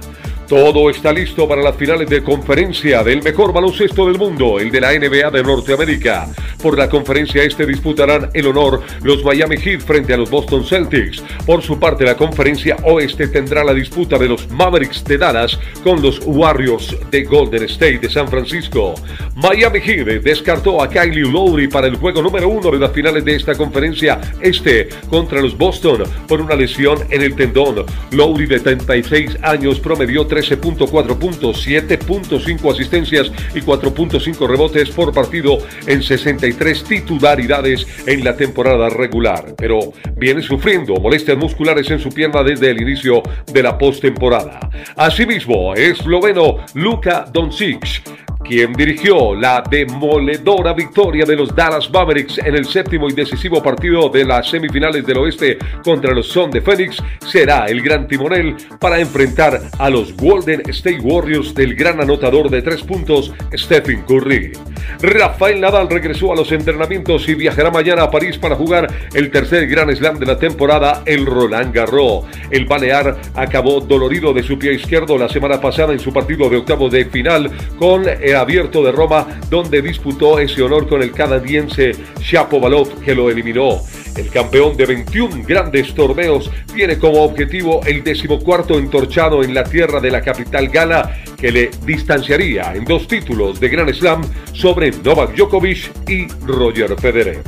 Todo 0.48 0.90
está 0.90 1.12
listo 1.12 1.46
para 1.46 1.62
las 1.62 1.76
finales 1.76 2.10
de 2.10 2.24
conferencia 2.24 3.04
del 3.04 3.22
mejor 3.22 3.52
baloncesto 3.52 4.08
del 4.08 4.18
mundo, 4.18 4.62
el 4.62 4.72
de 4.72 4.80
la 4.80 4.94
NBA 4.94 5.30
de 5.30 5.44
Norteamérica. 5.44 6.30
Por 6.64 6.78
la 6.78 6.88
conferencia 6.88 7.44
este 7.44 7.66
disputarán 7.66 8.30
el 8.34 8.48
honor 8.48 8.82
los 9.04 9.26
Miami 9.26 9.58
Heat 9.58 9.82
frente 9.82 10.14
a 10.14 10.18
los 10.18 10.30
Boston 10.30 10.64
Celtics. 10.64 11.22
Por 11.46 11.62
su 11.62 11.78
parte, 11.78 12.06
la 12.06 12.16
conferencia 12.16 12.78
oeste 12.84 13.28
tendrá 13.28 13.62
la 13.62 13.74
disputa 13.74 14.18
de 14.18 14.30
los 14.30 14.50
Mavericks 14.50 15.04
de 15.04 15.18
Dallas 15.18 15.60
con 15.84 16.02
los 16.02 16.22
Warriors 16.26 16.96
de 17.12 17.24
Golden 17.26 17.64
State 17.64 18.00
de 18.00 18.10
San 18.10 18.30
Francisco. 18.30 18.96
Miami 19.36 19.82
Heat 19.82 20.24
descartó 20.24 20.82
a 20.82 20.90
Kylie 20.90 21.30
Lowry 21.30 21.68
para 21.68 21.88
el 21.88 21.98
juego 21.98 22.22
número 22.22 22.48
uno 22.48 22.72
de 22.72 22.80
las 22.80 22.94
finales 22.94 23.26
de 23.26 23.36
esta 23.36 23.54
conferencia 23.54 24.22
este 24.40 24.88
contra 25.10 25.42
los 25.42 25.58
Boston 25.58 26.04
por 26.26 26.40
una 26.40 26.56
lesión 26.56 27.00
en 27.10 27.22
el 27.22 27.36
tendón. 27.36 27.86
Lowry 28.12 28.46
de 28.46 28.62
36 28.62 29.40
años 29.44 29.82
promedió 29.82 30.26
13.4 30.38 31.18
puntos, 31.18 31.68
7.5 31.68 32.72
asistencias 32.72 33.32
y 33.56 33.62
4.5 33.62 34.48
rebotes 34.48 34.90
por 34.92 35.12
partido 35.12 35.58
en 35.88 36.04
63 36.04 36.84
titularidades 36.84 37.88
en 38.06 38.24
la 38.24 38.38
temporada 38.38 38.90
regular, 38.90 39.56
pero 39.58 39.80
viene 40.16 40.44
sufriendo 40.44 40.96
molestias 40.96 41.38
musculares 41.38 41.90
en 41.90 42.00
su 42.00 42.10
pierna 42.10 42.44
desde 42.44 42.70
el 42.70 42.82
inicio 42.82 43.24
de 43.52 43.64
la 43.64 43.78
postemporada. 43.78 44.60
Asimismo, 44.96 45.74
esloveno 45.74 46.58
Luka 46.76 47.26
Doncic 47.34 48.27
quien 48.48 48.72
dirigió 48.74 49.36
la 49.36 49.62
demoledora 49.70 50.74
victoria 50.74 51.26
de 51.26 51.36
los 51.36 51.54
Dallas 51.54 51.90
Mavericks 51.92 52.38
en 52.38 52.56
el 52.56 52.66
séptimo 52.66 53.10
y 53.10 53.14
decisivo 53.14 53.62
partido 53.62 54.08
de 54.08 54.24
las 54.24 54.50
semifinales 54.50 55.06
del 55.06 55.18
oeste 55.18 55.58
contra 55.84 56.14
los 56.14 56.28
Son 56.28 56.50
de 56.50 56.62
Phoenix, 56.62 57.04
será 57.26 57.66
el 57.66 57.82
gran 57.82 58.08
timonel 58.08 58.56
para 58.80 59.00
enfrentar 59.00 59.60
a 59.78 59.90
los 59.90 60.16
Golden 60.16 60.62
State 60.70 61.02
Warriors 61.02 61.54
del 61.54 61.76
gran 61.76 62.00
anotador 62.00 62.50
de 62.50 62.62
tres 62.62 62.82
puntos, 62.84 63.34
Stephen 63.54 64.04
Curry. 64.04 64.54
Rafael 65.02 65.60
Nadal 65.60 65.90
regresó 65.90 66.32
a 66.32 66.36
los 66.36 66.52
entrenamientos 66.52 67.28
y 67.28 67.36
viajará 67.36 67.70
mañana 67.70 68.04
a 68.04 68.12
París 68.12 68.38
para 68.38 68.56
jugar 68.56 68.88
el 69.14 69.30
tercer 69.30 69.68
Gran 69.68 69.94
Slam 69.94 70.20
de 70.20 70.26
la 70.26 70.40
temporada, 70.40 71.04
el 71.06 71.26
Roland 71.26 71.76
Garros. 71.76 72.24
El 72.50 72.66
Balear 72.66 73.18
acabó 73.36 73.82
dolorido 73.82 74.34
de 74.34 74.44
su 74.44 74.58
pie 74.58 74.74
izquierdo 74.74 75.18
la 75.18 75.28
semana 75.28 75.60
pasada 75.60 75.92
en 75.92 76.00
su 76.00 76.14
partido 76.14 76.50
de 76.50 76.58
octavo 76.58 76.90
de 76.90 77.06
final 77.06 77.52
con 77.78 78.08
el 78.08 78.37
Abierto 78.38 78.84
de 78.84 78.92
Roma, 78.92 79.28
donde 79.50 79.82
disputó 79.82 80.40
ese 80.40 80.62
honor 80.62 80.88
con 80.88 81.02
el 81.02 81.12
canadiense 81.12 81.92
Shapovalov, 82.20 83.02
que 83.02 83.16
lo 83.16 83.30
eliminó. 83.30 83.82
El 84.16 84.30
campeón 84.30 84.76
de 84.76 84.86
21 84.86 85.44
grandes 85.46 85.94
torneos 85.94 86.50
tiene 86.74 86.98
como 86.98 87.22
objetivo 87.24 87.82
el 87.86 88.04
decimocuarto 88.04 88.80
entorchado 88.80 89.44
en 89.44 89.54
la 89.54 89.64
tierra 89.64 90.00
de 90.00 90.12
la 90.12 90.22
capital 90.22 90.70
gala, 90.70 91.18
que 91.38 91.52
le 91.52 91.70
distanciaría 91.86 92.74
en 92.74 92.86
dos 92.86 93.08
títulos 93.08 93.60
de 93.60 93.70
Grand 93.70 93.94
Slam 93.94 94.22
sobre 94.54 94.92
Novak 94.92 95.36
Djokovic 95.36 95.92
y 96.10 96.28
Roger 96.46 97.00
Federer. 97.00 97.44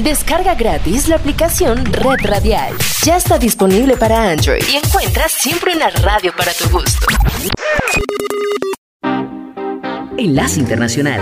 Descarga 0.00 0.54
gratis 0.54 1.08
la 1.08 1.16
aplicación 1.16 1.84
Red 1.86 2.26
Radial. 2.26 2.74
Ya 3.04 3.16
está 3.16 3.38
disponible 3.38 3.96
para 3.96 4.30
Android 4.30 4.62
y 4.70 4.76
encuentras 4.76 5.32
siempre 5.32 5.74
una 5.74 5.88
radio 5.90 6.32
para 6.36 6.52
tu 6.52 6.68
gusto. 6.68 7.06
Enlace 10.16 10.60
Internacional. 10.60 11.20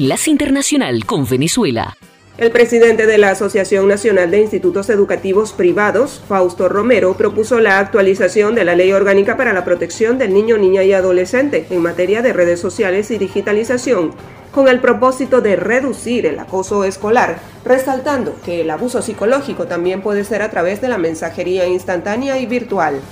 Enlace 0.00 0.30
Internacional 0.30 1.04
con 1.04 1.28
Venezuela. 1.28 1.94
El 2.38 2.50
presidente 2.50 3.04
de 3.04 3.18
la 3.18 3.32
Asociación 3.32 3.86
Nacional 3.86 4.30
de 4.30 4.40
Institutos 4.40 4.88
Educativos 4.88 5.52
Privados, 5.52 6.22
Fausto 6.26 6.70
Romero, 6.70 7.18
propuso 7.18 7.60
la 7.60 7.78
actualización 7.78 8.54
de 8.54 8.64
la 8.64 8.74
Ley 8.74 8.92
Orgánica 8.92 9.36
para 9.36 9.52
la 9.52 9.62
Protección 9.62 10.16
del 10.16 10.32
Niño, 10.32 10.56
Niña 10.56 10.84
y 10.84 10.94
Adolescente 10.94 11.66
en 11.68 11.82
materia 11.82 12.22
de 12.22 12.32
redes 12.32 12.58
sociales 12.60 13.10
y 13.10 13.18
digitalización, 13.18 14.12
con 14.52 14.68
el 14.68 14.80
propósito 14.80 15.42
de 15.42 15.56
reducir 15.56 16.24
el 16.24 16.38
acoso 16.38 16.84
escolar, 16.84 17.38
resaltando 17.62 18.34
que 18.42 18.62
el 18.62 18.70
abuso 18.70 19.02
psicológico 19.02 19.66
también 19.66 20.00
puede 20.00 20.24
ser 20.24 20.40
a 20.40 20.50
través 20.50 20.80
de 20.80 20.88
la 20.88 20.96
mensajería 20.96 21.66
instantánea 21.66 22.38
y 22.38 22.46
virtual. 22.46 23.02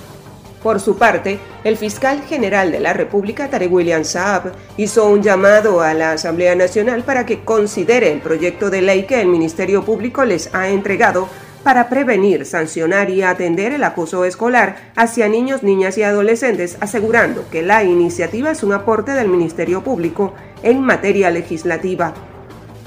Por 0.63 0.81
su 0.81 0.99
parte, 0.99 1.39
el 1.63 1.77
fiscal 1.77 2.23
general 2.23 2.73
de 2.73 2.81
la 2.81 2.93
República, 2.93 3.49
Tarek 3.49 3.73
William 3.73 4.05
Saab, 4.05 4.53
hizo 4.77 5.09
un 5.09 5.23
llamado 5.23 5.83
a 5.83 5.95
la 5.95 6.13
Asamblea 6.13 6.57
Nacional 6.57 7.05
para 7.05 7.25
que 7.25 7.45
considere 7.45 8.13
el 8.13 8.21
proyecto 8.21 8.69
de 8.69 8.83
ley 8.83 9.05
que 9.05 9.21
el 9.21 9.29
Ministerio 9.29 9.85
Público 9.85 10.25
les 10.25 10.53
ha 10.53 10.69
entregado 10.69 11.29
para 11.63 11.89
prevenir, 11.89 12.45
sancionar 12.45 13.09
y 13.11 13.23
atender 13.23 13.73
el 13.73 13.85
acoso 13.85 14.25
escolar 14.25 14.93
hacia 14.97 15.29
niños, 15.29 15.63
niñas 15.63 15.97
y 15.97 16.03
adolescentes, 16.03 16.77
asegurando 16.81 17.45
que 17.51 17.63
la 17.63 17.85
iniciativa 17.85 18.51
es 18.51 18.65
un 18.65 18.73
aporte 18.73 19.13
del 19.13 19.29
Ministerio 19.29 19.85
Público 19.85 20.35
en 20.65 20.81
materia 20.81 21.31
legislativa. 21.31 22.15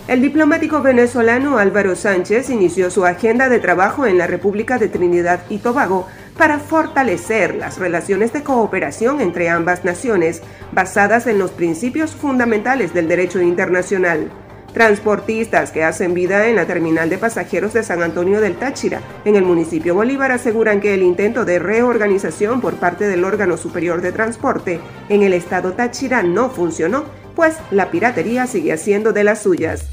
El 0.07 0.21
diplomático 0.21 0.81
venezolano 0.81 1.57
Álvaro 1.57 1.95
Sánchez 1.95 2.49
inició 2.49 2.89
su 2.91 3.05
agenda 3.05 3.47
de 3.47 3.59
trabajo 3.59 4.05
en 4.05 4.17
la 4.17 4.27
República 4.27 4.77
de 4.77 4.89
Trinidad 4.89 5.41
y 5.47 5.59
Tobago 5.59 6.07
para 6.41 6.57
fortalecer 6.57 7.53
las 7.53 7.77
relaciones 7.77 8.33
de 8.33 8.41
cooperación 8.41 9.21
entre 9.21 9.47
ambas 9.47 9.85
naciones 9.85 10.41
basadas 10.71 11.27
en 11.27 11.37
los 11.37 11.51
principios 11.51 12.15
fundamentales 12.15 12.95
del 12.95 13.07
derecho 13.07 13.39
internacional. 13.41 14.31
Transportistas 14.73 15.69
que 15.69 15.83
hacen 15.83 16.15
vida 16.15 16.47
en 16.47 16.55
la 16.55 16.65
terminal 16.65 17.11
de 17.11 17.19
pasajeros 17.19 17.73
de 17.73 17.83
San 17.83 18.01
Antonio 18.01 18.41
del 18.41 18.55
Táchira, 18.55 19.01
en 19.23 19.35
el 19.35 19.43
municipio 19.43 19.93
Bolívar, 19.93 20.31
aseguran 20.31 20.81
que 20.81 20.95
el 20.95 21.03
intento 21.03 21.45
de 21.45 21.59
reorganización 21.59 22.59
por 22.59 22.77
parte 22.77 23.07
del 23.07 23.23
órgano 23.23 23.55
superior 23.55 24.01
de 24.01 24.11
transporte 24.11 24.79
en 25.09 25.21
el 25.21 25.33
estado 25.33 25.73
Táchira 25.73 26.23
no 26.23 26.49
funcionó, 26.49 27.03
pues 27.35 27.55
la 27.69 27.91
piratería 27.91 28.47
sigue 28.47 28.73
haciendo 28.73 29.13
de 29.13 29.23
las 29.23 29.43
suyas. 29.43 29.85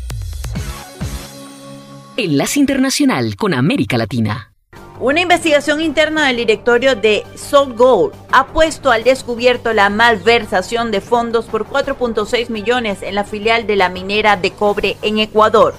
Enlace 2.16 2.58
Internacional 2.58 3.36
con 3.36 3.52
América 3.52 3.98
Latina. 3.98 4.54
Una 5.00 5.20
investigación 5.20 5.80
interna 5.80 6.26
del 6.26 6.38
directorio 6.38 6.96
de 6.96 7.24
Sol 7.36 7.74
Gold 7.74 8.12
ha 8.32 8.48
puesto 8.48 8.90
al 8.90 9.04
descubierto 9.04 9.72
la 9.72 9.90
malversación 9.90 10.90
de 10.90 11.00
fondos 11.00 11.44
por 11.44 11.68
4.6 11.68 12.50
millones 12.50 13.02
en 13.02 13.14
la 13.14 13.22
filial 13.22 13.64
de 13.68 13.76
la 13.76 13.90
minera 13.90 14.36
de 14.36 14.50
cobre 14.50 14.96
en 15.02 15.20
Ecuador. 15.20 15.76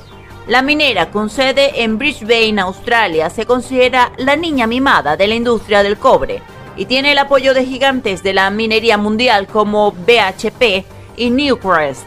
La 0.47 0.61
minera, 0.61 1.11
con 1.11 1.29
sede 1.29 1.83
en 1.83 1.97
Brisbane, 1.97 2.61
Australia, 2.61 3.29
se 3.29 3.45
considera 3.45 4.13
la 4.15 4.37
niña 4.37 4.67
mimada 4.67 5.17
de 5.17 5.27
la 5.27 5.35
industria 5.35 5.83
del 5.83 5.97
cobre 5.97 6.41
y 6.77 6.85
tiene 6.85 7.11
el 7.11 7.17
apoyo 7.17 7.53
de 7.53 7.65
gigantes 7.65 8.23
de 8.23 8.33
la 8.33 8.49
minería 8.49 8.97
mundial 8.97 9.47
como 9.47 9.91
BHP 9.91 10.85
y 11.17 11.29
Newcrest. 11.29 12.05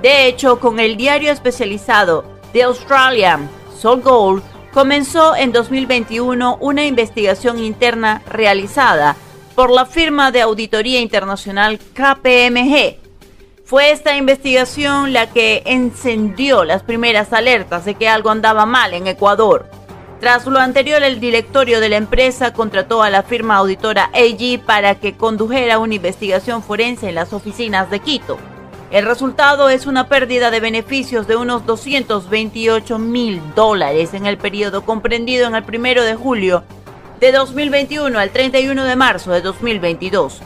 De 0.00 0.26
hecho, 0.26 0.58
con 0.60 0.80
el 0.80 0.96
diario 0.96 1.30
especializado 1.30 2.24
The 2.54 2.62
Australian 2.62 3.50
Sol 3.78 4.00
Gold, 4.00 4.42
comenzó 4.74 5.36
en 5.36 5.52
2021 5.52 6.58
una 6.60 6.84
investigación 6.84 7.60
interna 7.60 8.22
realizada 8.28 9.14
por 9.54 9.70
la 9.70 9.86
firma 9.86 10.32
de 10.32 10.40
auditoría 10.40 11.00
internacional 11.00 11.78
KPMG. 11.78 12.96
Fue 13.64 13.92
esta 13.92 14.16
investigación 14.16 15.12
la 15.12 15.30
que 15.30 15.62
encendió 15.64 16.64
las 16.64 16.82
primeras 16.82 17.32
alertas 17.32 17.84
de 17.84 17.94
que 17.94 18.08
algo 18.08 18.30
andaba 18.30 18.66
mal 18.66 18.94
en 18.94 19.06
Ecuador. 19.06 19.70
Tras 20.18 20.44
lo 20.46 20.58
anterior, 20.58 21.04
el 21.04 21.20
directorio 21.20 21.78
de 21.78 21.90
la 21.90 21.96
empresa 21.96 22.52
contrató 22.52 23.04
a 23.04 23.10
la 23.10 23.22
firma 23.22 23.56
auditora 23.56 24.10
AG 24.12 24.60
para 24.66 24.96
que 24.96 25.16
condujera 25.16 25.78
una 25.78 25.94
investigación 25.94 26.64
forense 26.64 27.08
en 27.08 27.14
las 27.14 27.32
oficinas 27.32 27.90
de 27.90 28.00
Quito. 28.00 28.38
El 28.94 29.06
resultado 29.06 29.70
es 29.70 29.86
una 29.86 30.06
pérdida 30.06 30.52
de 30.52 30.60
beneficios 30.60 31.26
de 31.26 31.34
unos 31.34 31.66
228 31.66 32.96
mil 33.00 33.42
dólares 33.56 34.14
en 34.14 34.24
el 34.24 34.38
periodo 34.38 34.84
comprendido 34.84 35.48
en 35.48 35.56
el 35.56 35.64
1 35.66 36.04
de 36.04 36.14
julio 36.14 36.62
de 37.18 37.32
2021 37.32 38.16
al 38.16 38.30
31 38.30 38.84
de 38.84 38.94
marzo 38.94 39.32
de 39.32 39.40
2022. 39.40 40.38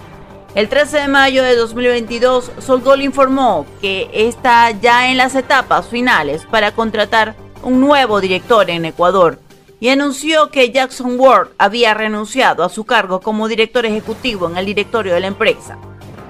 El 0.55 0.70
13 0.70 0.96
de 0.96 1.09
mayo 1.09 1.42
de 1.42 1.57
2022, 1.57 2.53
Solgol 2.61 3.03
informó 3.03 3.66
que 3.82 4.09
está 4.14 4.70
ya 4.70 5.11
en 5.11 5.18
las 5.18 5.34
etapas 5.34 5.86
finales 5.88 6.46
para 6.51 6.72
contratar 6.72 7.36
un 7.62 7.82
nuevo 7.82 8.18
director 8.18 8.70
en 8.70 8.86
Ecuador 8.86 9.38
y 9.78 9.90
anunció 9.90 10.49
que 10.49 10.70
Jackson 10.70 11.20
Ward 11.20 11.49
había 11.59 11.92
renunciado 11.92 12.64
a 12.64 12.70
su 12.70 12.86
cargo 12.86 13.20
como 13.20 13.46
director 13.46 13.84
ejecutivo 13.84 14.49
en 14.49 14.57
el 14.57 14.64
directorio 14.64 15.12
de 15.12 15.20
la 15.20 15.26
empresa. 15.26 15.76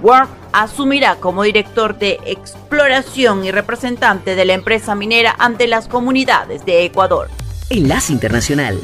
Ward 0.03 0.29
asumirá 0.53 1.17
como 1.17 1.43
director 1.43 1.99
de 1.99 2.19
exploración 2.25 3.45
y 3.45 3.51
representante 3.51 4.35
de 4.35 4.45
la 4.45 4.55
empresa 4.55 4.95
minera 4.95 5.35
ante 5.39 5.67
las 5.67 5.89
comunidades 5.89 6.65
de 6.65 6.85
Ecuador. 6.85 7.29
Enlace 7.71 8.13
Internacional. 8.13 8.79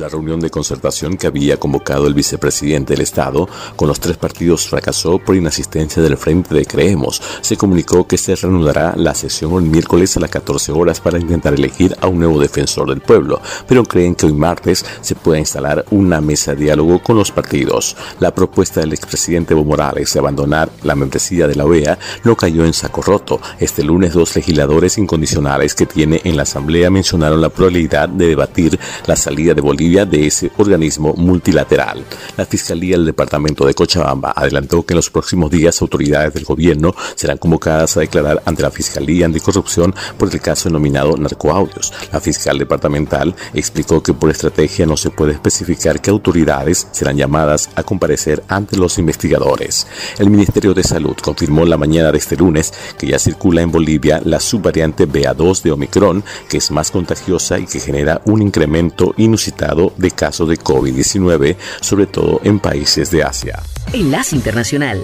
La 0.00 0.08
reunión 0.08 0.40
de 0.40 0.48
concertación 0.48 1.18
que 1.18 1.26
había 1.26 1.58
convocado 1.58 2.06
el 2.06 2.14
vicepresidente 2.14 2.94
del 2.94 3.02
Estado 3.02 3.46
con 3.76 3.86
los 3.86 4.00
tres 4.00 4.16
partidos 4.16 4.66
fracasó 4.66 5.18
por 5.18 5.36
inasistencia 5.36 6.02
del 6.02 6.16
Frente 6.16 6.54
de 6.54 6.64
Creemos. 6.64 7.20
Se 7.42 7.58
comunicó 7.58 8.06
que 8.06 8.16
se 8.16 8.34
reanudará 8.34 8.94
la 8.96 9.14
sesión 9.14 9.62
el 9.62 9.68
miércoles 9.68 10.16
a 10.16 10.20
las 10.20 10.30
14 10.30 10.72
horas 10.72 11.00
para 11.00 11.18
intentar 11.18 11.52
elegir 11.52 11.94
a 12.00 12.06
un 12.06 12.18
nuevo 12.18 12.40
defensor 12.40 12.88
del 12.88 13.02
pueblo, 13.02 13.42
pero 13.68 13.84
creen 13.84 14.14
que 14.14 14.24
hoy 14.24 14.32
martes 14.32 14.86
se 15.02 15.16
pueda 15.16 15.38
instalar 15.38 15.84
una 15.90 16.22
mesa 16.22 16.54
de 16.54 16.64
diálogo 16.64 17.02
con 17.02 17.18
los 17.18 17.30
partidos. 17.30 17.94
La 18.20 18.34
propuesta 18.34 18.80
del 18.80 18.94
expresidente 18.94 19.52
Evo 19.52 19.66
Morales 19.66 20.14
de 20.14 20.18
abandonar 20.18 20.70
la 20.82 20.94
membresía 20.94 21.46
de 21.46 21.56
la 21.56 21.66
OEA 21.66 21.98
no 22.24 22.36
cayó 22.36 22.64
en 22.64 22.72
saco 22.72 23.02
roto. 23.02 23.38
Este 23.58 23.82
lunes 23.82 24.14
dos 24.14 24.34
legisladores 24.34 24.96
incondicionales 24.96 25.74
que 25.74 25.84
tiene 25.84 26.22
en 26.24 26.38
la 26.38 26.44
Asamblea 26.44 26.88
mencionaron 26.88 27.42
la 27.42 27.50
probabilidad 27.50 28.08
de 28.08 28.28
debatir 28.28 28.80
la 29.04 29.16
salida 29.16 29.52
de 29.52 29.60
Bolivia 29.60 29.89
de 29.90 30.26
ese 30.26 30.52
organismo 30.56 31.14
multilateral. 31.14 32.04
La 32.36 32.46
Fiscalía 32.46 32.96
del 32.96 33.06
Departamento 33.06 33.66
de 33.66 33.74
Cochabamba 33.74 34.32
adelantó 34.36 34.84
que 34.84 34.94
en 34.94 34.96
los 34.96 35.10
próximos 35.10 35.50
días 35.50 35.82
autoridades 35.82 36.32
del 36.32 36.44
gobierno 36.44 36.94
serán 37.16 37.38
convocadas 37.38 37.96
a 37.96 38.00
declarar 38.00 38.40
ante 38.46 38.62
la 38.62 38.70
Fiscalía 38.70 39.26
Anticorrupción 39.26 39.92
por 40.16 40.32
el 40.32 40.40
caso 40.40 40.68
denominado 40.68 41.16
narcoaudios. 41.16 41.92
La 42.12 42.20
fiscal 42.20 42.56
departamental 42.58 43.34
explicó 43.52 44.00
que 44.00 44.14
por 44.14 44.30
estrategia 44.30 44.86
no 44.86 44.96
se 44.96 45.10
puede 45.10 45.32
especificar 45.32 46.00
qué 46.00 46.10
autoridades 46.10 46.86
serán 46.92 47.16
llamadas 47.16 47.68
a 47.74 47.82
comparecer 47.82 48.44
ante 48.46 48.76
los 48.76 48.96
investigadores. 48.98 49.88
El 50.18 50.30
Ministerio 50.30 50.72
de 50.72 50.84
Salud 50.84 51.16
confirmó 51.20 51.64
la 51.64 51.76
mañana 51.76 52.12
de 52.12 52.18
este 52.18 52.36
lunes 52.36 52.72
que 52.96 53.08
ya 53.08 53.18
circula 53.18 53.60
en 53.62 53.72
Bolivia 53.72 54.20
la 54.24 54.38
subvariante 54.38 55.08
BA2 55.08 55.62
de 55.62 55.72
Omicron, 55.72 56.22
que 56.48 56.58
es 56.58 56.70
más 56.70 56.92
contagiosa 56.92 57.58
y 57.58 57.66
que 57.66 57.80
genera 57.80 58.20
un 58.26 58.40
incremento 58.40 59.14
inusitado 59.16 59.69
de 59.74 60.10
casos 60.10 60.48
de 60.48 60.58
COVID-19, 60.58 61.56
sobre 61.80 62.06
todo 62.06 62.40
en 62.44 62.58
países 62.58 63.10
de 63.10 63.22
Asia. 63.22 63.60
Enlace 63.92 64.36
Internacional. 64.36 65.02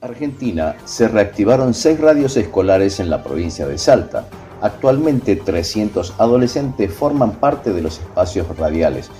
Argentina 0.00 0.76
se 0.84 1.08
reactivaron 1.08 1.74
seis 1.74 2.00
radios 2.00 2.36
escolares 2.36 2.98
en 3.00 3.08
la 3.08 3.22
provincia 3.22 3.66
de 3.66 3.78
Salta. 3.78 4.26
Actualmente 4.60 5.36
300 5.36 6.14
adolescentes 6.18 6.92
forman 6.92 7.32
parte 7.32 7.72
de 7.72 7.82
los 7.82 7.98
espacios 7.98 8.46
radiales. 8.56 9.10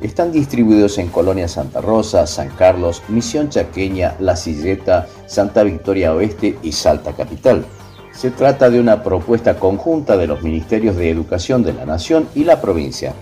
Están 0.00 0.32
distribuidos 0.32 0.96
en 0.96 1.08
Colonia 1.08 1.46
Santa 1.46 1.82
Rosa, 1.82 2.26
San 2.26 2.48
Carlos, 2.50 3.02
Misión 3.08 3.50
Chaqueña, 3.50 4.16
La 4.18 4.34
Silleta, 4.34 5.06
Santa 5.26 5.62
Victoria 5.62 6.14
Oeste 6.14 6.56
y 6.62 6.72
Salta 6.72 7.12
Capital. 7.12 7.66
Se 8.12 8.30
trata 8.30 8.70
de 8.70 8.80
una 8.80 9.02
propuesta 9.02 9.58
conjunta 9.58 10.16
de 10.16 10.26
los 10.26 10.42
Ministerios 10.42 10.96
de 10.96 11.10
Educación 11.10 11.62
de 11.62 11.74
la 11.74 11.84
Nación 11.84 12.28
y 12.34 12.44
la 12.44 12.60
provincia. 12.60 13.14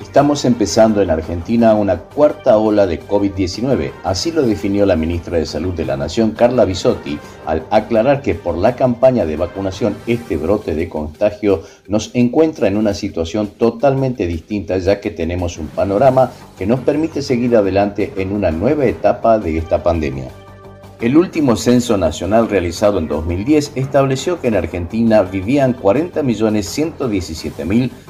Estamos 0.00 0.44
empezando 0.44 1.00
en 1.00 1.10
Argentina 1.10 1.74
una 1.74 1.98
cuarta 1.98 2.58
ola 2.58 2.86
de 2.86 3.00
COVID-19, 3.00 3.92
así 4.04 4.30
lo 4.30 4.42
definió 4.42 4.84
la 4.84 4.94
ministra 4.94 5.38
de 5.38 5.46
Salud 5.46 5.72
de 5.72 5.86
la 5.86 5.96
Nación, 5.96 6.32
Carla 6.32 6.66
Bisotti, 6.66 7.18
al 7.46 7.64
aclarar 7.70 8.20
que 8.20 8.34
por 8.34 8.58
la 8.58 8.76
campaña 8.76 9.24
de 9.24 9.36
vacunación 9.36 9.96
este 10.06 10.36
brote 10.36 10.74
de 10.74 10.90
contagio 10.90 11.62
nos 11.88 12.10
encuentra 12.14 12.68
en 12.68 12.76
una 12.76 12.92
situación 12.92 13.48
totalmente 13.58 14.26
distinta 14.26 14.76
ya 14.78 15.00
que 15.00 15.10
tenemos 15.10 15.56
un 15.56 15.68
panorama 15.68 16.30
que 16.58 16.66
nos 16.66 16.80
permite 16.80 17.22
seguir 17.22 17.56
adelante 17.56 18.12
en 18.16 18.32
una 18.32 18.50
nueva 18.50 18.84
etapa 18.84 19.38
de 19.38 19.56
esta 19.56 19.82
pandemia. 19.82 20.28
El 21.00 21.18
último 21.18 21.56
censo 21.56 21.98
nacional 21.98 22.48
realizado 22.48 22.98
en 22.98 23.06
2010 23.06 23.72
estableció 23.74 24.40
que 24.40 24.48
en 24.48 24.56
Argentina 24.56 25.20
vivían 25.22 25.74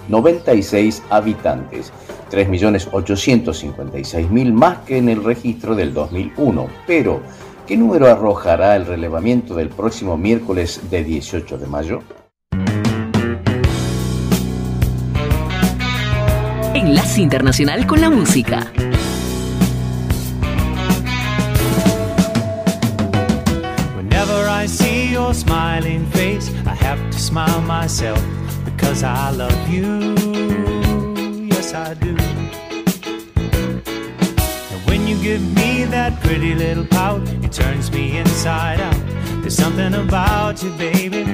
40.117.096 0.08 1.02
habitantes, 1.10 1.92
3.856.000 2.30 4.52
más 4.52 4.78
que 4.78 4.98
en 4.98 5.08
el 5.08 5.24
registro 5.24 5.74
del 5.74 5.94
2001, 5.94 6.68
pero 6.86 7.22
¿Qué 7.66 7.76
número 7.76 8.08
arrojará 8.08 8.76
el 8.76 8.86
relevamiento 8.86 9.56
del 9.56 9.70
próximo 9.70 10.16
miércoles 10.16 10.82
de 10.88 11.02
18 11.02 11.58
de 11.58 11.66
mayo? 11.66 12.02
Enlace 16.74 17.22
Internacional 17.22 17.84
con 17.88 18.00
la 18.00 18.08
Música. 18.08 18.72
Whenever 23.96 24.46
I 24.48 24.68
see 24.68 25.12
your 25.12 25.34
smiling 25.34 26.06
face, 26.12 26.48
I 26.64 26.76
have 26.84 27.00
to 27.10 27.18
smile 27.18 27.60
myself 27.62 28.20
because 28.86 29.02
I 29.02 29.30
love 29.30 29.68
you. 29.68 30.14
Yes, 31.48 31.74
I 31.74 31.94
do. 31.94 32.16
And 34.70 34.80
when 34.88 35.08
you 35.08 35.20
give 35.20 35.42
me 35.56 35.82
that 35.86 36.20
pretty 36.20 36.54
little 36.54 36.86
pout, 36.86 37.20
it 37.42 37.50
turns 37.50 37.90
me 37.90 38.18
inside 38.18 38.80
out. 38.80 39.02
There's 39.40 39.56
something 39.56 39.92
about 39.92 40.62
you, 40.62 40.70
baby. 40.78 41.24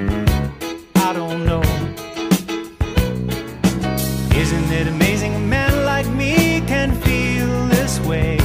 I 0.94 1.12
don't 1.12 1.44
know. 1.44 1.62
Isn't 4.34 4.72
it 4.72 4.86
amazing 4.86 5.34
a 5.34 5.44
man 5.56 5.84
like 5.84 6.08
me 6.08 6.62
can 6.66 6.94
feel 7.02 7.66
this 7.66 8.00
way? 8.00 8.38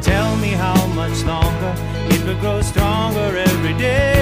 Tell 0.00 0.34
me 0.36 0.52
how 0.64 0.86
much 1.00 1.22
longer 1.24 1.74
it 2.08 2.24
will 2.24 2.40
grow 2.40 2.62
stronger 2.62 3.36
every 3.36 3.74
day. 3.74 4.13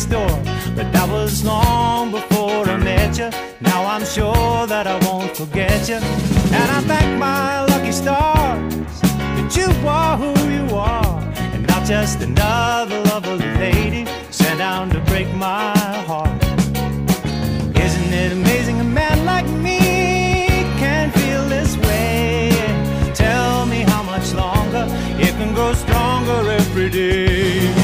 Next 0.00 0.12
door, 0.12 0.54
but 0.74 0.90
that 0.92 1.08
was 1.10 1.44
long 1.44 2.10
before 2.10 2.64
I 2.66 2.76
met 2.78 3.18
you. 3.18 3.28
Now 3.60 3.84
I'm 3.84 4.04
sure 4.04 4.66
that 4.66 4.86
I 4.86 4.96
won't 5.06 5.36
forget 5.36 5.88
you, 5.88 5.96
and 5.96 6.68
I 6.76 6.80
thank 6.90 7.18
my 7.18 7.64
lucky 7.66 7.92
stars 7.92 9.00
that 9.36 9.50
you 9.56 9.68
are 9.86 10.16
who 10.16 10.32
you 10.48 10.74
are 10.74 11.20
and 11.52 11.66
not 11.66 11.84
just 11.84 12.22
another 12.22 12.98
lovely 13.12 13.52
lady 13.58 14.06
sent 14.30 14.58
down 14.58 14.88
to 14.90 15.00
break 15.10 15.28
my 15.34 15.76
heart. 16.08 16.42
Isn't 17.76 18.12
it 18.22 18.32
amazing 18.32 18.80
a 18.80 18.84
man 18.84 19.26
like 19.26 19.48
me 19.66 19.80
can 20.82 21.10
feel 21.10 21.44
this 21.48 21.76
way? 21.76 22.50
Tell 23.14 23.66
me 23.66 23.80
how 23.92 24.02
much 24.02 24.32
longer 24.32 24.86
it 25.18 25.32
can 25.38 25.52
grow 25.52 25.74
stronger 25.74 26.50
every 26.52 26.88
day. 26.88 27.79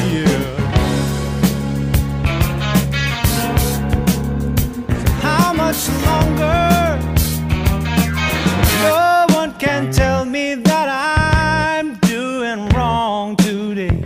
No 8.83 9.25
one 9.31 9.53
can 9.59 9.91
tell 9.91 10.25
me 10.25 10.55
that 10.55 10.87
I'm 10.89 11.95
doing 11.99 12.69
wrong 12.69 13.35
today. 13.37 14.03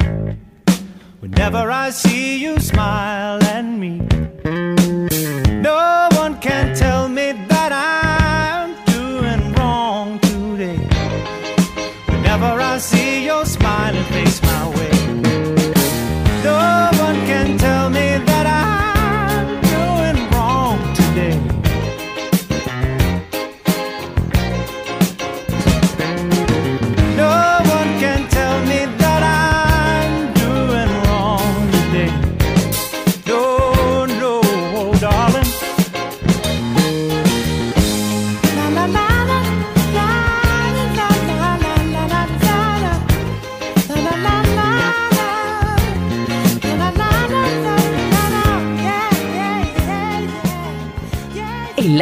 Whenever 1.19 1.69
I 1.71 1.89
see 1.89 2.37
you 2.37 2.59
smile 2.59 3.43
at 3.43 3.65
me, 3.65 4.00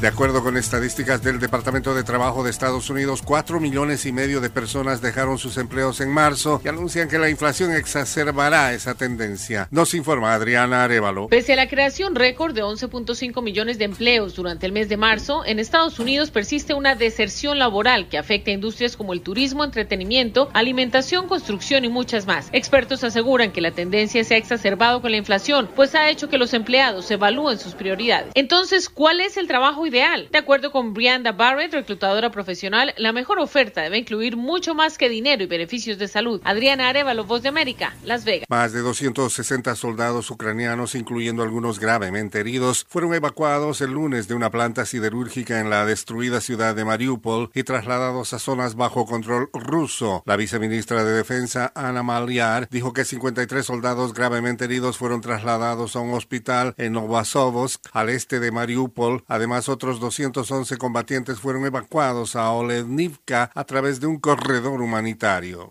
De 0.00 0.08
acuerdo 0.08 0.42
con 0.42 0.56
estadísticas 0.56 1.22
del 1.22 1.38
Departamento 1.38 1.94
de 1.94 2.02
Trabajo 2.02 2.42
de 2.42 2.48
Estados 2.48 2.88
Unidos, 2.88 3.20
4 3.22 3.60
millones 3.60 4.06
y 4.06 4.12
medio 4.12 4.40
de 4.40 4.48
personas 4.48 5.02
dejaron 5.02 5.36
sus 5.36 5.58
empleos 5.58 6.00
en 6.00 6.08
marzo 6.08 6.58
y 6.64 6.68
anuncian 6.68 7.06
que 7.06 7.18
la 7.18 7.28
inflación 7.28 7.70
exacerbará 7.70 8.72
esa 8.72 8.94
tendencia. 8.94 9.68
Nos 9.70 9.92
informa 9.92 10.32
Adriana 10.32 10.84
Arevalo. 10.84 11.28
Pese 11.28 11.52
a 11.52 11.56
la 11.56 11.68
creación 11.68 12.14
récord 12.14 12.54
de 12.54 12.64
11.5 12.64 13.42
millones 13.42 13.76
de 13.76 13.84
empleos 13.84 14.34
durante 14.34 14.64
el 14.64 14.72
mes 14.72 14.88
de 14.88 14.96
marzo, 14.96 15.44
en 15.44 15.58
Estados 15.58 15.98
Unidos 15.98 16.30
persiste 16.30 16.72
una 16.72 16.94
deserción 16.94 17.58
laboral 17.58 18.08
que 18.08 18.16
afecta 18.16 18.50
a 18.50 18.54
industrias 18.54 18.96
como 18.96 19.12
el 19.12 19.20
turismo, 19.20 19.64
entretenimiento, 19.64 20.48
alimentación, 20.54 21.28
construcción 21.28 21.84
y 21.84 21.90
muchas 21.90 22.26
más. 22.26 22.48
Expertos 22.52 23.04
aseguran 23.04 23.52
que 23.52 23.60
la 23.60 23.72
tendencia 23.72 24.24
se 24.24 24.34
ha 24.34 24.38
exacerbado 24.38 25.02
con 25.02 25.10
la 25.10 25.18
inflación, 25.18 25.68
pues 25.76 25.94
ha 25.94 26.08
hecho 26.08 26.30
que 26.30 26.38
los 26.38 26.54
empleados 26.54 27.10
evalúen 27.10 27.58
sus 27.58 27.74
prioridades. 27.74 28.32
Entonces, 28.34 28.88
¿cuál 28.88 29.20
es 29.20 29.36
el 29.36 29.46
trabajo 29.46 29.89
De 29.90 30.38
acuerdo 30.38 30.70
con 30.70 30.94
Brianda 30.94 31.32
Barrett, 31.32 31.72
reclutadora 31.72 32.30
profesional, 32.30 32.94
la 32.96 33.12
mejor 33.12 33.40
oferta 33.40 33.82
debe 33.82 33.98
incluir 33.98 34.36
mucho 34.36 34.72
más 34.72 34.96
que 34.96 35.08
dinero 35.08 35.42
y 35.42 35.46
beneficios 35.46 35.98
de 35.98 36.06
salud. 36.06 36.40
Adriana 36.44 36.88
Arevalo, 36.88 37.24
Voz 37.24 37.42
de 37.42 37.48
América, 37.48 37.96
Las 38.04 38.24
Vegas. 38.24 38.46
Más 38.48 38.72
de 38.72 38.82
260 38.82 39.74
soldados 39.74 40.30
ucranianos, 40.30 40.94
incluyendo 40.94 41.42
algunos 41.42 41.80
gravemente 41.80 42.38
heridos, 42.38 42.86
fueron 42.88 43.14
evacuados 43.14 43.80
el 43.80 43.90
lunes 43.90 44.28
de 44.28 44.34
una 44.34 44.50
planta 44.50 44.86
siderúrgica 44.86 45.58
en 45.58 45.70
la 45.70 45.84
destruida 45.84 46.40
ciudad 46.40 46.76
de 46.76 46.84
Mariupol 46.84 47.50
y 47.52 47.64
trasladados 47.64 48.32
a 48.32 48.38
zonas 48.38 48.76
bajo 48.76 49.06
control 49.06 49.50
ruso. 49.52 50.22
La 50.24 50.36
viceministra 50.36 51.02
de 51.02 51.14
Defensa, 51.14 51.72
Ana 51.74 52.04
Maliar, 52.04 52.68
dijo 52.70 52.92
que 52.92 53.04
53 53.04 53.66
soldados 53.66 54.14
gravemente 54.14 54.66
heridos 54.66 54.98
fueron 54.98 55.20
trasladados 55.20 55.96
a 55.96 56.00
un 56.00 56.14
hospital 56.14 56.74
en 56.76 56.92
Novasovsk, 56.92 57.80
al 57.92 58.08
este 58.08 58.38
de 58.38 58.52
Mariupol. 58.52 59.24
Además, 59.26 59.68
otros 59.68 59.79
211 59.80 60.76
combatientes 60.76 61.38
fueron 61.38 61.64
evacuados 61.64 62.36
a 62.36 62.50
Olenivka 62.50 63.50
a 63.54 63.64
través 63.64 64.00
de 64.00 64.06
un 64.06 64.18
corredor 64.18 64.82
humanitario. 64.82 65.70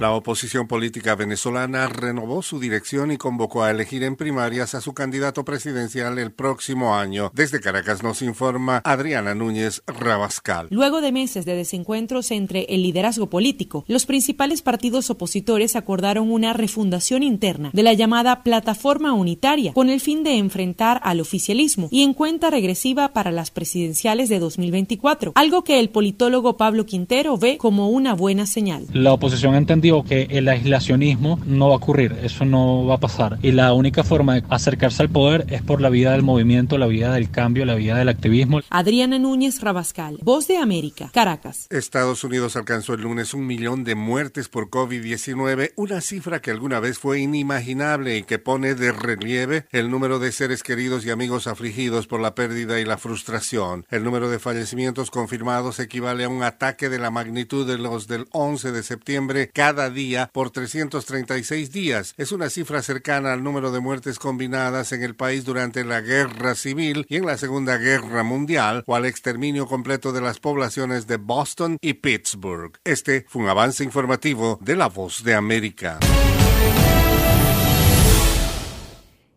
La 0.00 0.12
oposición 0.12 0.66
política 0.66 1.14
venezolana 1.14 1.86
renovó 1.86 2.40
su 2.40 2.58
dirección 2.58 3.10
y 3.10 3.18
convocó 3.18 3.64
a 3.64 3.70
elegir 3.70 4.02
en 4.02 4.16
primarias 4.16 4.74
a 4.74 4.80
su 4.80 4.94
candidato 4.94 5.44
presidencial 5.44 6.18
el 6.18 6.32
próximo 6.32 6.94
año. 6.94 7.30
Desde 7.34 7.60
Caracas 7.60 8.02
nos 8.02 8.22
informa 8.22 8.80
Adriana 8.82 9.34
Núñez 9.34 9.82
Rabascal. 9.86 10.68
Luego 10.70 11.02
de 11.02 11.12
meses 11.12 11.44
de 11.44 11.54
desencuentros 11.54 12.30
entre 12.30 12.62
el 12.70 12.82
liderazgo 12.82 13.28
político, 13.28 13.84
los 13.88 14.06
principales 14.06 14.62
partidos 14.62 15.10
opositores 15.10 15.76
acordaron 15.76 16.30
una 16.30 16.54
refundación 16.54 17.22
interna 17.22 17.68
de 17.74 17.82
la 17.82 17.92
llamada 17.92 18.42
Plataforma 18.42 19.12
Unitaria 19.12 19.74
con 19.74 19.90
el 19.90 20.00
fin 20.00 20.24
de 20.24 20.38
enfrentar 20.38 21.02
al 21.04 21.20
oficialismo 21.20 21.88
y 21.90 22.04
en 22.04 22.14
cuenta 22.14 22.48
regresiva 22.48 23.12
para 23.12 23.32
las 23.32 23.50
presidenciales 23.50 24.30
de 24.30 24.38
2024, 24.38 25.32
algo 25.34 25.62
que 25.62 25.78
el 25.78 25.90
politólogo 25.90 26.56
Pablo 26.56 26.86
Quintero 26.86 27.36
ve 27.36 27.58
como 27.58 27.90
una 27.90 28.14
buena 28.14 28.46
señal. 28.46 28.86
La 28.94 29.12
oposición 29.12 29.54
entendió 29.56 29.89
digo 29.90 30.04
que 30.04 30.28
el 30.30 30.48
aislacionismo 30.48 31.40
no 31.46 31.66
va 31.66 31.74
a 31.74 31.78
ocurrir, 31.78 32.16
eso 32.22 32.44
no 32.44 32.86
va 32.86 32.94
a 32.94 32.98
pasar. 32.98 33.38
Y 33.42 33.50
la 33.50 33.72
única 33.72 34.04
forma 34.04 34.34
de 34.34 34.44
acercarse 34.48 35.02
al 35.02 35.08
poder 35.08 35.46
es 35.48 35.62
por 35.62 35.80
la 35.80 35.88
vía 35.88 36.12
del 36.12 36.22
movimiento, 36.22 36.78
la 36.78 36.86
vía 36.86 37.10
del 37.10 37.28
cambio, 37.28 37.64
la 37.64 37.74
vía 37.74 37.96
del 37.96 38.08
activismo. 38.08 38.60
Adriana 38.70 39.18
Núñez 39.18 39.60
Rabascal, 39.60 40.18
Voz 40.22 40.46
de 40.46 40.58
América, 40.58 41.10
Caracas. 41.12 41.66
Estados 41.70 42.22
Unidos 42.22 42.54
alcanzó 42.54 42.94
el 42.94 43.00
lunes 43.00 43.34
un 43.34 43.48
millón 43.48 43.82
de 43.82 43.96
muertes 43.96 44.48
por 44.48 44.70
COVID-19, 44.70 45.72
una 45.74 46.00
cifra 46.00 46.40
que 46.40 46.52
alguna 46.52 46.78
vez 46.78 47.00
fue 47.00 47.18
inimaginable 47.18 48.16
y 48.16 48.22
que 48.22 48.38
pone 48.38 48.76
de 48.76 48.92
relieve 48.92 49.66
el 49.72 49.90
número 49.90 50.20
de 50.20 50.30
seres 50.30 50.62
queridos 50.62 51.04
y 51.04 51.10
amigos 51.10 51.48
afligidos 51.48 52.06
por 52.06 52.20
la 52.20 52.36
pérdida 52.36 52.78
y 52.78 52.84
la 52.84 52.96
frustración. 52.96 53.86
El 53.90 54.04
número 54.04 54.30
de 54.30 54.38
fallecimientos 54.38 55.10
confirmados 55.10 55.80
equivale 55.80 56.22
a 56.22 56.28
un 56.28 56.44
ataque 56.44 56.88
de 56.88 57.00
la 57.00 57.10
magnitud 57.10 57.66
de 57.66 57.78
los 57.78 58.06
del 58.06 58.28
11 58.30 58.70
de 58.70 58.82
septiembre 58.84 59.50
cada 59.52 59.79
día 59.88 60.28
por 60.34 60.50
336 60.50 61.72
días. 61.72 62.14
Es 62.18 62.32
una 62.32 62.50
cifra 62.50 62.82
cercana 62.82 63.32
al 63.32 63.42
número 63.42 63.72
de 63.72 63.80
muertes 63.80 64.18
combinadas 64.18 64.92
en 64.92 65.02
el 65.02 65.16
país 65.16 65.46
durante 65.46 65.84
la 65.84 66.02
guerra 66.02 66.54
civil 66.54 67.06
y 67.08 67.16
en 67.16 67.24
la 67.24 67.38
Segunda 67.38 67.78
Guerra 67.78 68.22
Mundial 68.22 68.84
o 68.86 68.96
al 68.96 69.06
exterminio 69.06 69.66
completo 69.66 70.12
de 70.12 70.20
las 70.20 70.40
poblaciones 70.40 71.06
de 71.06 71.16
Boston 71.16 71.78
y 71.80 71.94
Pittsburgh. 71.94 72.78
Este 72.84 73.24
fue 73.28 73.42
un 73.42 73.48
avance 73.48 73.82
informativo 73.84 74.58
de 74.60 74.76
La 74.76 74.88
Voz 74.88 75.24
de 75.24 75.34
América. 75.34 75.98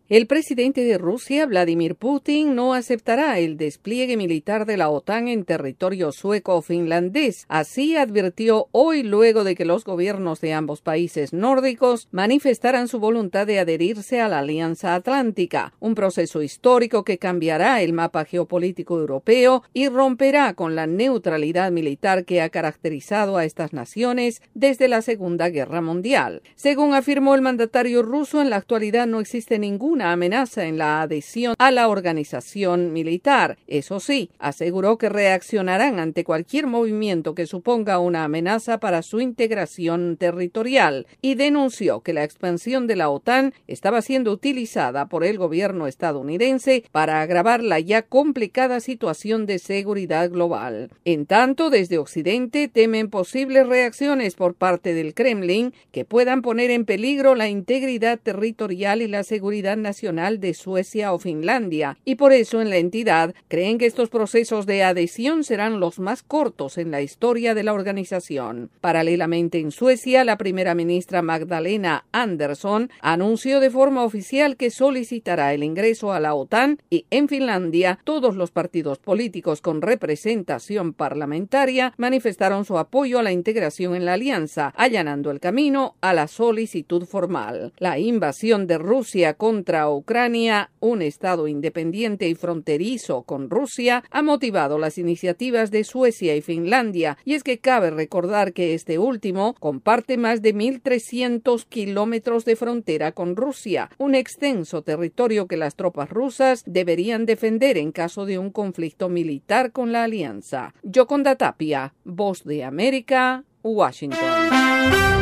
El 0.09 0.27
presidente 0.27 0.83
de 0.83 0.97
Rusia, 0.97 1.45
Vladimir 1.45 1.95
Putin, 1.95 2.55
no 2.55 2.73
aceptará 2.73 3.39
el 3.39 3.55
despliegue 3.55 4.17
militar 4.17 4.65
de 4.65 4.75
la 4.75 4.89
OTAN 4.89 5.29
en 5.29 5.45
territorio 5.45 6.11
sueco 6.11 6.57
o 6.57 6.61
finlandés. 6.61 7.45
Así 7.47 7.95
advirtió 7.95 8.67
hoy 8.73 9.03
luego 9.03 9.45
de 9.45 9.55
que 9.55 9.63
los 9.63 9.85
gobiernos 9.85 10.41
de 10.41 10.51
ambos 10.51 10.81
países 10.81 11.31
nórdicos 11.31 12.09
manifestaran 12.11 12.89
su 12.89 12.99
voluntad 12.99 13.47
de 13.47 13.59
adherirse 13.59 14.19
a 14.19 14.27
la 14.27 14.39
Alianza 14.39 14.93
Atlántica, 14.93 15.73
un 15.79 15.95
proceso 15.95 16.41
histórico 16.41 17.05
que 17.05 17.17
cambiará 17.17 17.81
el 17.81 17.93
mapa 17.93 18.25
geopolítico 18.25 18.99
europeo 18.99 19.63
y 19.73 19.87
romperá 19.87 20.53
con 20.53 20.75
la 20.75 20.85
neutralidad 20.85 21.71
militar 21.71 22.25
que 22.25 22.41
ha 22.41 22.49
caracterizado 22.49 23.37
a 23.37 23.45
estas 23.45 23.71
naciones 23.71 24.41
desde 24.53 24.89
la 24.89 25.01
Segunda 25.01 25.47
Guerra 25.47 25.79
Mundial. 25.79 26.41
Según 26.55 26.93
afirmó 26.93 27.35
el 27.35 27.41
mandatario 27.41 28.03
ruso, 28.03 28.41
en 28.41 28.49
la 28.49 28.57
actualidad 28.57 29.07
no 29.07 29.21
existe 29.21 29.59
ninguna 29.93 30.13
amenaza 30.13 30.65
en 30.65 30.79
la 30.79 31.03
adhesión 31.03 31.53
a 31.59 31.69
la 31.69 31.87
organización 31.87 32.93
militar. 32.93 33.59
Eso 33.67 33.99
sí, 33.99 34.31
aseguró 34.39 34.97
que 34.97 35.07
reaccionarán 35.07 35.99
ante 35.99 36.23
cualquier 36.23 36.65
movimiento 36.65 37.35
que 37.35 37.45
suponga 37.45 37.99
una 37.99 38.23
amenaza 38.23 38.79
para 38.79 39.03
su 39.03 39.21
integración 39.21 40.17
territorial 40.17 41.05
y 41.21 41.35
denunció 41.35 42.01
que 42.01 42.13
la 42.13 42.23
expansión 42.23 42.87
de 42.87 42.95
la 42.95 43.11
OTAN 43.11 43.53
estaba 43.67 44.01
siendo 44.01 44.31
utilizada 44.31 45.05
por 45.09 45.23
el 45.23 45.37
gobierno 45.37 45.85
estadounidense 45.85 46.83
para 46.91 47.21
agravar 47.21 47.63
la 47.63 47.79
ya 47.79 48.01
complicada 48.01 48.79
situación 48.79 49.45
de 49.45 49.59
seguridad 49.59 50.31
global. 50.31 50.89
En 51.05 51.27
tanto, 51.27 51.69
desde 51.69 51.99
Occidente 51.99 52.67
temen 52.67 53.11
posibles 53.11 53.67
reacciones 53.67 54.33
por 54.33 54.55
parte 54.55 54.95
del 54.95 55.13
Kremlin 55.13 55.71
que 55.91 56.03
puedan 56.03 56.41
poner 56.41 56.71
en 56.71 56.85
peligro 56.85 57.35
la 57.35 57.47
integridad 57.47 58.19
territorial 58.19 59.03
y 59.03 59.07
la 59.07 59.23
seguridad 59.23 59.82
nacional 59.83 60.39
de 60.39 60.55
Suecia 60.55 61.13
o 61.13 61.19
Finlandia, 61.19 61.97
y 62.03 62.15
por 62.15 62.33
eso 62.33 62.59
en 62.59 62.71
la 62.71 62.77
entidad 62.77 63.35
creen 63.47 63.77
que 63.77 63.85
estos 63.85 64.09
procesos 64.09 64.65
de 64.65 64.81
adhesión 64.81 65.43
serán 65.43 65.79
los 65.79 65.99
más 65.99 66.23
cortos 66.23 66.79
en 66.79 66.89
la 66.89 67.01
historia 67.01 67.53
de 67.53 67.63
la 67.63 67.73
organización. 67.73 68.71
Paralelamente 68.81 69.59
en 69.59 69.69
Suecia, 69.71 70.23
la 70.23 70.37
primera 70.37 70.73
ministra 70.73 71.21
Magdalena 71.21 72.05
Andersson 72.11 72.89
anunció 73.01 73.59
de 73.59 73.69
forma 73.69 74.03
oficial 74.03 74.57
que 74.57 74.69
solicitará 74.69 75.53
el 75.53 75.63
ingreso 75.63 76.13
a 76.13 76.19
la 76.19 76.33
OTAN 76.33 76.79
y 76.89 77.05
en 77.09 77.27
Finlandia 77.27 77.99
todos 78.03 78.35
los 78.35 78.51
partidos 78.51 78.99
políticos 78.99 79.61
con 79.61 79.81
representación 79.81 80.93
parlamentaria 80.93 81.93
manifestaron 81.97 82.65
su 82.65 82.77
apoyo 82.77 83.19
a 83.19 83.23
la 83.23 83.31
integración 83.31 83.95
en 83.95 84.05
la 84.05 84.13
alianza, 84.13 84.73
allanando 84.77 85.31
el 85.31 85.39
camino 85.39 85.95
a 86.01 86.13
la 86.13 86.27
solicitud 86.27 87.05
formal. 87.05 87.73
La 87.77 87.99
invasión 87.99 88.67
de 88.67 88.77
Rusia 88.77 89.33
contra 89.33 89.72
Ucrania, 89.89 90.69
un 90.79 91.01
Estado 91.01 91.47
independiente 91.47 92.27
y 92.29 92.35
fronterizo 92.35 93.23
con 93.23 93.49
Rusia, 93.49 94.03
ha 94.11 94.21
motivado 94.21 94.77
las 94.77 94.97
iniciativas 94.97 95.71
de 95.71 95.83
Suecia 95.83 96.35
y 96.35 96.41
Finlandia, 96.41 97.17
y 97.25 97.33
es 97.33 97.43
que 97.43 97.57
cabe 97.57 97.89
recordar 97.89 98.53
que 98.53 98.73
este 98.73 98.99
último 98.99 99.55
comparte 99.59 100.17
más 100.17 100.41
de 100.41 100.53
1.300 100.53 101.65
kilómetros 101.67 102.45
de 102.45 102.55
frontera 102.55 103.11
con 103.11 103.35
Rusia, 103.35 103.89
un 103.97 104.15
extenso 104.15 104.83
territorio 104.83 105.47
que 105.47 105.57
las 105.57 105.75
tropas 105.75 106.09
rusas 106.09 106.63
deberían 106.65 107.25
defender 107.25 107.77
en 107.77 107.91
caso 107.91 108.25
de 108.25 108.37
un 108.37 108.51
conflicto 108.51 109.09
militar 109.09 109.71
con 109.71 109.91
la 109.91 110.03
alianza. 110.03 110.73
Yoconda 110.83 111.35
Tapia, 111.35 111.93
Voz 112.03 112.43
de 112.43 112.63
América, 112.63 113.43
Washington. 113.63 115.12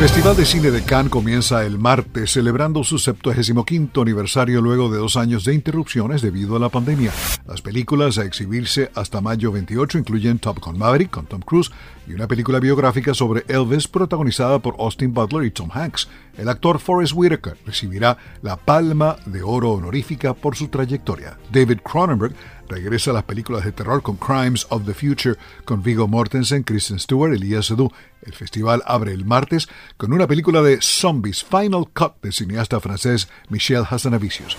Festival 0.00 0.34
de 0.34 0.46
Cine 0.46 0.70
de 0.70 0.82
Cannes 0.82 1.10
comienza 1.10 1.62
el 1.66 1.78
martes, 1.78 2.32
celebrando 2.32 2.82
su 2.84 2.98
75 2.98 4.00
aniversario 4.00 4.62
luego 4.62 4.88
de 4.88 4.96
dos 4.96 5.18
años 5.18 5.44
de 5.44 5.52
interrupciones 5.52 6.22
debido 6.22 6.56
a 6.56 6.58
la 6.58 6.70
pandemia. 6.70 7.12
Las 7.46 7.60
películas 7.60 8.16
a 8.16 8.24
exhibirse 8.24 8.90
hasta 8.94 9.20
mayo 9.20 9.52
28 9.52 9.98
incluyen 9.98 10.38
Top 10.38 10.58
Gun 10.58 10.78
Maverick 10.78 11.10
con 11.10 11.26
Tom 11.26 11.42
Cruise 11.42 11.70
y 12.08 12.14
una 12.14 12.26
película 12.26 12.60
biográfica 12.60 13.12
sobre 13.12 13.44
Elvis 13.46 13.88
protagonizada 13.88 14.58
por 14.58 14.74
Austin 14.78 15.12
Butler 15.12 15.44
y 15.44 15.50
Tom 15.50 15.68
Hanks. 15.70 16.08
El 16.38 16.48
actor 16.48 16.78
Forrest 16.78 17.12
Whitaker 17.14 17.58
recibirá 17.66 18.16
la 18.40 18.56
Palma 18.56 19.16
de 19.26 19.42
Oro 19.42 19.72
honorífica 19.72 20.32
por 20.32 20.56
su 20.56 20.68
trayectoria. 20.68 21.38
David 21.52 21.80
Cronenberg 21.84 22.34
regresa 22.70 23.10
a 23.10 23.14
las 23.14 23.24
películas 23.24 23.64
de 23.64 23.72
terror 23.72 24.00
con 24.02 24.16
Crimes 24.16 24.66
of 24.70 24.86
the 24.86 24.94
Future 24.94 25.36
con 25.64 25.82
Viggo 25.82 26.08
Mortensen, 26.08 26.62
Kristen 26.62 26.98
Stewart, 26.98 27.34
Elias 27.34 27.66
Seydoux. 27.66 27.92
El 28.22 28.34
festival 28.34 28.82
abre 28.86 29.12
el 29.12 29.24
martes 29.24 29.68
con 29.96 30.12
una 30.12 30.26
película 30.26 30.62
de 30.62 30.78
zombies, 30.80 31.44
Final 31.44 31.88
Cut, 31.92 32.20
del 32.22 32.32
cineasta 32.32 32.80
francés 32.80 33.28
Michel 33.48 33.84
Hazanavicius. 33.90 34.56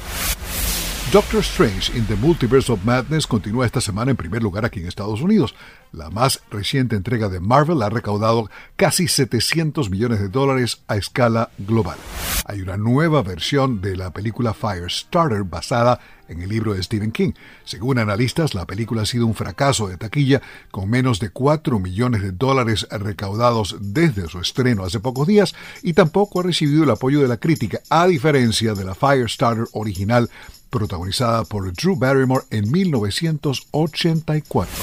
Doctor 1.12 1.42
Strange 1.42 1.90
in 1.94 2.06
the 2.06 2.16
Multiverse 2.16 2.72
of 2.72 2.86
Madness 2.86 3.28
continúa 3.28 3.66
esta 3.66 3.82
semana 3.82 4.12
en 4.12 4.18
primer 4.18 4.42
lugar 4.42 4.64
aquí 4.64 4.80
en 4.80 4.88
Estados 4.88 5.20
Unidos. 5.22 5.54
La 5.92 6.10
más 6.10 6.42
reciente 6.50 6.96
entrega 6.96 7.28
de 7.28 7.42
Marvel 7.42 7.82
ha 7.82 7.90
recaudado 7.90 8.50
casi 8.78 9.10
700 9.10 9.90
millones 9.90 10.22
de 10.22 10.30
dólares 10.30 10.84
a 10.88 10.96
escala 10.96 11.50
global. 11.58 11.98
Hay 12.46 12.62
una 12.62 12.78
nueva 12.78 13.24
versión 13.24 13.82
de 13.82 13.98
la 13.98 14.14
película 14.14 14.54
Firestarter 14.54 15.44
basada 15.44 16.00
en 16.32 16.42
el 16.42 16.50
libro 16.50 16.74
de 16.74 16.82
Stephen 16.82 17.12
King. 17.12 17.34
Según 17.66 18.00
analistas, 18.00 18.56
la 18.56 18.66
película 18.66 19.04
ha 19.04 19.06
sido 19.06 19.26
un 19.26 19.36
fracaso 19.36 19.88
de 19.88 19.98
taquilla 19.98 20.42
con 20.72 20.90
menos 20.90 21.20
de 21.20 21.30
4 21.30 21.80
millones 21.80 22.22
de 22.22 22.32
dólares 22.32 22.88
recaudados 22.90 23.76
desde 23.80 24.28
su 24.28 24.40
estreno 24.40 24.84
hace 24.84 25.00
pocos 25.00 25.28
días 25.28 25.54
y 25.84 25.94
tampoco 25.94 26.40
ha 26.40 26.44
recibido 26.44 26.84
el 26.84 26.90
apoyo 26.90 27.22
de 27.22 27.28
la 27.28 27.38
crítica, 27.38 27.82
a 27.90 28.08
diferencia 28.08 28.74
de 28.74 28.86
la 28.86 28.96
Firestarter 28.96 29.68
original 29.74 30.30
protagonizada 30.70 31.44
por 31.44 31.72
Drew 31.74 31.96
Barrymore 31.96 32.46
en 32.50 32.72
1984. 32.72 34.74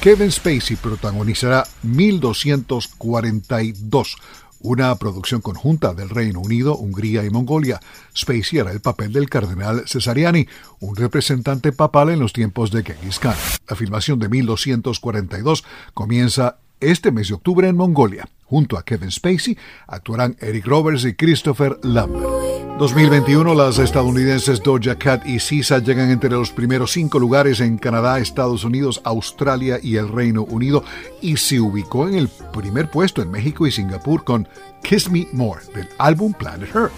Kevin 0.00 0.32
Spacey 0.32 0.76
protagonizará 0.76 1.66
1242, 1.82 4.16
una 4.60 4.94
producción 4.96 5.40
conjunta 5.40 5.94
del 5.94 6.10
Reino 6.10 6.40
Unido, 6.40 6.76
Hungría 6.76 7.24
y 7.24 7.30
Mongolia. 7.30 7.80
Spacey 8.16 8.58
hará 8.58 8.72
el 8.72 8.80
papel 8.80 9.12
del 9.12 9.28
cardenal 9.28 9.84
Cesariani, 9.86 10.46
un 10.80 10.96
representante 10.96 11.72
papal 11.72 12.10
en 12.10 12.20
los 12.20 12.32
tiempos 12.32 12.70
de 12.70 12.82
Genghis 12.82 13.18
Khan. 13.18 13.36
La 13.68 13.76
filmación 13.76 14.18
de 14.18 14.28
1242 14.28 15.64
comienza 15.94 16.58
este 16.80 17.12
mes 17.12 17.28
de 17.28 17.34
octubre 17.34 17.68
en 17.68 17.76
Mongolia. 17.76 18.28
Junto 18.44 18.76
a 18.76 18.84
Kevin 18.84 19.10
Spacey 19.10 19.56
actuarán 19.86 20.36
Eric 20.40 20.66
Roberts 20.66 21.04
y 21.04 21.14
Christopher 21.14 21.78
Lambert. 21.82 22.69
2021, 22.80 23.54
las 23.54 23.78
estadounidenses 23.78 24.62
Doja 24.62 24.96
Cat 24.96 25.26
y 25.26 25.38
Sisa 25.38 25.80
llegan 25.80 26.10
entre 26.10 26.30
los 26.30 26.50
primeros 26.50 26.92
cinco 26.92 27.18
lugares 27.18 27.60
en 27.60 27.76
Canadá, 27.76 28.18
Estados 28.18 28.64
Unidos, 28.64 29.02
Australia 29.04 29.78
y 29.82 29.96
el 29.96 30.08
Reino 30.08 30.44
Unido 30.44 30.82
y 31.20 31.36
se 31.36 31.60
ubicó 31.60 32.08
en 32.08 32.14
el 32.14 32.28
primer 32.28 32.90
puesto 32.90 33.20
en 33.20 33.30
México 33.30 33.66
y 33.66 33.70
Singapur 33.70 34.24
con 34.24 34.48
Kiss 34.82 35.10
Me 35.10 35.28
More 35.34 35.60
del 35.74 35.90
álbum 35.98 36.32
Planet 36.32 36.74
Her. 36.74 36.90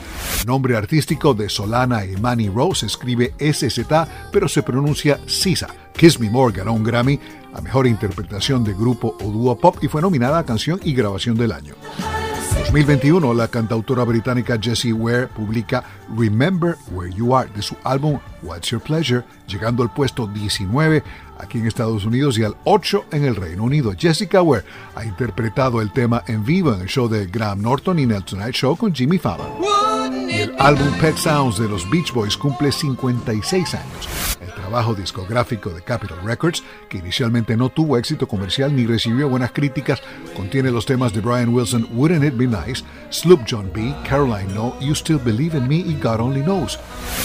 El 0.42 0.46
nombre 0.46 0.76
artístico 0.76 1.34
de 1.34 1.48
Solana 1.48 2.04
y 2.04 2.16
Manny 2.16 2.48
Rose 2.48 2.86
escribe 2.86 3.34
SZ 3.40 3.80
pero 4.30 4.46
se 4.46 4.62
pronuncia 4.62 5.18
Sisa. 5.26 5.66
Kiss 5.96 6.20
Me 6.20 6.30
More 6.30 6.56
ganó 6.56 6.74
un 6.74 6.84
Grammy 6.84 7.18
a 7.54 7.60
Mejor 7.60 7.88
Interpretación 7.88 8.62
de 8.62 8.72
Grupo 8.72 9.16
o 9.20 9.32
Dúo 9.32 9.58
Pop 9.58 9.78
y 9.82 9.88
fue 9.88 10.00
nominada 10.00 10.38
a 10.38 10.44
Canción 10.44 10.78
y 10.84 10.94
Grabación 10.94 11.36
del 11.36 11.50
Año. 11.50 11.74
2021, 12.72 13.34
la 13.34 13.48
cantautora 13.48 14.02
británica 14.02 14.56
Jessie 14.58 14.94
Ware 14.94 15.26
publica 15.26 15.84
Remember 16.16 16.74
Where 16.90 17.12
You 17.14 17.36
Are 17.36 17.46
de 17.54 17.60
su 17.60 17.76
álbum 17.84 18.18
What's 18.42 18.70
Your 18.70 18.80
Pleasure, 18.80 19.24
llegando 19.46 19.82
al 19.82 19.92
puesto 19.92 20.26
19 20.26 21.04
aquí 21.38 21.58
en 21.58 21.66
Estados 21.66 22.06
Unidos 22.06 22.38
y 22.38 22.44
al 22.44 22.56
8 22.64 23.04
en 23.12 23.26
el 23.26 23.36
Reino 23.36 23.64
Unido. 23.64 23.92
Jessica 23.94 24.40
Ware 24.40 24.64
ha 24.94 25.04
interpretado 25.04 25.82
el 25.82 25.92
tema 25.92 26.24
en 26.26 26.46
vivo 26.46 26.72
en 26.72 26.80
el 26.80 26.88
show 26.88 27.10
de 27.10 27.26
Graham 27.26 27.60
Norton 27.60 27.98
y 27.98 28.04
en 28.04 28.12
el 28.12 28.24
Tonight 28.24 28.54
Show 28.54 28.74
con 28.74 28.94
Jimmy 28.94 29.18
Fallon. 29.18 29.50
el 30.30 30.54
álbum 30.58 30.90
Pet 30.98 31.18
Sounds 31.18 31.58
de 31.58 31.68
los 31.68 31.88
Beach 31.90 32.10
Boys 32.14 32.38
cumple 32.38 32.72
56 32.72 33.74
años 33.74 34.08
trabajo 34.72 34.94
discográfico 34.94 35.68
de 35.68 35.82
Capitol 35.82 36.16
Records, 36.24 36.64
que 36.88 36.96
inicialmente 36.96 37.58
no 37.58 37.68
tuvo 37.68 37.98
éxito 37.98 38.26
comercial 38.26 38.74
ni 38.74 38.86
recibió 38.86 39.28
buenas 39.28 39.52
críticas, 39.52 40.02
contiene 40.34 40.70
los 40.70 40.86
temas 40.86 41.12
de 41.12 41.20
Brian 41.20 41.50
Wilson, 41.50 41.86
Wouldn't 41.92 42.24
It 42.24 42.38
Be 42.38 42.46
Nice, 42.46 42.82
Sloop 43.10 43.42
John 43.46 43.70
B., 43.74 43.94
Caroline 44.08 44.50
No, 44.54 44.74
You 44.80 44.94
Still 44.94 45.18
Believe 45.22 45.58
in 45.58 45.68
Me 45.68 45.76
y 45.76 45.98
God 46.02 46.20
Only 46.20 46.40
Knows. 46.40 46.78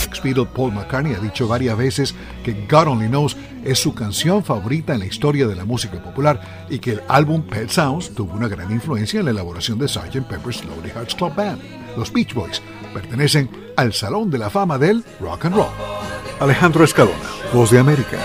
ex 0.05 0.19
Paul 0.53 0.73
McCartney 0.73 1.13
ha 1.13 1.19
dicho 1.19 1.47
varias 1.47 1.77
veces 1.77 2.13
que 2.43 2.67
God 2.69 2.89
Only 2.89 3.07
Knows 3.07 3.37
es 3.63 3.79
su 3.79 3.93
canción 3.93 4.43
favorita 4.43 4.93
en 4.93 4.99
la 4.99 5.05
historia 5.05 5.47
de 5.47 5.55
la 5.55 5.63
música 5.63 6.03
popular 6.03 6.67
y 6.69 6.79
que 6.79 6.91
el 6.91 7.01
álbum 7.07 7.43
Pet 7.43 7.69
Sounds 7.69 8.13
tuvo 8.13 8.33
una 8.33 8.49
gran 8.49 8.69
influencia 8.73 9.21
en 9.21 9.25
la 9.25 9.31
elaboración 9.31 9.79
de 9.79 9.87
Sgt. 9.87 10.27
Pepper's 10.27 10.65
Lonely 10.65 10.89
Hearts 10.89 11.15
Club 11.15 11.33
Band. 11.33 11.61
Los 11.95 12.11
Beach 12.11 12.33
Boys 12.33 12.61
pertenecen 12.93 13.66
al 13.78 13.93
Salón 13.93 14.30
de 14.32 14.39
la 14.39 14.49
Fama 14.49 14.78
del 14.78 15.05
Rock 15.21 15.45
and 15.45 15.55
Roll. 15.55 15.71
Alejandro 16.39 16.84
Escalona, 16.84 17.30
Voz 17.53 17.71
de 17.71 17.80
América. 17.80 18.17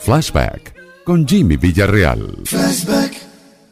Flashback 0.00 0.74
con 1.04 1.26
Jimmy 1.26 1.56
Villarreal. 1.56 2.42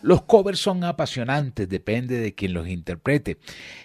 Los 0.03 0.23
covers 0.23 0.61
son 0.61 0.85
apasionantes, 0.85 1.69
depende 1.69 2.19
de 2.19 2.35
quien 2.35 2.55
los 2.55 2.69
interprete. 2.69 3.39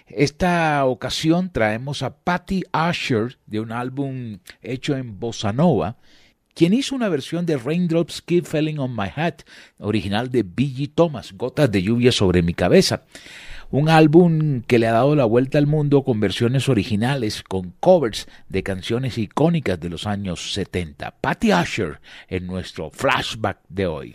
Esta 0.06 0.84
ocasión 0.86 1.50
traemos 1.52 2.02
a 2.02 2.16
Patty 2.16 2.62
Asher 2.70 3.38
de 3.46 3.60
un 3.60 3.72
álbum 3.72 4.38
hecho 4.62 4.96
en 4.96 5.18
bossa 5.18 5.52
nova 5.52 5.96
quien 6.56 6.72
hizo 6.72 6.96
una 6.96 7.10
versión 7.10 7.44
de 7.44 7.58
Raindrops 7.58 8.22
Keep 8.22 8.46
Falling 8.46 8.78
on 8.78 8.96
My 8.96 9.10
Hat, 9.14 9.42
original 9.78 10.30
de 10.30 10.42
B.G. 10.42 10.90
Thomas, 10.94 11.34
Gotas 11.34 11.70
de 11.70 11.82
lluvia 11.82 12.10
sobre 12.10 12.42
mi 12.42 12.54
cabeza. 12.54 13.02
Un 13.70 13.90
álbum 13.90 14.62
que 14.62 14.78
le 14.78 14.86
ha 14.86 14.92
dado 14.92 15.14
la 15.14 15.26
vuelta 15.26 15.58
al 15.58 15.66
mundo 15.66 16.02
con 16.02 16.18
versiones 16.18 16.70
originales, 16.70 17.42
con 17.42 17.74
covers 17.78 18.26
de 18.48 18.62
canciones 18.62 19.18
icónicas 19.18 19.78
de 19.78 19.90
los 19.90 20.06
años 20.06 20.54
70. 20.54 21.16
Patty 21.20 21.50
Asher 21.50 22.00
en 22.28 22.46
nuestro 22.46 22.90
flashback 22.90 23.58
de 23.68 23.86
hoy. 23.86 24.14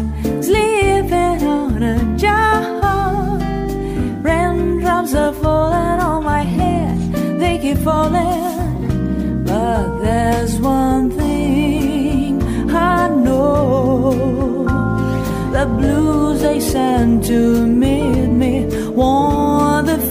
sleeping 0.51 1.39
on 1.57 1.83
a 1.95 1.97
job. 2.23 3.41
Raindrops 4.27 5.13
are 5.23 5.33
falling 5.43 5.99
on 6.09 6.23
my 6.23 6.43
head, 6.57 6.97
they 7.41 7.55
keep 7.63 7.77
falling. 7.89 9.43
But 9.49 9.87
there's 10.03 10.55
one 10.59 11.05
thing 11.19 12.41
I 12.93 13.07
know 13.25 14.65
the 15.55 15.65
blues 15.77 16.41
they 16.41 16.59
send 16.59 17.23
to 17.31 17.39
meet 17.83 18.29
me 18.41 18.53
won't 18.99 19.87
defeat 19.87 20.10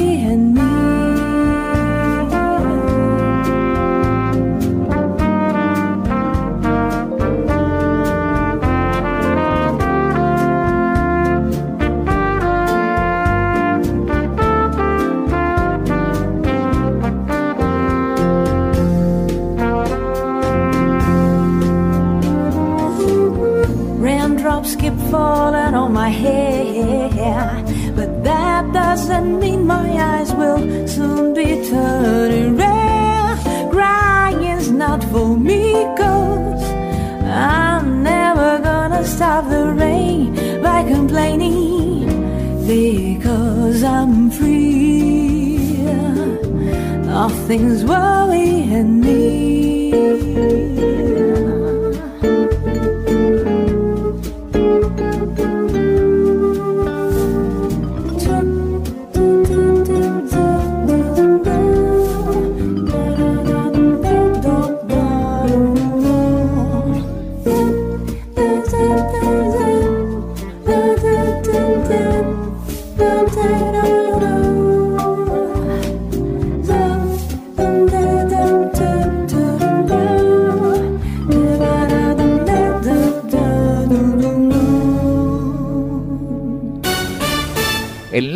my 26.01 26.09
head. 26.09 27.65
But 27.95 28.11
that 28.23 28.63
doesn't 28.73 29.39
mean 29.39 29.67
my 29.67 29.87
eyes 30.11 30.31
will 30.39 30.61
soon 30.87 31.33
be 31.39 31.47
turning 31.69 32.57
red. 32.57 33.37
Crying's 33.75 34.69
not 34.83 35.01
for 35.11 35.29
me, 35.47 35.61
cause 36.01 36.63
I'm 37.61 37.87
never 38.13 38.49
gonna 38.69 39.03
stop 39.15 39.43
the 39.55 39.65
rain 39.83 40.23
by 40.67 40.79
complaining. 40.95 42.09
Because 42.73 43.79
I'm 43.83 44.31
free, 44.31 45.83
nothing's 47.15 47.81
worrying 47.93 49.00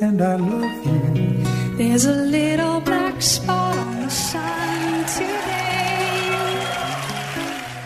and 0.00 0.20
I 0.20 0.34
love 0.34 0.86
you. 0.86 1.44
There's 1.78 2.04
a 2.06 2.12
little 2.12 2.80
black 2.80 3.22
spot 3.22 3.76
on 3.78 4.02
the 4.02 4.10
sun 4.10 5.04
today. 5.06 5.42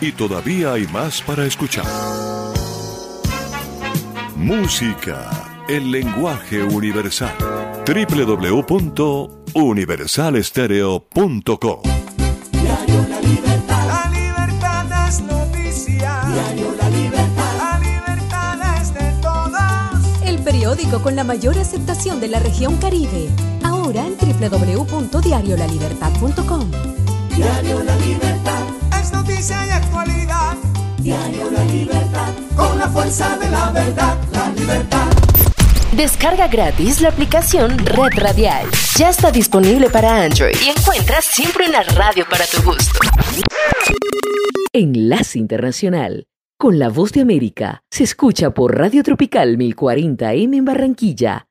Y 0.01 0.11
todavía 0.13 0.73
hay 0.73 0.87
más 0.87 1.21
para 1.21 1.45
escuchar. 1.45 1.85
Música, 4.35 5.29
el 5.69 5.91
lenguaje 5.91 6.63
universal. 6.63 7.35
www.universalestereo.com 9.57 11.81
Diario 12.51 13.07
La 13.09 13.19
Libertad. 13.21 13.87
La 13.87 14.07
libertad 14.11 15.07
es 15.09 15.21
noticia. 15.21 16.21
Diario 16.31 16.75
La 16.75 16.87
Libertad. 16.89 17.57
La 17.57 17.79
libertad 17.79 18.59
es 18.79 18.93
de 18.93 19.11
todos. 19.19 19.51
El 20.23 20.37
periódico 20.39 21.01
con 21.01 21.15
la 21.15 21.23
mayor 21.23 21.57
aceptación 21.57 22.19
de 22.19 22.27
la 22.27 22.37
región 22.39 22.77
Caribe. 22.77 23.29
Ahora 23.63 24.05
en 24.05 24.15
www.diariolalibertad.com. 24.17 26.69
Diario 27.35 27.81
La 27.83 27.95
Libertad. 27.97 28.61
Es 29.01 29.11
noticia 29.11 29.65
y 29.65 29.71
actualidad. 29.71 30.55
Diario 30.99 31.49
La 31.49 31.63
Libertad. 31.63 32.31
Con 32.55 32.77
la 32.77 32.87
fuerza 32.89 33.35
de 33.37 33.49
la 33.49 33.71
verdad. 33.71 34.17
La 34.33 34.51
libertad. 34.51 35.07
Descarga 35.95 36.47
gratis 36.47 37.01
la 37.01 37.09
aplicación 37.09 37.77
Red 37.79 38.19
Radial. 38.19 38.67
Ya 38.97 39.09
está 39.09 39.31
disponible 39.31 39.89
para 39.89 40.23
Android 40.23 40.55
y 40.63 40.69
encuentras 40.69 41.25
siempre 41.25 41.67
una 41.67 41.81
radio 41.81 42.25
para 42.29 42.45
tu 42.45 42.61
gusto. 42.61 42.99
Enlace 44.73 45.39
Internacional. 45.39 46.27
Con 46.59 46.77
la 46.77 46.89
voz 46.89 47.13
de 47.13 47.21
América. 47.21 47.83
Se 47.89 48.03
escucha 48.03 48.49
por 48.51 48.77
Radio 48.77 49.01
Tropical 49.03 49.57
1040M 49.57 50.57
en 50.57 50.65
Barranquilla. 50.65 51.46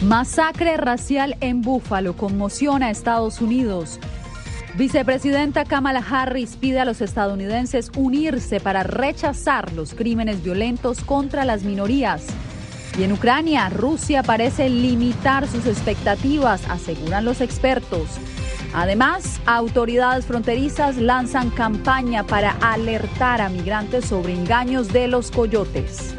Masacre 0.00 0.78
racial 0.78 1.36
en 1.42 1.60
Búfalo 1.60 2.16
conmociona 2.16 2.86
a 2.86 2.90
Estados 2.90 3.42
Unidos. 3.42 4.00
Vicepresidenta 4.78 5.64
Kamala 5.64 6.04
Harris 6.08 6.56
pide 6.56 6.78
a 6.78 6.84
los 6.84 7.00
estadounidenses 7.00 7.90
unirse 7.96 8.60
para 8.60 8.84
rechazar 8.84 9.72
los 9.72 9.92
crímenes 9.92 10.44
violentos 10.44 11.02
contra 11.02 11.44
las 11.44 11.64
minorías. 11.64 12.24
Y 12.96 13.02
en 13.02 13.10
Ucrania, 13.10 13.70
Rusia 13.70 14.22
parece 14.22 14.68
limitar 14.68 15.48
sus 15.48 15.66
expectativas, 15.66 16.62
aseguran 16.70 17.24
los 17.24 17.40
expertos. 17.40 18.20
Además, 18.72 19.40
autoridades 19.46 20.26
fronterizas 20.26 20.96
lanzan 20.96 21.50
campaña 21.50 22.24
para 22.24 22.52
alertar 22.60 23.40
a 23.40 23.48
migrantes 23.48 24.04
sobre 24.04 24.32
engaños 24.34 24.92
de 24.92 25.08
los 25.08 25.32
coyotes. 25.32 26.14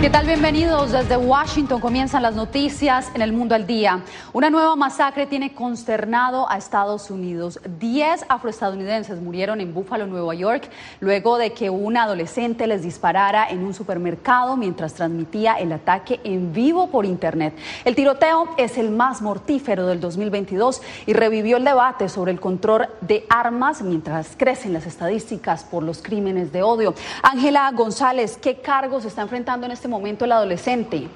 ¿Qué 0.00 0.10
tal? 0.10 0.26
Bienvenidos 0.26 0.92
desde 0.92 1.16
Washington. 1.16 1.80
Comienzan 1.80 2.22
las 2.22 2.36
noticias 2.36 3.10
en 3.14 3.20
el 3.20 3.32
mundo 3.32 3.56
al 3.56 3.66
día. 3.66 4.04
Una 4.32 4.48
nueva 4.48 4.76
masacre 4.76 5.26
tiene 5.26 5.54
consternado 5.54 6.48
a 6.48 6.56
Estados 6.56 7.10
Unidos. 7.10 7.58
Diez 7.80 8.24
afroestadounidenses 8.28 9.20
murieron 9.20 9.60
en 9.60 9.74
Buffalo, 9.74 10.06
Nueva 10.06 10.36
York, 10.36 10.70
luego 11.00 11.36
de 11.36 11.52
que 11.52 11.68
una 11.68 12.04
adolescente 12.04 12.68
les 12.68 12.82
disparara 12.82 13.50
en 13.50 13.64
un 13.64 13.74
supermercado 13.74 14.56
mientras 14.56 14.94
transmitía 14.94 15.54
el 15.54 15.72
ataque 15.72 16.20
en 16.22 16.52
vivo 16.52 16.92
por 16.92 17.04
Internet. 17.04 17.56
El 17.84 17.96
tiroteo 17.96 18.50
es 18.56 18.78
el 18.78 18.92
más 18.92 19.20
mortífero 19.20 19.84
del 19.88 19.98
2022 19.98 20.80
y 21.06 21.12
revivió 21.12 21.56
el 21.56 21.64
debate 21.64 22.08
sobre 22.08 22.30
el 22.30 22.38
control 22.38 22.86
de 23.00 23.26
armas 23.28 23.82
mientras 23.82 24.36
crecen 24.36 24.74
las 24.74 24.86
estadísticas 24.86 25.64
por 25.64 25.82
los 25.82 26.02
crímenes 26.02 26.52
de 26.52 26.62
odio. 26.62 26.94
Ángela 27.20 27.68
González, 27.72 28.38
¿qué 28.40 28.60
cargos 28.60 29.04
está 29.04 29.22
enfrentando 29.22 29.66
en 29.66 29.72
este 29.72 29.87
momento 29.88 30.24
el 30.24 30.32
adolescente? 30.32 31.08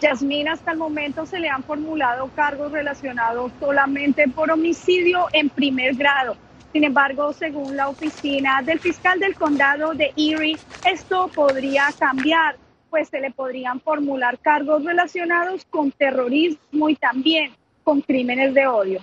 Yasmín, 0.00 0.48
hasta 0.48 0.72
el 0.72 0.78
momento 0.78 1.26
se 1.26 1.40
le 1.40 1.48
han 1.48 1.64
formulado 1.64 2.30
cargos 2.34 2.70
relacionados 2.70 3.50
solamente 3.58 4.28
por 4.28 4.50
homicidio 4.50 5.26
en 5.32 5.48
primer 5.48 5.94
grado. 5.94 6.36
Sin 6.72 6.84
embargo, 6.84 7.32
según 7.32 7.76
la 7.76 7.88
oficina 7.88 8.62
del 8.62 8.78
fiscal 8.78 9.18
del 9.18 9.34
condado 9.34 9.94
de 9.94 10.12
Erie, 10.16 10.56
esto 10.88 11.28
podría 11.34 11.86
cambiar, 11.98 12.56
pues 12.90 13.08
se 13.08 13.20
le 13.20 13.30
podrían 13.30 13.80
formular 13.80 14.38
cargos 14.38 14.84
relacionados 14.84 15.64
con 15.70 15.90
terrorismo 15.90 16.88
y 16.88 16.94
también 16.94 17.52
con 17.82 18.00
crímenes 18.02 18.54
de 18.54 18.66
odio. 18.66 19.00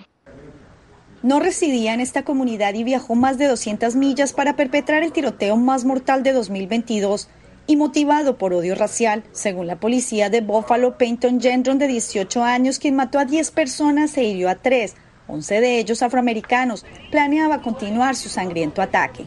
no 1.22 1.40
residía 1.40 1.92
en 1.92 2.00
esta 2.00 2.22
comunidad 2.22 2.74
y 2.74 2.84
viajó 2.84 3.16
más 3.16 3.36
de 3.36 3.48
200 3.48 3.96
millas 3.96 4.32
para 4.32 4.54
perpetrar 4.54 5.02
el 5.02 5.12
tiroteo 5.12 5.56
más 5.56 5.84
mortal 5.84 6.22
de 6.22 6.32
2022 6.32 7.28
y 7.66 7.76
motivado 7.76 8.36
por 8.36 8.52
odio 8.52 8.74
racial, 8.74 9.24
según 9.32 9.66
la 9.66 9.80
policía 9.80 10.30
de 10.30 10.40
Buffalo, 10.40 10.96
Peyton 10.96 11.40
Gendron, 11.40 11.78
de 11.78 11.88
18 11.88 12.42
años, 12.42 12.78
quien 12.78 12.96
mató 12.96 13.18
a 13.18 13.24
10 13.24 13.50
personas 13.50 14.16
e 14.16 14.24
hirió 14.24 14.48
a 14.48 14.54
3, 14.56 14.94
11 15.28 15.60
de 15.60 15.78
ellos 15.78 16.02
afroamericanos, 16.02 16.86
planeaba 17.10 17.62
continuar 17.62 18.14
su 18.14 18.28
sangriento 18.28 18.82
ataque. 18.82 19.24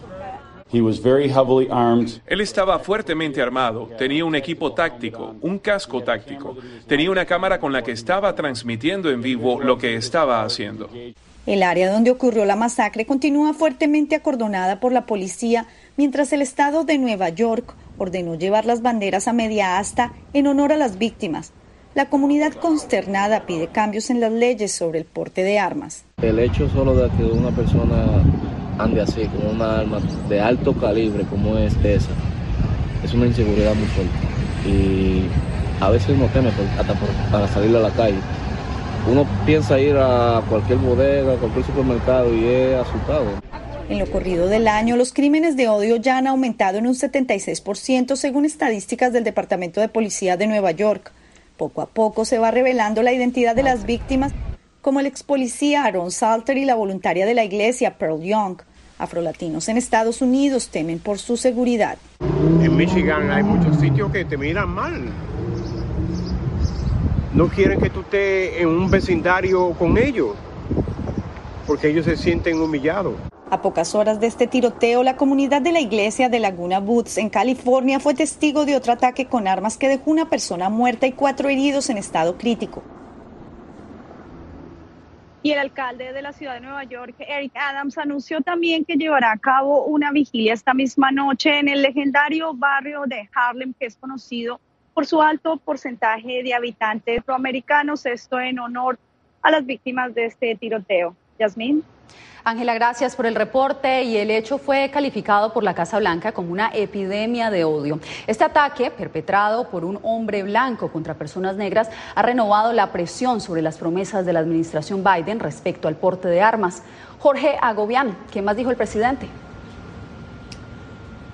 Él 0.71 2.41
estaba 2.41 2.77
fuertemente 2.77 3.41
armado, 3.41 3.89
tenía 3.97 4.23
un 4.23 4.35
equipo 4.35 4.71
táctico, 4.71 5.35
un 5.41 5.57
casco 5.57 6.03
táctico, 6.03 6.55
tenía 6.87 7.09
una 7.09 7.25
cámara 7.25 7.59
con 7.59 7.73
la 7.73 7.81
que 7.81 7.91
estaba 7.91 8.35
transmitiendo 8.35 9.09
en 9.09 9.21
vivo 9.21 9.59
lo 9.61 9.79
que 9.79 9.95
estaba 9.95 10.43
haciendo. 10.43 10.89
El 11.47 11.63
área 11.63 11.91
donde 11.91 12.11
ocurrió 12.11 12.45
la 12.45 12.55
masacre 12.55 13.07
continúa 13.07 13.55
fuertemente 13.55 14.15
acordonada 14.15 14.79
por 14.79 14.91
la 14.91 15.07
policía, 15.07 15.65
mientras 15.97 16.31
el 16.33 16.43
estado 16.43 16.83
de 16.83 16.99
Nueva 16.99 17.29
York 17.29 17.73
ordenó 17.99 18.35
llevar 18.35 18.65
las 18.65 18.81
banderas 18.81 19.27
a 19.27 19.33
media 19.33 19.77
asta 19.77 20.13
en 20.33 20.47
honor 20.47 20.73
a 20.73 20.77
las 20.77 20.97
víctimas. 20.97 21.51
La 21.95 22.09
comunidad 22.09 22.53
consternada 22.53 23.45
pide 23.45 23.67
cambios 23.67 24.09
en 24.09 24.19
las 24.19 24.31
leyes 24.31 24.71
sobre 24.71 24.99
el 24.99 25.05
porte 25.05 25.43
de 25.43 25.59
armas. 25.59 26.05
El 26.21 26.39
hecho 26.39 26.69
solo 26.69 26.95
de 26.95 27.09
que 27.17 27.23
una 27.23 27.51
persona 27.51 28.23
ande 28.77 29.01
así, 29.01 29.25
con 29.25 29.55
una 29.55 29.79
arma 29.79 29.99
de 30.29 30.39
alto 30.39 30.73
calibre 30.73 31.23
como 31.23 31.57
es 31.57 31.75
esa, 31.83 32.09
es 33.03 33.13
una 33.13 33.25
inseguridad 33.25 33.75
muy 33.75 33.87
fuerte. 33.87 34.13
Y 34.65 35.23
a 35.81 35.89
veces 35.89 36.09
uno 36.09 36.27
teme 36.27 36.49
hasta 36.77 36.93
para 37.31 37.47
salir 37.47 37.75
a 37.75 37.79
la 37.79 37.91
calle. 37.91 38.19
Uno 39.09 39.25
piensa 39.45 39.79
ir 39.79 39.95
a 39.97 40.41
cualquier 40.47 40.77
bodega, 40.79 41.35
cualquier 41.35 41.65
supermercado 41.65 42.33
y 42.33 42.45
es 42.45 42.75
asustado. 42.75 43.48
En 43.89 43.97
lo 43.97 44.05
corrido 44.05 44.45
del 44.45 44.67
año, 44.67 44.95
los 44.97 45.13
crímenes 45.13 45.57
de 45.57 45.67
odio 45.67 45.95
ya 45.95 46.19
han 46.19 46.27
aumentado 46.27 46.77
en 46.77 46.85
un 46.85 46.93
76% 46.93 48.15
según 48.15 48.45
estadísticas 48.45 49.11
del 49.11 49.23
Departamento 49.23 49.81
de 49.81 49.89
Policía 49.89 50.37
de 50.37 50.45
Nueva 50.45 50.69
York. 50.69 51.11
Poco 51.57 51.81
a 51.81 51.87
poco 51.87 52.23
se 52.23 52.37
va 52.37 52.51
revelando 52.51 53.01
la 53.01 53.13
identidad 53.13 53.55
de 53.55 53.63
las 53.63 53.87
víctimas, 53.87 54.31
como 54.83 54.99
el 54.99 55.07
ex 55.07 55.23
policía 55.23 55.85
Aaron 55.85 56.11
Salter 56.11 56.55
y 56.59 56.65
la 56.65 56.75
voluntaria 56.75 57.25
de 57.25 57.33
la 57.33 57.43
iglesia 57.43 57.97
Pearl 57.97 58.21
Young. 58.21 58.61
Afrolatinos 58.99 59.67
en 59.69 59.77
Estados 59.77 60.21
Unidos 60.21 60.69
temen 60.69 60.99
por 60.99 61.17
su 61.17 61.35
seguridad. 61.35 61.97
En 62.61 62.77
Michigan 62.77 63.31
hay 63.31 63.41
muchos 63.41 63.79
sitios 63.79 64.11
que 64.11 64.23
te 64.23 64.37
miran 64.37 64.69
mal. 64.69 65.01
No 67.33 67.47
quieren 67.47 67.81
que 67.81 67.89
tú 67.89 68.01
estés 68.01 68.61
en 68.61 68.67
un 68.67 68.91
vecindario 68.91 69.71
con 69.71 69.97
ellos, 69.97 70.35
porque 71.65 71.89
ellos 71.89 72.05
se 72.05 72.15
sienten 72.15 72.61
humillados. 72.61 73.15
A 73.51 73.63
pocas 73.63 73.95
horas 73.95 74.19
de 74.19 74.27
este 74.27 74.45
tiroteo, 74.45 75.01
la 75.01 75.17
comunidad 75.17 75.63
de 75.63 75.71
la 75.71 75.79
iglesia 75.79 76.29
de 76.29 76.37
Laguna 76.39 76.77
Woods 76.77 77.17
en 77.17 77.31
California 77.31 77.99
fue 77.99 78.13
testigo 78.13 78.63
de 78.63 78.75
otro 78.75 78.93
ataque 78.93 79.25
con 79.25 79.47
armas 79.47 79.75
que 79.75 79.87
dejó 79.87 80.11
una 80.11 80.29
persona 80.29 80.69
muerta 80.69 81.07
y 81.07 81.13
cuatro 81.13 81.49
heridos 81.49 81.89
en 81.89 81.97
estado 81.97 82.37
crítico. 82.37 82.83
Y 85.41 85.51
el 85.51 85.57
alcalde 85.57 86.13
de 86.13 86.21
la 86.21 86.31
ciudad 86.31 86.53
de 86.53 86.59
Nueva 86.59 86.83
York, 86.83 87.15
Eric 87.17 87.53
Adams, 87.55 87.97
anunció 87.97 88.39
también 88.41 88.85
que 88.85 88.97
llevará 88.97 89.31
a 89.31 89.37
cabo 89.37 89.85
una 89.85 90.11
vigilia 90.11 90.53
esta 90.53 90.75
misma 90.75 91.11
noche 91.11 91.57
en 91.57 91.69
el 91.69 91.81
legendario 91.81 92.53
barrio 92.53 93.05
de 93.07 93.27
Harlem, 93.33 93.73
que 93.73 93.87
es 93.87 93.95
conocido 93.95 94.59
por 94.93 95.07
su 95.07 95.23
alto 95.23 95.57
porcentaje 95.57 96.43
de 96.43 96.53
habitantes 96.53 97.19
afroamericanos, 97.19 98.05
esto 98.05 98.39
en 98.39 98.59
honor 98.59 98.99
a 99.41 99.49
las 99.49 99.65
víctimas 99.65 100.13
de 100.13 100.25
este 100.25 100.55
tiroteo. 100.55 101.15
Yasmín. 101.39 101.83
Ángela, 102.43 102.73
gracias 102.73 103.15
por 103.15 103.25
el 103.25 103.35
reporte 103.35 104.03
y 104.03 104.17
el 104.17 104.31
hecho 104.31 104.57
fue 104.57 104.89
calificado 104.91 105.53
por 105.53 105.63
la 105.63 105.73
Casa 105.73 105.99
Blanca 105.99 106.31
como 106.31 106.51
una 106.51 106.69
epidemia 106.73 107.49
de 107.49 107.63
odio. 107.63 107.99
Este 108.27 108.43
ataque, 108.43 108.91
perpetrado 108.91 109.69
por 109.69 109.85
un 109.85 109.99
hombre 110.03 110.43
blanco 110.43 110.91
contra 110.91 111.13
personas 111.13 111.55
negras, 111.55 111.89
ha 112.15 112.21
renovado 112.21 112.73
la 112.73 112.91
presión 112.91 113.39
sobre 113.39 113.61
las 113.61 113.77
promesas 113.77 114.25
de 114.25 114.33
la 114.33 114.39
administración 114.39 115.03
Biden 115.03 115.39
respecto 115.39 115.87
al 115.87 115.95
porte 115.95 116.27
de 116.27 116.41
armas. 116.41 116.83
Jorge 117.19 117.57
Agobián, 117.61 118.17
¿qué 118.31 118.41
más 118.41 118.55
dijo 118.55 118.69
el 118.69 118.77
presidente? 118.77 119.27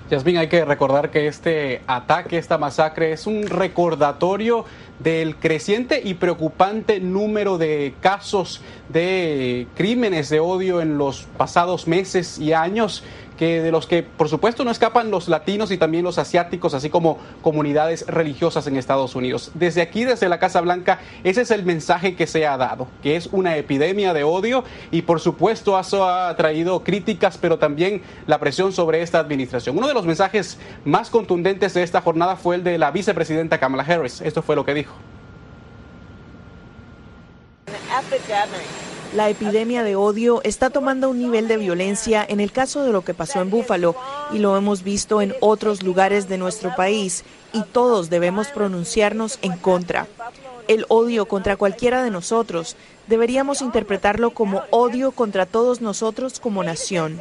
Yasmin, 0.10 0.38
hay 0.38 0.48
que 0.48 0.64
recordar 0.64 1.10
que 1.10 1.28
este 1.28 1.82
ataque, 1.88 2.38
esta 2.38 2.60
masacre, 2.60 3.12
es 3.12 3.26
un 3.26 3.48
recordatorio 3.48 4.66
del 5.00 5.36
creciente 5.36 6.02
y 6.04 6.14
preocupante 6.14 7.00
número 7.00 7.58
de 7.58 7.94
casos 8.02 8.62
de 8.90 9.68
crímenes 9.76 10.30
de 10.30 10.40
odio 10.40 10.82
en 10.82 10.98
los 10.98 11.28
pasados 11.38 11.88
meses 11.88 12.40
y 12.40 12.54
años 12.54 13.04
que 13.38 13.62
de 13.62 13.72
los 13.72 13.88
que 13.88 14.04
por 14.04 14.30
supuesto 14.30 14.64
no 14.64 14.72
escapan 14.72 15.12
los 15.12 15.28
latinos 15.28 15.72
y 15.72 15.78
también 15.78 16.04
los 16.04 16.18
asiáticos, 16.18 16.74
así 16.74 16.90
como 16.90 17.18
comunidades 17.42 18.06
religiosas 18.08 18.68
en 18.68 18.78
Estados 18.78 19.16
Unidos. 19.16 19.52
Desde 19.54 19.82
aquí, 19.82 20.06
desde 20.06 20.30
la 20.30 20.40
Casa 20.40 20.62
Blanca, 20.62 21.00
ese 21.24 21.42
es 21.42 21.52
el 21.52 21.64
mensaje 21.64 22.16
que 22.16 22.28
se 22.28 22.46
ha 22.48 22.58
dado, 22.58 22.88
que 23.04 23.16
es 23.16 23.28
una 23.32 23.58
epidemia 23.58 24.14
de 24.14 24.24
odio 24.24 24.64
y 24.92 25.04
por 25.04 25.20
supuesto 25.20 25.80
eso 25.80 26.08
ha 26.08 26.36
traído 26.36 26.84
críticas, 26.84 27.38
pero 27.38 27.60
también 27.60 28.02
la 28.28 28.40
presión 28.40 28.72
sobre 28.72 29.02
esta 29.02 29.20
administración. 29.20 29.78
Uno 29.78 29.88
de 29.88 29.94
los 29.94 30.06
mensajes 30.06 30.58
más 30.84 31.10
contundentes 31.10 31.74
de 31.74 31.84
esta 31.84 32.02
jornada 32.02 32.36
fue 32.36 32.56
el 32.56 32.64
de 32.64 32.78
la 32.78 32.92
vicepresidenta 32.92 33.60
Kamala 33.60 33.84
Harris. 33.84 34.22
Esto 34.22 34.42
fue 34.42 34.56
lo 34.56 34.66
que 34.66 34.74
dijo. 34.74 34.94
La 39.16 39.30
epidemia 39.30 39.84
de 39.84 39.96
odio 39.96 40.42
está 40.44 40.70
tomando 40.70 41.10
un 41.10 41.20
nivel 41.20 41.48
de 41.48 41.56
violencia 41.56 42.26
en 42.28 42.42
el 42.42 42.52
caso 42.52 42.84
de 42.84 42.92
lo 42.92 43.06
que 43.06 43.14
pasó 43.14 43.40
en 43.42 43.50
Búfalo 43.50 43.96
y 44.34 44.40
lo 44.40 44.58
hemos 44.58 44.84
visto 44.84 45.22
en 45.22 45.34
otros 45.40 45.84
lugares 45.84 46.28
de 46.28 46.38
nuestro 46.38 46.76
país 46.76 47.24
y 47.54 47.64
todos 47.64 48.10
debemos 48.10 48.50
pronunciarnos 48.50 49.40
en 49.42 49.56
contra. 49.56 50.08
El 50.68 50.86
odio 50.90 51.28
contra 51.28 51.56
cualquiera 51.56 52.04
de 52.04 52.12
nosotros 52.12 52.76
deberíamos 53.08 53.62
interpretarlo 53.62 54.32
como 54.32 54.64
odio 54.70 55.14
contra 55.14 55.46
todos 55.46 55.80
nosotros 55.80 56.42
como 56.42 56.62
nación. 56.66 57.18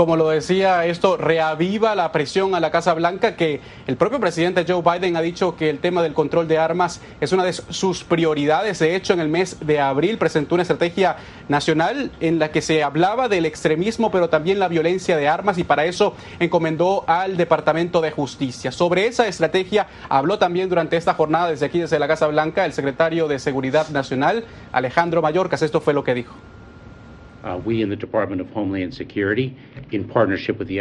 Como 0.00 0.16
lo 0.16 0.30
decía, 0.30 0.86
esto 0.86 1.18
reaviva 1.18 1.94
la 1.94 2.10
presión 2.10 2.54
a 2.54 2.60
la 2.60 2.70
Casa 2.70 2.94
Blanca, 2.94 3.36
que 3.36 3.60
el 3.86 3.98
propio 3.98 4.18
presidente 4.18 4.64
Joe 4.66 4.80
Biden 4.80 5.14
ha 5.14 5.20
dicho 5.20 5.56
que 5.56 5.68
el 5.68 5.78
tema 5.78 6.02
del 6.02 6.14
control 6.14 6.48
de 6.48 6.56
armas 6.56 7.02
es 7.20 7.32
una 7.32 7.44
de 7.44 7.52
sus 7.52 8.02
prioridades. 8.02 8.78
De 8.78 8.96
hecho, 8.96 9.12
en 9.12 9.20
el 9.20 9.28
mes 9.28 9.58
de 9.60 9.78
abril 9.78 10.16
presentó 10.16 10.54
una 10.54 10.62
estrategia 10.62 11.16
nacional 11.50 12.12
en 12.20 12.38
la 12.38 12.50
que 12.50 12.62
se 12.62 12.82
hablaba 12.82 13.28
del 13.28 13.44
extremismo, 13.44 14.10
pero 14.10 14.30
también 14.30 14.58
la 14.58 14.68
violencia 14.68 15.18
de 15.18 15.28
armas, 15.28 15.58
y 15.58 15.64
para 15.64 15.84
eso 15.84 16.14
encomendó 16.38 17.04
al 17.06 17.36
Departamento 17.36 18.00
de 18.00 18.10
Justicia. 18.10 18.72
Sobre 18.72 19.06
esa 19.06 19.28
estrategia 19.28 19.86
habló 20.08 20.38
también 20.38 20.70
durante 20.70 20.96
esta 20.96 21.12
jornada, 21.12 21.50
desde 21.50 21.66
aquí, 21.66 21.78
desde 21.78 21.98
la 21.98 22.08
Casa 22.08 22.26
Blanca, 22.26 22.64
el 22.64 22.72
secretario 22.72 23.28
de 23.28 23.38
Seguridad 23.38 23.90
Nacional, 23.90 24.46
Alejandro 24.72 25.20
Mayorkas. 25.20 25.60
Esto 25.60 25.82
fue 25.82 25.92
lo 25.92 26.04
que 26.04 26.14
dijo. 26.14 26.34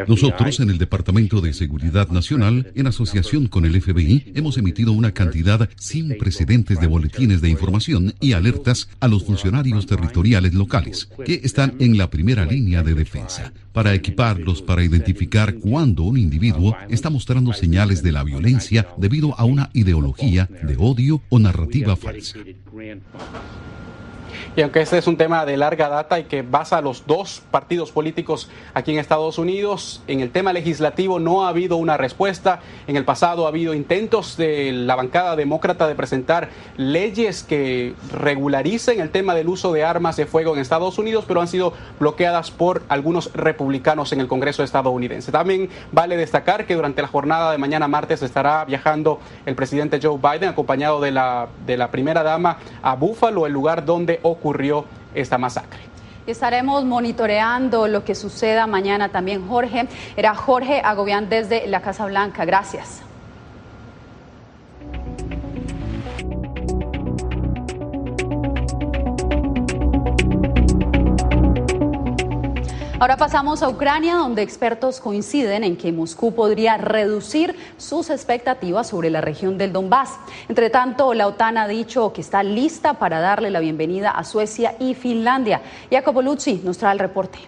Nosotros 0.08 0.60
en 0.60 0.70
el 0.70 0.78
Departamento 0.78 1.42
de 1.42 1.54
Seguridad 1.54 2.10
Nacional, 2.10 2.72
en 2.76 2.88
asociación 2.88 3.48
con 3.48 3.66
el 3.66 3.80
FBI, 3.82 4.34
hemos 4.36 4.58
emitido 4.58 4.92
una 4.92 5.14
cantidad 5.14 5.70
sin 5.78 6.18
precedentes 6.18 6.80
de 6.80 6.88
boletines 6.88 7.42
de 7.42 7.50
información 7.50 8.14
y 8.20 8.34
alertas 8.34 8.90
a 9.00 9.08
los 9.08 9.24
funcionarios 9.24 9.86
territoriales 9.86 10.54
locales, 10.54 11.10
que 11.26 11.42
están 11.44 11.76
en 11.80 11.98
la 11.98 12.10
primera 12.10 12.46
línea 12.46 12.84
de 12.84 12.94
defensa, 12.94 13.54
para 13.74 13.94
equiparlos 13.94 14.62
para 14.62 14.84
identificar 14.84 15.56
cuando 15.56 16.04
un 16.04 16.18
individuo 16.18 16.76
está 16.90 17.10
mostrando 17.10 17.54
señales 17.54 18.04
de 18.04 18.12
la 18.12 18.24
violencia 18.24 18.88
debido 18.98 19.38
a 19.40 19.46
una 19.46 19.70
ideología 19.74 20.50
de 20.64 20.76
odio 20.78 21.22
o 21.30 21.40
narrativa 21.40 21.96
falsa. 21.96 22.38
Y 24.56 24.62
aunque 24.62 24.82
este 24.82 24.98
es 24.98 25.08
un 25.08 25.18
tema 25.18 25.46
de 25.46 25.58
larga 25.58 25.90
data 25.90 26.20
y 26.20 26.26
que 26.26 26.42
basa 26.42 26.78
a 26.78 26.82
los 26.82 27.06
dos 27.06 27.42
partidos 27.52 27.92
políticos 27.92 28.50
aquí 28.74 28.92
en 28.92 29.00
Estados 29.00 29.38
Unidos, 29.38 30.02
en 30.08 30.20
el 30.22 30.32
tema 30.32 30.54
legislativo 30.54 31.20
no 31.20 31.46
ha 31.46 31.50
habido 31.50 31.78
una 31.78 31.98
respuesta. 31.98 32.60
En 32.88 32.96
el 32.96 33.06
pasado 33.06 33.46
ha 33.46 33.50
habido 33.50 33.74
intentos 33.74 34.38
de 34.38 34.72
la 34.72 34.96
bancada 34.96 35.36
demócrata 35.36 35.88
de 35.88 35.96
presentar 35.96 36.50
leyes 36.78 37.44
que 37.44 37.94
regularicen 38.12 39.00
el 39.00 39.10
tema 39.10 39.36
del 39.36 39.50
uso 39.50 39.74
de 39.74 39.84
armas 39.84 40.16
de 40.16 40.26
fuego 40.26 40.54
en 40.54 40.60
Estados 40.60 40.98
Unidos, 40.98 41.26
pero 41.28 41.42
han 41.42 41.48
sido 41.48 41.74
bloqueadas 42.00 42.52
por 42.52 42.84
algunos 42.90 43.32
republicanos 43.34 44.12
en 44.14 44.22
el 44.22 44.28
Congreso 44.28 44.64
estadounidense. 44.64 45.32
También 45.32 45.70
vale 45.92 46.18
destacar 46.18 46.66
que 46.66 46.76
durante 46.76 47.02
la 47.02 47.08
jornada 47.08 47.52
de 47.52 47.58
mañana 47.58 47.88
martes 47.88 48.22
estará 48.22 48.66
viajando 48.66 49.20
el 49.46 49.56
presidente 49.56 50.00
Joe 50.02 50.18
Biden 50.18 50.50
acompañado 50.50 51.02
de 51.02 51.12
la, 51.12 51.48
de 51.66 51.78
la 51.78 51.92
primera 51.92 52.24
dama 52.24 52.58
a 52.82 52.96
Buffalo, 52.96 53.46
el 53.46 53.54
lugar 53.54 53.86
ocurrió 54.24 54.86
esta 55.14 55.38
masacre. 55.38 55.80
Estaremos 56.28 56.86
monitoreando 56.86 57.88
lo 57.88 58.04
que 58.04 58.14
suceda 58.14 58.68
mañana 58.68 59.10
también, 59.10 59.48
Jorge. 59.48 59.88
Era 60.16 60.36
Jorge 60.36 60.82
Agobián 60.84 61.28
desde 61.30 61.66
la 61.68 61.82
Casa 61.82 62.06
Blanca. 62.06 62.46
Gracias. 62.46 63.02
Ahora 73.02 73.16
pasamos 73.16 73.64
a 73.64 73.70
Ucrania, 73.70 74.16
donde 74.16 74.42
expertos 74.42 75.00
coinciden 75.00 75.64
en 75.64 75.78
que 75.78 75.94
Moscú 75.94 76.36
podría 76.36 76.76
reducir 76.76 77.56
sus 77.78 78.10
expectativas 78.10 78.90
sobre 78.90 79.10
la 79.10 79.22
región 79.22 79.58
del 79.58 79.72
Donbass. 79.72 80.20
Entre 80.50 80.70
tanto, 80.70 81.14
la 81.14 81.28
OTAN 81.28 81.58
ha 81.58 81.70
dicho 81.70 82.12
que 82.12 82.20
está 82.20 82.44
lista 82.44 82.96
para 82.96 83.22
darle 83.22 83.52
la 83.52 83.62
bienvenida 83.62 84.12
a 84.12 84.26
Suecia 84.26 84.76
y 84.82 84.96
Finlandia. 84.96 85.62
Jacopo 85.90 86.22
Luzzi 86.22 86.60
nos 86.62 86.78
trae 86.78 86.92
el 86.92 87.00
reporte. 87.00 87.40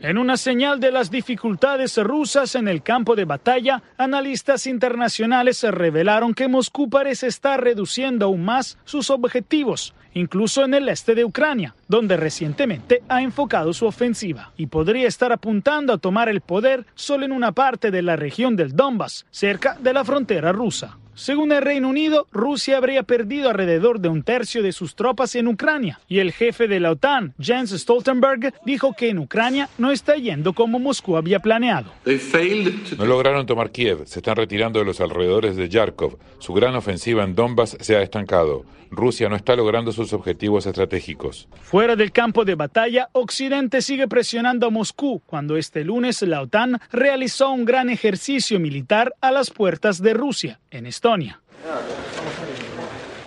En 0.00 0.16
una 0.16 0.38
señal 0.38 0.80
de 0.80 0.90
las 0.90 1.10
dificultades 1.10 1.98
rusas 1.98 2.54
en 2.54 2.66
el 2.66 2.82
campo 2.82 3.14
de 3.14 3.26
batalla, 3.26 3.82
analistas 3.98 4.66
internacionales 4.66 5.62
revelaron 5.64 6.32
que 6.32 6.48
Moscú 6.48 6.88
parece 6.88 7.26
estar 7.26 7.62
reduciendo 7.62 8.24
aún 8.24 8.42
más 8.42 8.78
sus 8.86 9.10
objetivos, 9.10 9.92
incluso 10.14 10.64
en 10.64 10.74
el 10.74 10.88
este 10.88 11.14
de 11.14 11.24
Ucrania, 11.24 11.74
donde 11.88 12.16
recientemente 12.16 13.02
ha 13.08 13.22
enfocado 13.22 13.72
su 13.72 13.86
ofensiva, 13.86 14.52
y 14.56 14.66
podría 14.66 15.08
estar 15.08 15.32
apuntando 15.32 15.92
a 15.92 15.98
tomar 15.98 16.28
el 16.28 16.40
poder 16.40 16.86
solo 16.94 17.24
en 17.24 17.32
una 17.32 17.52
parte 17.52 17.90
de 17.90 18.02
la 18.02 18.16
región 18.16 18.56
del 18.56 18.74
Donbass, 18.76 19.26
cerca 19.30 19.76
de 19.80 19.92
la 19.92 20.04
frontera 20.04 20.52
rusa. 20.52 20.96
Según 21.20 21.52
el 21.52 21.60
Reino 21.60 21.86
Unido, 21.88 22.28
Rusia 22.32 22.78
habría 22.78 23.02
perdido 23.02 23.50
alrededor 23.50 24.00
de 24.00 24.08
un 24.08 24.22
tercio 24.22 24.62
de 24.62 24.72
sus 24.72 24.94
tropas 24.94 25.34
en 25.34 25.48
Ucrania 25.48 26.00
y 26.08 26.20
el 26.20 26.32
jefe 26.32 26.66
de 26.66 26.80
la 26.80 26.92
OTAN, 26.92 27.34
Jens 27.38 27.72
Stoltenberg, 27.72 28.54
dijo 28.64 28.94
que 28.96 29.10
en 29.10 29.18
Ucrania 29.18 29.68
no 29.76 29.90
está 29.90 30.16
yendo 30.16 30.54
como 30.54 30.78
Moscú 30.78 31.18
había 31.18 31.40
planeado. 31.40 31.92
No 32.96 33.04
lograron 33.04 33.44
tomar 33.44 33.70
Kiev, 33.70 34.06
se 34.06 34.20
están 34.20 34.36
retirando 34.36 34.78
de 34.78 34.86
los 34.86 34.98
alrededores 35.02 35.56
de 35.56 35.68
Yarkov. 35.68 36.16
Su 36.38 36.54
gran 36.54 36.74
ofensiva 36.74 37.22
en 37.22 37.34
Donbass 37.34 37.76
se 37.80 37.96
ha 37.96 38.02
estancado. 38.02 38.64
Rusia 38.90 39.28
no 39.28 39.36
está 39.36 39.56
logrando 39.56 39.92
sus 39.92 40.12
objetivos 40.12 40.66
estratégicos. 40.66 41.48
Fuera 41.62 41.96
del 41.96 42.12
campo 42.12 42.44
de 42.44 42.54
batalla, 42.54 43.08
Occidente 43.12 43.82
sigue 43.82 44.08
presionando 44.08 44.66
a 44.66 44.70
Moscú 44.70 45.22
cuando 45.26 45.56
este 45.56 45.84
lunes 45.84 46.22
la 46.22 46.42
OTAN 46.42 46.80
realizó 46.90 47.50
un 47.50 47.64
gran 47.64 47.88
ejercicio 47.88 48.58
militar 48.58 49.14
a 49.20 49.30
las 49.30 49.50
puertas 49.50 50.02
de 50.02 50.14
Rusia, 50.14 50.60
en 50.70 50.86
Estonia. 50.86 51.40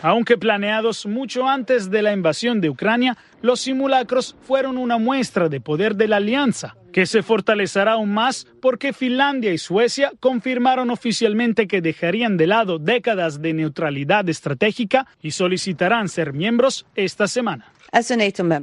Aunque 0.03 0.37
planeados 0.37 1.05
mucho 1.05 1.47
antes 1.47 1.89
de 1.89 2.01
la 2.01 2.11
invasión 2.11 2.59
de 2.59 2.69
Ucrania, 2.69 3.17
los 3.41 3.61
simulacros 3.61 4.35
fueron 4.41 4.77
una 4.77 4.97
muestra 4.97 5.47
de 5.47 5.61
poder 5.61 5.95
de 5.95 6.09
la 6.09 6.17
alianza, 6.17 6.75
que 6.91 7.05
se 7.05 7.23
fortalecerá 7.23 7.93
aún 7.93 8.13
más 8.13 8.45
porque 8.61 8.91
Finlandia 8.91 9.53
y 9.53 9.57
Suecia 9.57 10.11
confirmaron 10.19 10.89
oficialmente 10.89 11.67
que 11.67 11.79
dejarían 11.79 12.35
de 12.35 12.47
lado 12.47 12.79
décadas 12.79 13.41
de 13.41 13.53
neutralidad 13.53 14.27
estratégica 14.27 15.07
y 15.21 15.31
solicitarán 15.31 16.09
ser 16.09 16.33
miembros 16.33 16.85
esta 16.95 17.29
semana. 17.29 17.72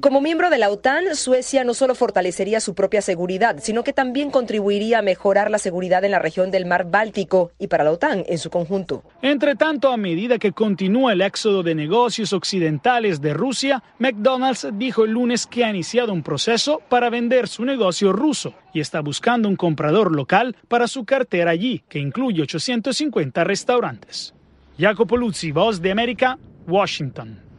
Como 0.01 0.21
miembro 0.21 0.51
de 0.51 0.59
la 0.59 0.71
OTAN, 0.71 1.15
Suecia 1.15 1.63
no 1.63 1.73
solo 1.73 1.95
fortalecería 1.95 2.59
su 2.59 2.75
propia 2.75 3.01
seguridad, 3.01 3.59
sino 3.63 3.85
que 3.85 3.93
también 3.93 4.33
contribuiría 4.33 4.99
a 4.99 5.03
mejorar 5.03 5.53
la 5.53 5.59
seguridad 5.59 6.03
en 6.03 6.11
la 6.11 6.19
región 6.19 6.51
del 6.51 6.67
mar 6.67 6.91
Báltico 6.91 7.53
y 7.57 7.69
para 7.69 7.85
la 7.85 7.93
OTAN 7.93 8.25
en 8.27 8.39
su 8.39 8.51
conjunto. 8.51 9.05
Entre 9.23 9.55
tanto, 9.55 9.93
a 9.93 9.97
medida 9.97 10.41
que 10.41 10.51
continúa 10.51 11.13
el 11.13 11.21
éxodo 11.21 11.63
de 11.63 11.77
negocios 11.77 12.33
occidentales 12.33 13.21
de 13.21 13.33
Rusia, 13.33 13.85
McDonald's 14.01 14.67
dijo 14.73 15.05
el 15.05 15.13
lunes 15.13 15.47
que 15.47 15.65
ha 15.65 15.71
iniciado 15.71 16.13
un 16.13 16.25
proceso 16.25 16.83
para 16.89 17.09
vender 17.09 17.47
su 17.47 17.65
negocio 17.65 18.13
ruso 18.13 18.55
y 18.75 18.81
está 18.81 19.01
buscando 19.01 19.49
un 19.49 19.55
comprador 19.55 20.13
local 20.13 20.57
para 20.67 20.89
su 20.89 21.05
cartera 21.05 21.53
allí, 21.53 21.85
que 21.89 22.01
incluye 22.01 22.43
850 22.43 23.45
restaurantes. 23.45 24.35
Jacopo 24.77 25.17
Luzzi, 25.17 25.53
Voz 25.53 25.81
de 25.81 25.93
América, 25.93 26.37
Washington. 26.67 27.50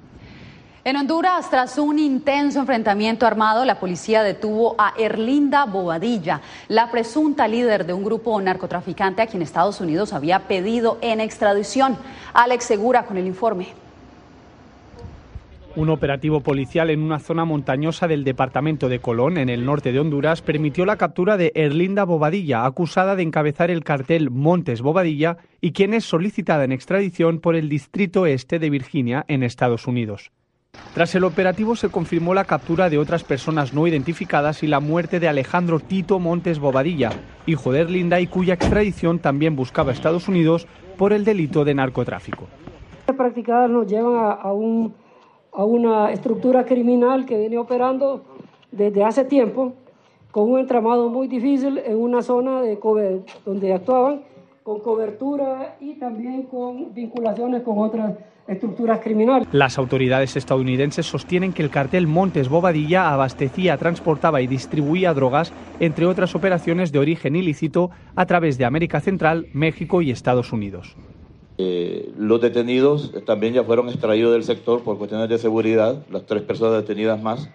En 0.84 0.96
Honduras, 0.96 1.48
tras 1.52 1.78
un 1.78 2.00
intenso 2.00 2.60
enfrentamiento 2.60 3.28
armado, 3.28 3.66
la 3.66 3.80
policía 3.80 4.24
detuvo 4.24 4.74
a 4.80 4.96
Erlinda 4.98 5.66
Bobadilla, 5.66 6.42
la 6.70 6.90
presunta 6.90 7.48
líder 7.48 7.86
de 7.86 7.94
un 7.94 8.04
grupo 8.04 8.42
narcotraficante 8.42 9.22
a 9.22 9.28
quien 9.28 9.44
Estados 9.44 9.80
Unidos 9.80 10.12
había 10.12 10.48
pedido 10.48 10.98
en 11.02 11.22
extradición. 11.22 11.98
Alex 12.34 12.64
Segura 12.64 13.06
con 13.06 13.18
el 13.18 13.28
informe. 13.28 13.68
Un 15.76 15.90
operativo 15.90 16.42
policial 16.42 16.90
en 16.90 17.04
una 17.04 17.20
zona 17.20 17.46
montañosa 17.46 18.08
del 18.08 18.24
departamento 18.24 18.90
de 18.90 18.98
Colón, 18.98 19.38
en 19.38 19.50
el 19.50 19.64
norte 19.64 19.92
de 19.92 20.00
Honduras, 20.00 20.42
permitió 20.42 20.88
la 20.88 20.98
captura 20.98 21.38
de 21.38 21.52
Erlinda 21.54 22.06
Bobadilla, 22.06 22.66
acusada 22.66 23.16
de 23.16 23.22
encabezar 23.22 23.70
el 23.70 23.84
cartel 23.84 24.32
Montes 24.32 24.82
Bobadilla 24.82 25.38
y 25.62 25.74
quien 25.74 25.94
es 25.94 26.06
solicitada 26.06 26.64
en 26.64 26.72
extradición 26.72 27.40
por 27.40 27.56
el 27.56 27.70
Distrito 27.70 28.26
Este 28.26 28.58
de 28.58 28.72
Virginia, 28.72 29.26
en 29.28 29.44
Estados 29.44 29.86
Unidos. 29.86 30.32
Tras 30.94 31.16
el 31.16 31.24
operativo 31.24 31.78
se 31.78 31.88
confirmó 31.88 32.34
la 32.34 32.44
captura 32.44 32.90
de 32.90 32.98
otras 32.98 33.24
personas 33.24 33.74
no 33.74 33.88
identificadas 33.88 34.62
y 34.62 34.68
la 34.68 34.82
muerte 34.82 35.22
de 35.22 35.30
Alejandro 35.30 35.80
Tito 35.80 36.20
Montes 36.20 36.60
Bobadilla, 36.60 37.12
hijo 37.46 37.72
de 37.72 37.80
Erlinda 37.80 38.20
y 38.20 38.28
cuya 38.28 38.56
extradición 38.56 39.20
también 39.20 39.56
buscaba 39.56 39.94
Estados 39.94 40.28
Unidos 40.28 40.68
por 40.98 41.14
el 41.14 41.24
delito 41.24 41.64
de 41.64 41.76
narcotráfico. 41.76 42.48
Las 43.08 43.16
practicadas 43.16 43.70
nos 43.70 43.88
llevan 43.88 44.16
a, 44.16 44.32
a, 44.32 44.52
un, 44.52 44.94
a 45.54 45.64
una 45.64 46.12
estructura 46.12 46.66
criminal 46.66 47.26
que 47.26 47.38
viene 47.38 47.58
operando 47.58 48.26
desde 48.70 49.02
hace 49.06 49.24
tiempo 49.24 49.74
con 50.30 50.52
un 50.52 50.60
entramado 50.60 51.08
muy 51.08 51.30
difícil 51.30 51.78
en 51.78 51.96
una 51.98 52.22
zona 52.22 52.62
de 52.62 52.78
donde 53.46 53.74
actuaban 53.74 54.24
con 54.64 54.82
cobertura 54.82 55.78
y 55.80 55.94
también 55.94 56.44
con 56.44 56.94
vinculaciones 56.94 57.64
con 57.64 57.80
otras 57.80 58.14
estructuras 58.48 59.00
criminales. 59.00 59.48
Las 59.52 59.78
autoridades 59.78 60.36
estadounidenses 60.36 61.06
sostienen 61.06 61.54
que 61.54 61.64
el 61.64 61.70
cartel 61.70 62.08
Montes 62.08 62.50
Bobadilla 62.50 63.14
abastecía, 63.14 63.78
transportaba 63.78 64.42
y 64.42 64.48
distribuía 64.48 65.14
drogas, 65.14 65.54
entre 65.80 66.06
otras 66.06 66.36
operaciones 66.36 66.92
de 66.92 67.00
origen 67.00 67.36
ilícito, 67.36 67.92
a 68.16 68.26
través 68.26 68.58
de 68.58 68.66
América 68.66 69.00
Central, 69.00 69.48
México 69.54 70.02
y 70.02 70.12
Estados 70.12 70.52
Unidos. 70.52 70.96
Eh, 71.58 72.12
los 72.18 72.42
detenidos 72.42 73.14
también 73.26 73.54
ya 73.54 73.64
fueron 73.64 73.90
extraídos 73.90 74.34
del 74.34 74.44
sector 74.44 74.84
por 74.84 74.98
cuestiones 74.98 75.30
de 75.30 75.38
seguridad, 75.38 76.04
las 76.10 76.26
tres 76.26 76.42
personas 76.42 76.82
detenidas 76.82 77.22
más, 77.22 77.50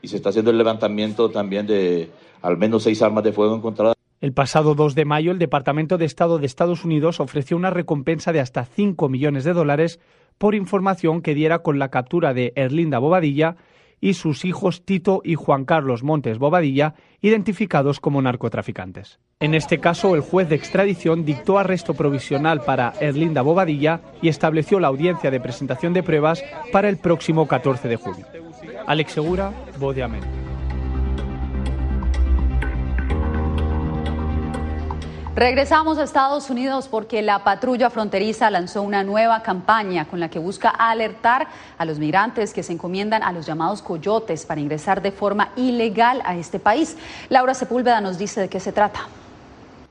y 0.00 0.08
se 0.08 0.16
está 0.16 0.28
haciendo 0.28 0.50
el 0.50 0.58
levantamiento 0.58 1.30
también 1.30 1.66
de 1.66 2.10
al 2.40 2.56
menos 2.56 2.84
seis 2.84 3.02
armas 3.02 3.24
de 3.24 3.32
fuego 3.32 3.56
encontradas. 3.56 3.97
El 4.20 4.32
pasado 4.32 4.74
2 4.74 4.96
de 4.96 5.04
mayo, 5.04 5.30
el 5.30 5.38
Departamento 5.38 5.96
de 5.96 6.04
Estado 6.04 6.38
de 6.38 6.46
Estados 6.46 6.84
Unidos 6.84 7.20
ofreció 7.20 7.56
una 7.56 7.70
recompensa 7.70 8.32
de 8.32 8.40
hasta 8.40 8.64
5 8.64 9.08
millones 9.08 9.44
de 9.44 9.52
dólares 9.52 10.00
por 10.38 10.56
información 10.56 11.22
que 11.22 11.34
diera 11.34 11.60
con 11.60 11.78
la 11.78 11.90
captura 11.90 12.34
de 12.34 12.52
Erlinda 12.56 12.98
Bobadilla 12.98 13.56
y 14.00 14.14
sus 14.14 14.44
hijos 14.44 14.84
Tito 14.84 15.20
y 15.24 15.36
Juan 15.36 15.64
Carlos 15.64 16.02
Montes 16.02 16.38
Bobadilla, 16.38 16.94
identificados 17.20 18.00
como 18.00 18.20
narcotraficantes. 18.20 19.20
En 19.38 19.54
este 19.54 19.78
caso, 19.78 20.16
el 20.16 20.20
juez 20.20 20.48
de 20.48 20.56
extradición 20.56 21.24
dictó 21.24 21.58
arresto 21.58 21.94
provisional 21.94 22.62
para 22.62 22.94
Erlinda 23.00 23.42
Bobadilla 23.42 24.00
y 24.20 24.28
estableció 24.28 24.80
la 24.80 24.88
audiencia 24.88 25.30
de 25.30 25.40
presentación 25.40 25.92
de 25.92 26.02
pruebas 26.02 26.42
para 26.72 26.88
el 26.88 26.96
próximo 26.96 27.46
14 27.46 27.86
de 27.86 27.96
julio. 27.96 28.26
Alex 28.86 29.12
Segura, 29.12 29.52
Voz 29.78 29.96
Regresamos 35.34 35.98
a 35.98 36.02
Estados 36.02 36.50
Unidos 36.50 36.88
porque 36.88 37.22
la 37.22 37.44
patrulla 37.44 37.90
fronteriza 37.90 38.50
lanzó 38.50 38.82
una 38.82 39.04
nueva 39.04 39.42
campaña 39.42 40.06
con 40.06 40.18
la 40.18 40.30
que 40.30 40.38
busca 40.40 40.68
alertar 40.68 41.46
a 41.76 41.84
los 41.84 41.98
migrantes 42.00 42.52
que 42.52 42.64
se 42.64 42.72
encomiendan 42.72 43.22
a 43.22 43.30
los 43.30 43.46
llamados 43.46 43.80
coyotes 43.82 44.46
para 44.46 44.60
ingresar 44.60 45.00
de 45.00 45.12
forma 45.12 45.52
ilegal 45.54 46.22
a 46.24 46.36
este 46.36 46.58
país. 46.58 46.96
Laura 47.28 47.54
Sepúlveda 47.54 48.00
nos 48.00 48.18
dice 48.18 48.40
de 48.40 48.48
qué 48.48 48.58
se 48.58 48.72
trata. 48.72 49.08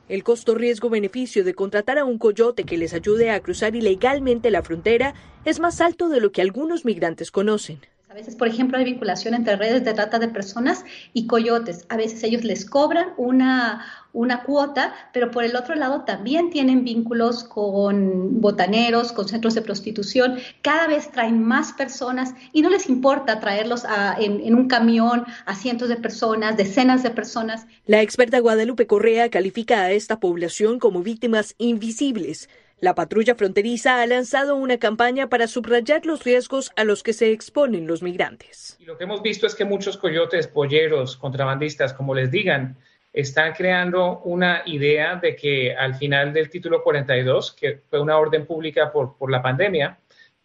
El 0.09 0.23
costo 0.23 0.55
riesgo-beneficio 0.55 1.43
de 1.43 1.53
contratar 1.53 1.97
a 1.97 2.05
un 2.05 2.17
coyote 2.17 2.63
que 2.63 2.77
les 2.77 2.93
ayude 2.93 3.31
a 3.31 3.39
cruzar 3.41 3.75
ilegalmente 3.75 4.51
la 4.51 4.63
frontera 4.63 5.13
es 5.45 5.59
más 5.59 5.81
alto 5.81 6.09
de 6.09 6.19
lo 6.19 6.31
que 6.31 6.41
algunos 6.41 6.85
migrantes 6.85 7.31
conocen. 7.31 7.79
A 8.09 8.13
veces, 8.13 8.37
por 8.37 8.47
ejemplo, 8.47 8.77
hay 8.77 8.85
vinculación 8.85 9.33
entre 9.33 9.57
redes 9.57 9.83
de 9.83 9.93
trata 9.93 10.17
de 10.17 10.29
personas 10.29 10.85
y 11.13 11.27
coyotes. 11.27 11.85
A 11.89 11.97
veces 11.97 12.23
ellos 12.23 12.45
les 12.45 12.67
cobran 12.67 13.09
una, 13.17 13.85
una 14.17 14.43
cuota, 14.43 14.93
pero 15.13 15.29
por 15.29 15.43
el 15.43 15.55
otro 15.55 15.75
lado 15.75 16.03
también 16.03 16.49
tienen 16.49 16.83
vínculos 16.83 17.43
con 17.43 18.41
botaneros, 18.41 19.11
con 19.11 19.27
centros 19.27 19.53
de 19.53 19.61
prostitución. 19.61 20.39
Cada 20.61 20.87
vez 20.87 21.11
traen 21.11 21.43
más 21.43 21.73
personas 21.73 22.33
y 22.51 22.63
no 22.63 22.69
les 22.69 22.89
importa 22.89 23.39
traerlos 23.39 23.85
a, 23.85 24.17
en, 24.19 24.41
en 24.41 24.55
un 24.55 24.67
camión 24.67 25.25
a 25.45 25.55
cientos 25.55 25.87
de 25.89 25.97
personas, 25.97 26.57
decenas 26.57 27.03
de 27.03 27.11
personas. 27.11 27.67
La 27.85 28.01
experta 28.01 28.39
Guadalupe 28.39 28.87
Correa 28.87 29.29
califica 29.29 29.81
a 29.81 29.91
esta 29.91 30.19
población 30.19 30.79
como 30.79 31.03
víctimas 31.03 31.53
invisibles. 31.59 32.49
La 32.79 32.93
patrulla 32.93 33.33
fronteriza 33.33 34.01
ha 34.01 34.05
lanzado 34.05 34.55
una 34.55 34.77
campaña 34.77 35.29
para 35.29 35.47
subrayar 35.47 36.05
los 36.05 36.23
riesgos 36.23 36.71
a 36.75 36.83
los 36.83 37.01
que 37.01 37.13
se 37.13 37.31
exponen 37.31 37.87
los 37.87 38.03
migrantes. 38.03 38.77
Y 38.79 38.85
lo 38.85 38.97
que 38.97 39.05
hemos 39.05 39.23
visto 39.23 39.47
es 39.47 39.55
que 39.55 39.65
muchos 39.65 39.97
coyotes, 39.97 40.47
polleros, 40.47 41.17
contrabandistas, 41.17 41.93
como 41.93 42.13
les 42.13 42.29
digan, 42.29 42.77
están 43.13 43.53
creando 43.53 44.19
una 44.19 44.61
idea 44.65 45.15
de 45.15 45.35
que 45.35 45.75
al 45.75 45.95
final 45.95 46.33
del 46.33 46.49
título 46.49 46.83
42, 46.83 47.53
que 47.53 47.81
fue 47.89 47.99
una 47.99 48.17
orden 48.17 48.45
pública 48.45 48.91
por, 48.91 49.17
por 49.17 49.31
la 49.31 49.41
pandemia, 49.41 49.97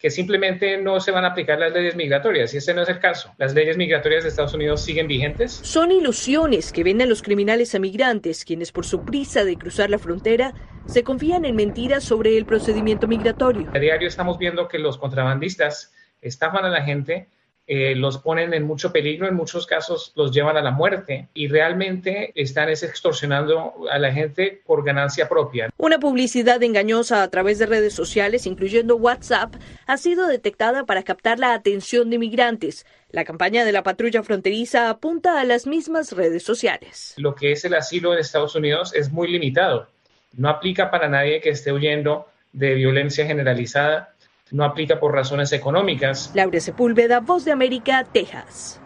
que 0.03 0.09
simplemente 0.09 0.77
no 0.77 0.99
se 0.99 1.11
van 1.11 1.23
a 1.23 1.29
aplicar 1.29 1.57
las 1.57 1.71
leyes 1.71 1.95
migratorias 1.95 2.53
y 2.53 2.57
ese 2.57 2.73
no 2.73 2.81
es 2.81 2.89
el 2.89 2.99
caso. 2.99 3.33
Las 3.37 3.53
leyes 3.53 3.77
migratorias 3.77 4.23
de 4.23 4.29
Estados 4.31 4.53
Unidos 4.53 4.83
siguen 4.83 5.07
vigentes. 5.07 5.53
Son 5.53 5.93
ilusiones 5.93 6.73
que 6.73 6.83
venden 6.83 7.07
los 7.07 7.21
criminales 7.21 7.73
a 7.73 7.79
migrantes, 7.79 8.43
quienes 8.43 8.73
por 8.73 8.85
su 8.85 9.05
prisa 9.05 9.45
de 9.45 9.55
cruzar 9.55 9.89
la 9.89 9.97
frontera 9.97 10.53
se 10.87 11.05
confían 11.05 11.45
en 11.45 11.55
mentiras 11.55 12.03
sobre 12.03 12.37
el 12.37 12.45
procedimiento 12.45 13.07
migratorio. 13.07 13.71
A 13.73 13.79
diario 13.79 14.09
estamos 14.09 14.37
viendo 14.37 14.67
que 14.67 14.77
los 14.77 14.97
contrabandistas 14.97 15.93
estafan 16.21 16.65
a 16.65 16.69
la 16.69 16.81
gente 16.81 17.29
eh, 17.65 17.95
los 17.95 18.17
ponen 18.17 18.53
en 18.53 18.63
mucho 18.63 18.91
peligro, 18.91 19.27
en 19.27 19.35
muchos 19.35 19.65
casos 19.65 20.11
los 20.15 20.33
llevan 20.33 20.57
a 20.57 20.61
la 20.61 20.71
muerte 20.71 21.29
y 21.33 21.47
realmente 21.47 22.33
están 22.35 22.67
extorsionando 22.67 23.73
a 23.89 23.97
la 23.99 24.11
gente 24.11 24.61
por 24.65 24.83
ganancia 24.83 25.29
propia. 25.29 25.69
Una 25.77 25.97
publicidad 25.97 26.61
engañosa 26.61 27.23
a 27.23 27.29
través 27.29 27.59
de 27.59 27.65
redes 27.65 27.93
sociales, 27.93 28.47
incluyendo 28.47 28.97
WhatsApp, 28.97 29.55
ha 29.87 29.95
sido 29.95 30.27
detectada 30.27 30.85
para 30.85 31.03
captar 31.03 31.39
la 31.39 31.53
atención 31.53 32.09
de 32.09 32.17
migrantes. 32.17 32.85
La 33.11 33.23
campaña 33.23 33.63
de 33.63 33.71
la 33.71 33.83
patrulla 33.83 34.23
fronteriza 34.23 34.89
apunta 34.89 35.39
a 35.39 35.45
las 35.45 35.65
mismas 35.65 36.11
redes 36.11 36.43
sociales. 36.43 37.13
Lo 37.15 37.33
que 37.33 37.53
es 37.53 37.63
el 37.63 37.75
asilo 37.75 38.11
en 38.11 38.19
Estados 38.19 38.55
Unidos 38.55 38.93
es 38.93 39.11
muy 39.11 39.29
limitado. 39.29 39.87
No 40.35 40.49
aplica 40.49 40.91
para 40.91 41.07
nadie 41.07 41.39
que 41.39 41.51
esté 41.51 41.71
huyendo 41.71 42.27
de 42.51 42.73
violencia 42.73 43.25
generalizada 43.25 44.12
no 44.53 44.63
aplica 44.63 44.99
por 44.99 45.13
razones 45.13 45.51
económicas. 45.51 46.31
Laura 46.33 46.59
Sepúlveda, 46.59 47.19
Voz 47.19 47.43
de 47.43 47.51
América, 47.51 48.05
Texas. 48.09 48.79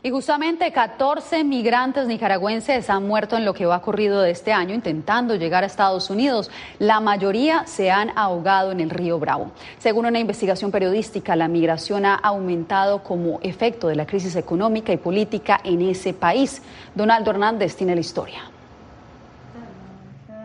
Y 0.00 0.10
justamente 0.10 0.70
14 0.70 1.42
migrantes 1.42 2.06
nicaragüenses 2.06 2.88
han 2.88 3.08
muerto 3.08 3.36
en 3.36 3.44
lo 3.44 3.52
que 3.52 3.66
va 3.66 3.78
ocurrido 3.78 4.22
de 4.22 4.30
este 4.30 4.52
año 4.52 4.72
intentando 4.72 5.34
llegar 5.34 5.64
a 5.64 5.66
Estados 5.66 6.08
Unidos. 6.08 6.52
La 6.78 7.00
mayoría 7.00 7.66
se 7.66 7.90
han 7.90 8.12
ahogado 8.16 8.70
en 8.70 8.78
el 8.78 8.90
río 8.90 9.18
Bravo. 9.18 9.50
Según 9.78 10.06
una 10.06 10.20
investigación 10.20 10.70
periodística, 10.70 11.34
la 11.34 11.48
migración 11.48 12.04
ha 12.04 12.14
aumentado 12.14 13.02
como 13.02 13.40
efecto 13.42 13.88
de 13.88 13.96
la 13.96 14.06
crisis 14.06 14.36
económica 14.36 14.92
y 14.92 14.98
política 14.98 15.60
en 15.64 15.82
ese 15.82 16.12
país. 16.12 16.62
Donaldo 16.94 17.32
Hernández 17.32 17.74
tiene 17.74 17.94
la 17.94 18.00
historia. 18.00 18.57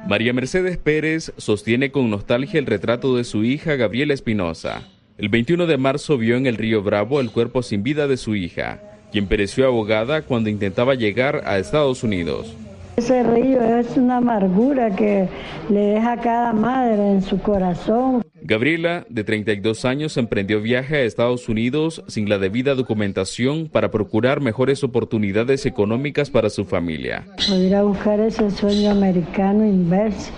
María 0.08 0.34
Mercedes 0.34 0.78
Pérez 0.78 1.32
sostiene 1.38 1.92
con 1.92 2.10
nostalgia 2.10 2.60
el 2.60 2.66
retrato 2.66 3.16
de 3.16 3.24
su 3.24 3.46
hija 3.46 3.76
Gabriela 3.76 4.14
Espinosa. 4.14 4.82
El 5.18 5.30
21 5.30 5.66
de 5.66 5.78
marzo 5.78 6.18
vio 6.18 6.36
en 6.36 6.46
el 6.46 6.58
río 6.58 6.84
Bravo 6.84 7.22
el 7.22 7.32
cuerpo 7.32 7.64
sin 7.64 7.84
vida 7.84 8.06
de 8.08 8.18
su 8.18 8.36
hija, 8.36 8.82
quien 9.14 9.28
pereció 9.28 9.66
abogada 9.66 10.24
cuando 10.24 10.50
intentaba 10.50 10.96
llegar 10.96 11.44
a 11.46 11.58
Estados 11.58 12.04
Unidos. 12.04 12.54
Ese 12.96 13.24
río 13.24 13.62
es 13.80 13.98
una 13.98 14.18
amargura 14.18 14.96
que 14.96 15.28
le 15.70 15.80
deja 15.80 16.12
a 16.12 16.22
cada 16.22 16.54
madre 16.54 17.12
en 17.12 17.22
su 17.24 17.40
corazón. 17.40 18.22
Gabriela, 18.44 19.06
de 19.10 19.24
32 19.24 19.86
años, 19.86 20.16
emprendió 20.18 20.62
viaje 20.62 20.98
a 20.98 21.02
Estados 21.02 21.50
Unidos 21.50 22.04
sin 22.08 22.30
la 22.30 22.38
debida 22.38 22.76
documentación 22.76 23.68
para 23.68 23.90
procurar 23.90 24.42
mejores 24.42 24.84
oportunidades 24.84 25.66
económicas 25.66 26.30
para 26.30 26.52
su 26.52 26.66
familia. 26.66 27.26
Ir 27.50 27.74
a 27.74 27.84
buscar 27.84 28.20
ese 28.20 28.52
sueño 28.52 28.92
americano 28.92 29.66
inverso 29.66 30.32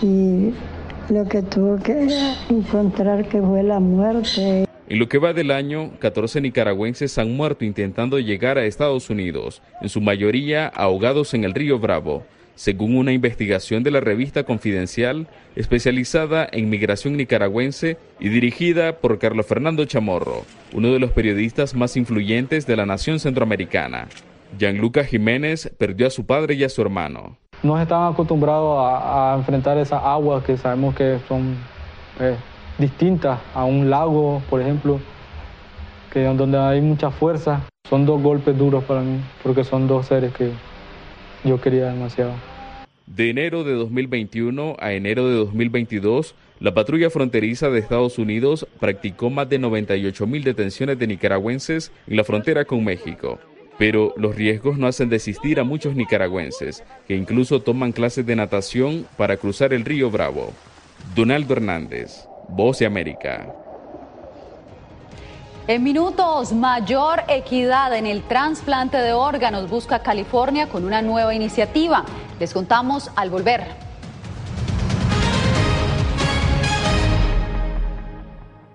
y 0.00 0.52
lo 1.12 1.26
que 1.28 1.42
tuvo 1.42 1.76
que 1.76 2.08
encontrar 2.48 3.28
que 3.28 3.42
fue 3.42 3.62
la 3.62 3.80
muerte. 3.80 4.69
En 4.90 4.98
lo 4.98 5.08
que 5.08 5.18
va 5.18 5.32
del 5.32 5.52
año, 5.52 5.92
14 6.00 6.40
nicaragüenses 6.40 7.16
han 7.16 7.36
muerto 7.36 7.64
intentando 7.64 8.18
llegar 8.18 8.58
a 8.58 8.64
Estados 8.64 9.08
Unidos, 9.08 9.62
en 9.80 9.88
su 9.88 10.00
mayoría 10.00 10.66
ahogados 10.66 11.32
en 11.32 11.44
el 11.44 11.54
río 11.54 11.78
Bravo 11.78 12.24
según 12.60 12.98
una 12.98 13.12
investigación 13.12 13.82
de 13.82 13.90
la 13.90 14.00
revista 14.00 14.44
Confidencial, 14.44 15.28
especializada 15.56 16.46
en 16.52 16.68
migración 16.68 17.16
nicaragüense 17.16 17.96
y 18.18 18.28
dirigida 18.28 18.98
por 18.98 19.18
Carlos 19.18 19.46
Fernando 19.46 19.86
Chamorro, 19.86 20.44
uno 20.74 20.92
de 20.92 20.98
los 20.98 21.10
periodistas 21.12 21.74
más 21.74 21.96
influyentes 21.96 22.66
de 22.66 22.76
la 22.76 22.84
nación 22.84 23.18
centroamericana. 23.18 24.08
Gianluca 24.58 25.04
Jiménez 25.04 25.72
perdió 25.78 26.08
a 26.08 26.10
su 26.10 26.26
padre 26.26 26.52
y 26.52 26.64
a 26.64 26.68
su 26.68 26.82
hermano. 26.82 27.38
No 27.62 27.80
estaban 27.80 28.12
acostumbrados 28.12 28.76
a, 28.78 29.36
enfrentar 29.38 29.78
esas 29.78 30.02
aguas 30.04 30.44
que 30.44 30.58
sabemos 30.58 30.94
que 30.94 31.18
son 31.28 31.56
eh, 32.20 32.36
distintas 32.80 33.38
a 33.54 33.64
un 33.64 33.90
lago, 33.90 34.42
por 34.50 34.60
ejemplo, 34.60 34.98
donde 36.12 36.58
hay 36.58 36.80
mucha 36.80 37.10
fuerza. 37.10 37.66
Son 37.88 38.06
dos 38.06 38.22
golpes 38.22 38.56
duros 38.56 38.84
para 38.84 39.00
mí, 39.00 39.20
porque 39.42 39.64
son 39.64 39.86
dos 39.86 40.06
seres 40.06 40.32
que 40.34 40.50
yo 41.44 41.60
quería 41.60 41.86
demasiado. 41.86 42.32
De 43.06 43.30
enero 43.30 43.64
de 43.64 43.74
2021 43.74 44.76
a 44.78 44.92
enero 44.92 45.28
de 45.28 45.34
2022, 45.34 46.34
la 46.60 46.74
patrulla 46.74 47.10
fronteriza 47.10 47.68
de 47.68 47.80
Estados 47.80 48.18
Unidos 48.18 48.66
practicó 48.78 49.30
más 49.30 49.48
de 49.48 49.58
98 49.58 50.26
mil 50.26 50.44
detenciones 50.44 50.98
de 50.98 51.06
nicaragüenses 51.06 51.90
en 52.06 52.16
la 52.16 52.24
frontera 52.24 52.64
con 52.64 52.84
México. 52.84 53.40
Pero 53.78 54.12
los 54.16 54.36
riesgos 54.36 54.78
no 54.78 54.86
hacen 54.86 55.08
desistir 55.08 55.58
a 55.58 55.64
muchos 55.64 55.96
nicaragüenses, 55.96 56.84
que 57.08 57.16
incluso 57.16 57.62
toman 57.62 57.92
clases 57.92 58.26
de 58.26 58.36
natación 58.36 59.06
para 59.16 59.38
cruzar 59.38 59.72
el 59.72 59.84
río 59.84 60.10
Bravo. 60.10 60.52
Donaldo 61.14 61.54
Hernández, 61.54 62.28
Voz 62.52 62.80
de 62.80 62.86
América. 62.86 63.54
En 65.68 65.84
minutos, 65.84 66.52
mayor 66.52 67.22
equidad 67.28 67.96
en 67.96 68.06
el 68.06 68.22
trasplante 68.24 68.96
de 68.96 69.12
órganos 69.12 69.70
busca 69.70 70.02
California 70.02 70.68
con 70.68 70.84
una 70.84 71.00
nueva 71.00 71.32
iniciativa. 71.32 72.04
Les 72.40 72.52
contamos 72.52 73.08
al 73.14 73.30
volver. 73.30 73.64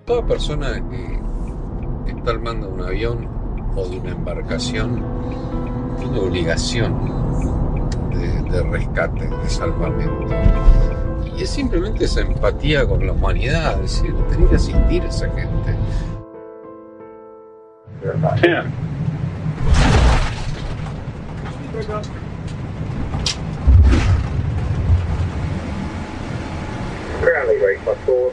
Toda 0.06 0.24
persona 0.24 0.82
que 0.90 2.12
está 2.12 2.30
armando 2.30 2.70
un 2.70 2.80
avión 2.80 3.28
o 3.76 3.86
de 3.86 3.98
una 3.98 4.12
embarcación 4.12 5.04
tiene 5.98 6.18
obligación 6.18 6.94
de, 8.10 8.42
de 8.50 8.62
rescate, 8.62 9.26
de 9.26 9.50
salvamento. 9.50 10.34
Y 11.36 11.42
es 11.42 11.50
simplemente 11.50 12.06
esa 12.06 12.20
empatía 12.22 12.86
con 12.86 13.06
la 13.06 13.12
humanidad, 13.12 13.74
es 13.84 14.00
decir, 14.02 14.14
tener 14.30 14.48
que 14.48 14.56
asistir 14.56 15.02
a 15.02 15.08
esa 15.08 15.28
gente. 15.30 15.76
Four, 28.04 28.32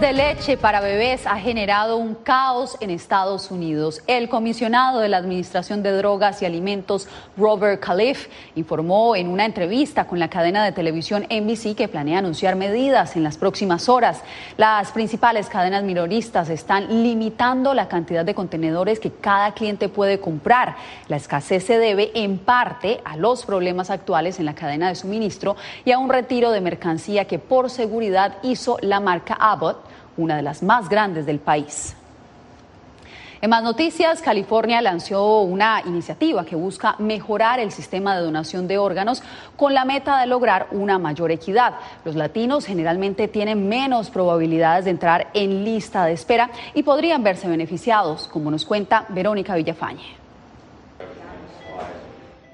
De 0.00 0.12
leche 0.12 0.58
para 0.58 0.80
bebés 0.80 1.26
ha 1.26 1.38
generado 1.38 1.96
un 1.96 2.14
caos 2.14 2.76
en 2.80 2.90
Estados 2.90 3.50
Unidos. 3.50 4.02
El 4.06 4.28
comisionado 4.28 5.00
de 5.00 5.08
la 5.08 5.16
Administración 5.16 5.82
de 5.82 5.92
Drogas 5.92 6.42
y 6.42 6.44
Alimentos, 6.44 7.08
Robert 7.38 7.80
Califf, 7.82 8.28
informó 8.56 9.16
en 9.16 9.28
una 9.28 9.46
entrevista 9.46 10.06
con 10.06 10.18
la 10.18 10.28
cadena 10.28 10.62
de 10.64 10.72
televisión 10.72 11.26
NBC 11.30 11.74
que 11.74 11.88
planea 11.88 12.18
anunciar 12.18 12.56
medidas 12.56 13.16
en 13.16 13.22
las 13.22 13.38
próximas 13.38 13.88
horas. 13.88 14.20
Las 14.58 14.92
principales 14.92 15.48
cadenas 15.48 15.82
minoristas 15.82 16.50
están 16.50 17.02
limitando 17.02 17.72
la 17.72 17.88
cantidad 17.88 18.24
de 18.24 18.34
contenedores 18.34 19.00
que 19.00 19.12
cada 19.12 19.54
cliente 19.54 19.88
puede 19.88 20.20
comprar. 20.20 20.76
La 21.08 21.16
escasez 21.16 21.64
se 21.64 21.78
debe 21.78 22.10
en 22.14 22.36
parte 22.36 23.00
a 23.04 23.16
los 23.16 23.46
problemas 23.46 23.88
actuales 23.88 24.38
en 24.40 24.44
la 24.44 24.54
cadena 24.54 24.88
de 24.88 24.94
suministro 24.94 25.56
y 25.86 25.92
a 25.92 25.98
un 25.98 26.10
retiro 26.10 26.50
de 26.50 26.60
mercancía 26.60 27.24
que 27.24 27.38
por 27.38 27.70
seguridad 27.70 28.36
hizo 28.42 28.76
la 28.82 29.00
marca 29.00 29.38
Abbott, 29.40 29.86
una 30.16 30.36
de 30.36 30.42
las 30.42 30.62
más 30.62 30.88
grandes 30.88 31.26
del 31.26 31.38
país. 31.38 31.96
En 33.42 33.50
más 33.50 33.62
noticias, 33.62 34.22
California 34.22 34.80
lanzó 34.80 35.42
una 35.42 35.82
iniciativa 35.84 36.44
que 36.44 36.56
busca 36.56 36.96
mejorar 36.98 37.60
el 37.60 37.70
sistema 37.70 38.16
de 38.16 38.24
donación 38.24 38.66
de 38.66 38.78
órganos 38.78 39.22
con 39.56 39.74
la 39.74 39.84
meta 39.84 40.18
de 40.18 40.26
lograr 40.26 40.68
una 40.70 40.98
mayor 40.98 41.30
equidad. 41.30 41.74
Los 42.04 42.16
latinos 42.16 42.64
generalmente 42.64 43.28
tienen 43.28 43.68
menos 43.68 44.08
probabilidades 44.08 44.86
de 44.86 44.92
entrar 44.92 45.28
en 45.34 45.64
lista 45.64 46.06
de 46.06 46.14
espera 46.14 46.50
y 46.72 46.82
podrían 46.82 47.22
verse 47.22 47.46
beneficiados, 47.46 48.26
como 48.26 48.50
nos 48.50 48.64
cuenta 48.64 49.04
Verónica 49.10 49.54
Villafañe. 49.54 50.25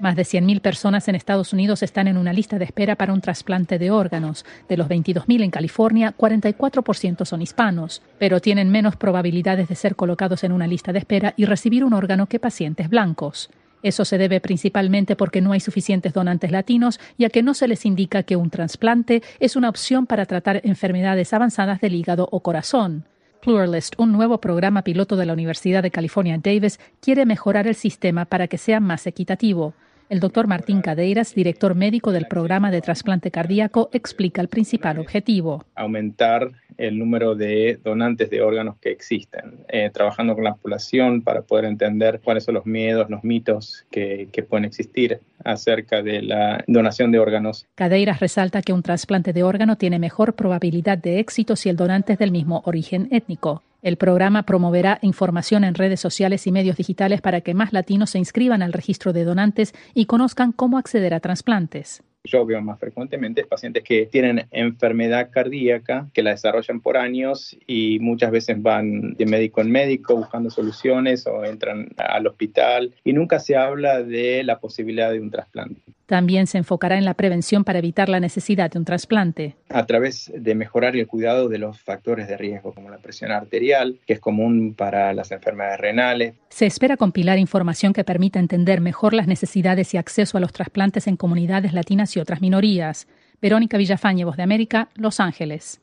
Más 0.03 0.17
de 0.17 0.23
100.000 0.23 0.59
personas 0.59 1.07
en 1.07 1.15
Estados 1.15 1.53
Unidos 1.53 1.81
están 1.81 2.09
en 2.09 2.17
una 2.17 2.33
lista 2.33 2.59
de 2.59 2.65
espera 2.65 2.97
para 2.97 3.13
un 3.13 3.21
trasplante 3.21 3.79
de 3.79 3.89
órganos. 3.89 4.43
De 4.67 4.75
los 4.75 4.89
22.000 4.89 5.43
en 5.43 5.49
California, 5.49 6.13
44% 6.17 7.23
son 7.23 7.41
hispanos, 7.41 8.01
pero 8.19 8.41
tienen 8.41 8.69
menos 8.69 8.97
probabilidades 8.97 9.69
de 9.69 9.75
ser 9.75 9.95
colocados 9.95 10.43
en 10.43 10.51
una 10.51 10.67
lista 10.67 10.91
de 10.91 10.99
espera 10.99 11.33
y 11.37 11.45
recibir 11.45 11.85
un 11.85 11.93
órgano 11.93 12.27
que 12.27 12.37
pacientes 12.37 12.89
blancos. 12.89 13.49
Eso 13.81 14.03
se 14.03 14.17
debe 14.17 14.41
principalmente 14.41 15.15
porque 15.15 15.39
no 15.39 15.53
hay 15.53 15.61
suficientes 15.61 16.11
donantes 16.11 16.51
latinos 16.51 16.99
y 17.17 17.23
a 17.23 17.29
que 17.29 17.41
no 17.41 17.53
se 17.53 17.69
les 17.69 17.85
indica 17.85 18.23
que 18.23 18.35
un 18.35 18.49
trasplante 18.49 19.23
es 19.39 19.55
una 19.55 19.69
opción 19.69 20.05
para 20.05 20.25
tratar 20.25 20.59
enfermedades 20.65 21.31
avanzadas 21.31 21.79
del 21.79 21.95
hígado 21.95 22.27
o 22.29 22.41
corazón. 22.41 23.05
Pluralist, 23.41 23.93
un 23.97 24.11
nuevo 24.11 24.39
programa 24.39 24.81
piloto 24.81 25.15
de 25.15 25.25
la 25.25 25.33
Universidad 25.33 25.81
de 25.81 25.91
California 25.91 26.37
Davis, 26.43 26.81
quiere 26.99 27.25
mejorar 27.25 27.67
el 27.67 27.75
sistema 27.75 28.25
para 28.25 28.47
que 28.47 28.57
sea 28.57 28.81
más 28.81 29.07
equitativo. 29.07 29.73
El 30.09 30.19
doctor 30.19 30.47
Martín 30.47 30.81
Cadeiras, 30.81 31.33
director 31.33 31.75
médico 31.75 32.11
del 32.11 32.27
programa 32.27 32.71
de 32.71 32.81
trasplante 32.81 33.31
cardíaco, 33.31 33.89
explica 33.93 34.41
el 34.41 34.47
principal 34.47 34.99
objetivo. 34.99 35.63
Aumentar 35.75 36.51
el 36.77 36.97
número 36.97 37.35
de 37.35 37.79
donantes 37.83 38.29
de 38.29 38.41
órganos 38.41 38.77
que 38.79 38.89
existen, 38.89 39.65
eh, 39.69 39.89
trabajando 39.93 40.35
con 40.35 40.43
la 40.43 40.55
población 40.55 41.21
para 41.21 41.41
poder 41.41 41.65
entender 41.65 42.19
cuáles 42.23 42.43
son 42.43 42.55
los 42.55 42.65
miedos, 42.65 43.09
los 43.09 43.23
mitos 43.23 43.85
que, 43.91 44.27
que 44.31 44.43
pueden 44.43 44.65
existir 44.65 45.19
acerca 45.43 46.01
de 46.01 46.21
la 46.21 46.63
donación 46.67 47.11
de 47.11 47.19
órganos. 47.19 47.67
Cadeiras 47.75 48.19
resalta 48.19 48.61
que 48.61 48.73
un 48.73 48.83
trasplante 48.83 49.33
de 49.33 49.43
órgano 49.43 49.77
tiene 49.77 49.99
mejor 49.99 50.33
probabilidad 50.33 50.97
de 50.97 51.19
éxito 51.19 51.55
si 51.55 51.69
el 51.69 51.75
donante 51.75 52.13
es 52.13 52.19
del 52.19 52.31
mismo 52.31 52.61
origen 52.65 53.07
étnico. 53.11 53.61
El 53.83 53.97
programa 53.97 54.43
promoverá 54.43 54.97
información 55.01 55.65
en 55.65 55.75
redes 55.75 55.99
sociales 55.99 56.47
y 56.47 56.53
medios 56.53 56.77
digitales 56.77 57.19
para 57.19 57.41
que 57.41 57.53
más 57.53 57.73
latinos 57.73 58.11
se 58.11 58.17
inscriban 58.17 58.63
al 58.63 58.71
registro 58.71 59.11
de 59.11 59.25
donantes 59.25 59.73
y 59.93 60.05
conozcan 60.05 60.53
cómo 60.53 60.77
acceder 60.77 61.13
a 61.13 61.19
trasplantes 61.19 62.01
yo 62.25 62.45
veo 62.45 62.61
más 62.61 62.79
frecuentemente 62.79 63.45
pacientes 63.45 63.83
que 63.83 64.05
tienen 64.05 64.47
enfermedad 64.51 65.29
cardíaca, 65.29 66.09
que 66.13 66.23
la 66.23 66.31
desarrollan 66.31 66.79
por 66.79 66.97
años 66.97 67.57
y 67.67 67.99
muchas 67.99 68.31
veces 68.31 68.61
van 68.61 69.13
de 69.15 69.25
médico 69.25 69.61
en 69.61 69.71
médico 69.71 70.15
buscando 70.15 70.49
soluciones 70.49 71.27
o 71.27 71.43
entran 71.43 71.89
al 71.97 72.25
hospital 72.27 72.93
y 73.03 73.13
nunca 73.13 73.39
se 73.39 73.57
habla 73.57 74.01
de 74.03 74.43
la 74.43 74.59
posibilidad 74.59 75.11
de 75.11 75.19
un 75.19 75.31
trasplante. 75.31 75.81
También 76.13 76.45
se 76.45 76.59
enfocará 76.59 76.99
en 76.99 77.05
la 77.05 77.15
prevención 77.15 77.63
para 77.63 77.79
evitar 77.79 78.07
la 78.07 78.19
necesidad 78.19 78.69
de 78.69 78.77
un 78.77 78.85
trasplante. 78.85 79.55
A 79.69 79.87
través 79.87 80.31
de 80.31 80.53
mejorar 80.53 80.95
el 80.95 81.07
cuidado 81.07 81.49
de 81.49 81.57
los 81.57 81.81
factores 81.81 82.27
de 82.27 82.37
riesgo, 82.37 82.71
como 82.71 82.91
la 82.91 82.99
presión 82.99 83.31
arterial, 83.31 83.97
que 84.05 84.13
es 84.13 84.19
común 84.19 84.75
para 84.77 85.11
las 85.13 85.31
enfermedades 85.31 85.79
renales. 85.79 86.35
Se 86.49 86.67
espera 86.67 86.97
compilar 86.97 87.39
información 87.39 87.93
que 87.93 88.03
permita 88.03 88.37
entender 88.37 88.79
mejor 88.79 89.15
las 89.15 89.25
necesidades 89.25 89.91
y 89.95 89.97
acceso 89.97 90.37
a 90.37 90.39
los 90.39 90.53
trasplantes 90.53 91.07
en 91.07 91.17
comunidades 91.17 91.73
latinas 91.73 92.15
y 92.15 92.19
otras 92.19 92.41
minorías. 92.41 93.07
Verónica 93.41 93.79
Villafañe, 93.79 94.23
Voz 94.23 94.37
de 94.37 94.43
América, 94.43 94.89
Los 94.93 95.19
Ángeles. 95.19 95.81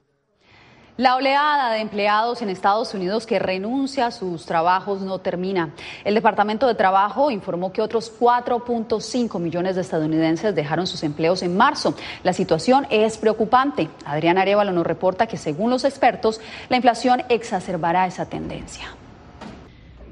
La 1.01 1.17
oleada 1.17 1.73
de 1.73 1.81
empleados 1.81 2.43
en 2.43 2.51
Estados 2.51 2.93
Unidos 2.93 3.25
que 3.25 3.39
renuncia 3.39 4.05
a 4.05 4.11
sus 4.11 4.45
trabajos 4.45 5.01
no 5.01 5.19
termina. 5.19 5.71
El 6.05 6.13
Departamento 6.13 6.67
de 6.67 6.75
Trabajo 6.75 7.31
informó 7.31 7.73
que 7.73 7.81
otros 7.81 8.13
4.5 8.21 9.41
millones 9.41 9.77
de 9.77 9.81
estadounidenses 9.81 10.55
dejaron 10.55 10.87
sus 10.87 11.03
empleos 11.03 11.43
en 11.43 11.57
marzo. 11.57 11.95
La 12.23 12.35
situación 12.35 12.87
es 12.91 13.17
preocupante. 13.17 13.89
Adrián 14.05 14.37
Arevalo 14.37 14.73
nos 14.73 14.87
reporta 14.87 15.27
que 15.27 15.39
según 15.39 15.71
los 15.71 15.85
expertos, 15.85 16.39
la 16.69 16.77
inflación 16.77 17.23
exacerbará 17.31 18.07
esa 18.07 18.27
tendencia. 18.27 18.95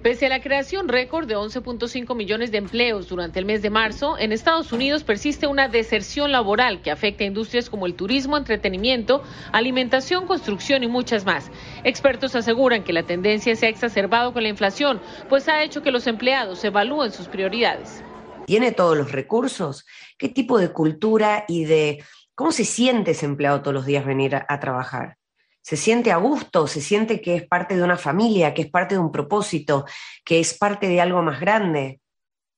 Pese 0.09 0.25
a 0.25 0.31
la 0.31 0.41
creación 0.41 0.89
récord 0.89 1.29
de 1.29 1.37
11.5 1.37 2.17
millones 2.17 2.51
de 2.51 2.57
empleos 2.57 3.11
durante 3.11 3.39
el 3.39 3.45
mes 3.45 3.61
de 3.61 3.69
marzo, 3.69 4.17
en 4.19 4.33
Estados 4.33 4.73
Unidos 4.73 5.05
persiste 5.05 5.47
una 5.47 5.69
deserción 5.69 6.33
laboral 6.33 6.81
que 6.81 6.91
afecta 6.91 7.25
a 7.25 7.27
industrias 7.27 7.69
como 7.69 7.85
el 7.85 7.93
turismo, 7.93 8.39
entretenimiento, 8.39 9.23
alimentación, 9.53 10.27
construcción 10.27 10.83
y 10.83 10.89
muchas 10.89 11.27
más. 11.27 11.51
Expertos 11.85 12.35
aseguran 12.35 12.85
que 12.85 12.95
la 12.95 13.03
tendencia 13.03 13.55
se 13.55 13.67
ha 13.67 13.69
exacerbado 13.69 14.33
con 14.33 14.45
la 14.45 14.49
inflación, 14.49 14.99
pues 15.29 15.47
ha 15.47 15.63
hecho 15.63 15.83
que 15.83 15.91
los 15.91 16.07
empleados 16.07 16.65
evalúen 16.65 17.13
sus 17.13 17.29
prioridades. 17.29 18.03
¿Tiene 18.47 18.73
todos 18.73 18.97
los 18.97 19.13
recursos? 19.13 19.85
¿Qué 20.17 20.31
tipo 20.31 20.59
de 20.59 20.73
cultura 20.73 21.45
y 21.49 21.67
de 21.67 22.03
cómo 22.35 22.51
se 22.53 22.65
siente 22.65 23.11
ese 23.11 23.27
empleado 23.27 23.61
todos 23.61 23.75
los 23.75 23.85
días 23.85 24.07
venir 24.07 24.37
a, 24.37 24.59
trabajar? 24.59 25.18
Se 25.69 25.77
siente 25.77 26.13
a 26.13 26.17
gusto, 26.17 26.67
se 26.67 26.81
siente 26.81 27.21
que 27.21 27.37
es 27.37 27.47
parte 27.47 27.77
de 27.77 27.83
una 27.83 27.99
familia, 27.99 28.55
que 28.55 28.63
es 28.63 28.71
parte 28.71 28.95
de 28.95 29.03
un 29.03 29.13
propósito, 29.13 29.85
que 30.25 30.41
es 30.41 30.57
parte 30.57 30.89
de 30.89 30.99
algo 30.99 31.21
más 31.21 31.41
grande. 31.41 32.01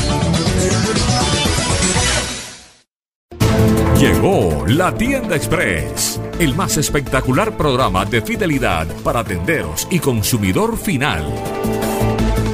Llegó 3.97 4.65
la 4.67 4.93
tienda 4.95 5.35
express, 5.35 6.19
el 6.39 6.55
más 6.55 6.77
espectacular 6.77 7.55
programa 7.55 8.03
de 8.03 8.23
fidelidad 8.23 8.87
para 9.03 9.23
tenderos 9.23 9.87
y 9.91 9.99
consumidor 9.99 10.75
final. 10.75 11.23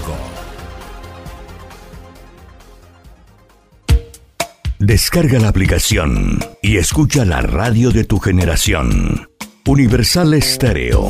Descarga 4.80 5.40
la 5.40 5.50
aplicación 5.50 6.40
y 6.62 6.78
escucha 6.78 7.26
la 7.26 7.42
radio 7.42 7.92
de 7.92 8.06
tu 8.06 8.20
generación. 8.20 9.28
Universal 9.66 10.34
Estéreo. 10.36 11.10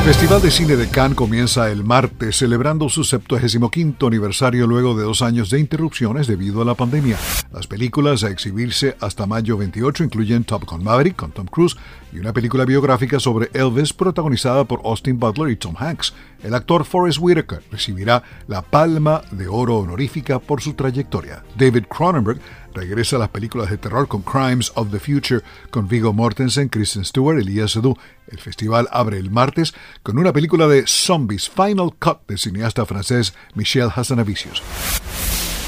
Festival 0.06 0.40
de 0.40 0.52
Cine 0.52 0.76
de 0.76 0.88
Cannes 0.88 1.18
comienza 1.18 1.72
el 1.72 1.84
martes, 1.84 2.38
celebrando 2.38 2.90
su 2.90 3.04
75 3.04 4.06
aniversario 4.06 4.68
luego 4.68 4.96
de 4.96 5.04
dos 5.04 5.24
años 5.24 5.50
de 5.50 5.60
interrupciones 5.60 6.28
debido 6.28 6.62
a 6.62 6.66
la 6.66 6.76
pandemia. 6.76 7.18
Las 7.52 7.66
películas 7.66 8.24
a 8.24 8.30
exhibirse 8.30 8.96
hasta 9.02 9.26
mayo 9.26 9.58
28 9.58 10.04
incluyen 10.04 10.44
Top 10.44 10.66
Gun 10.66 10.84
Maverick 10.84 11.16
con 11.16 11.32
Tom 11.32 11.48
Cruise 11.48 11.76
y 12.14 12.20
una 12.20 12.34
película 12.34 12.66
biográfica 12.66 13.20
sobre 13.20 13.50
Elvis 13.56 13.94
protagonizada 13.94 14.66
por 14.66 14.82
Austin 14.86 15.18
Butler 15.18 15.50
y 15.50 15.56
Tom 15.56 15.74
Hanks. 15.76 16.14
El 16.44 16.54
actor 16.54 16.86
Forrest 16.86 17.18
Whitaker 17.20 17.64
recibirá 17.72 18.22
la 18.48 18.62
Palma 18.62 19.24
de 19.32 19.48
Oro 19.48 19.78
honorífica 19.78 20.38
por 20.38 20.62
su 20.62 20.74
trayectoria. 20.74 21.44
David 21.58 21.86
Cronenberg 21.86 22.40
regresa 22.76 23.16
a 23.16 23.20
las 23.20 23.30
películas 23.30 23.70
de 23.70 23.78
terror 23.78 24.08
con 24.08 24.22
Crimes 24.22 24.72
of 24.76 24.92
the 24.92 25.00
Future 25.00 25.42
con 25.72 25.88
Viggo 25.88 26.14
Mortensen, 26.14 26.70
Kristen 26.70 27.06
Stewart 27.06 27.40
Elia 27.40 27.68
Seydoux. 27.68 27.98
El 28.28 28.40
festival 28.40 28.88
abre 28.92 29.18
el 29.18 29.32
martes 29.32 29.74
con 30.04 30.20
una 30.20 30.34
película 30.34 30.68
de 30.68 30.86
zombies, 30.86 31.50
Final 31.50 31.96
Cut, 31.98 32.28
del 32.28 32.38
cineasta 32.38 32.86
francés 32.86 33.34
Michel 33.56 33.90
Hazanavicius. 33.96 34.62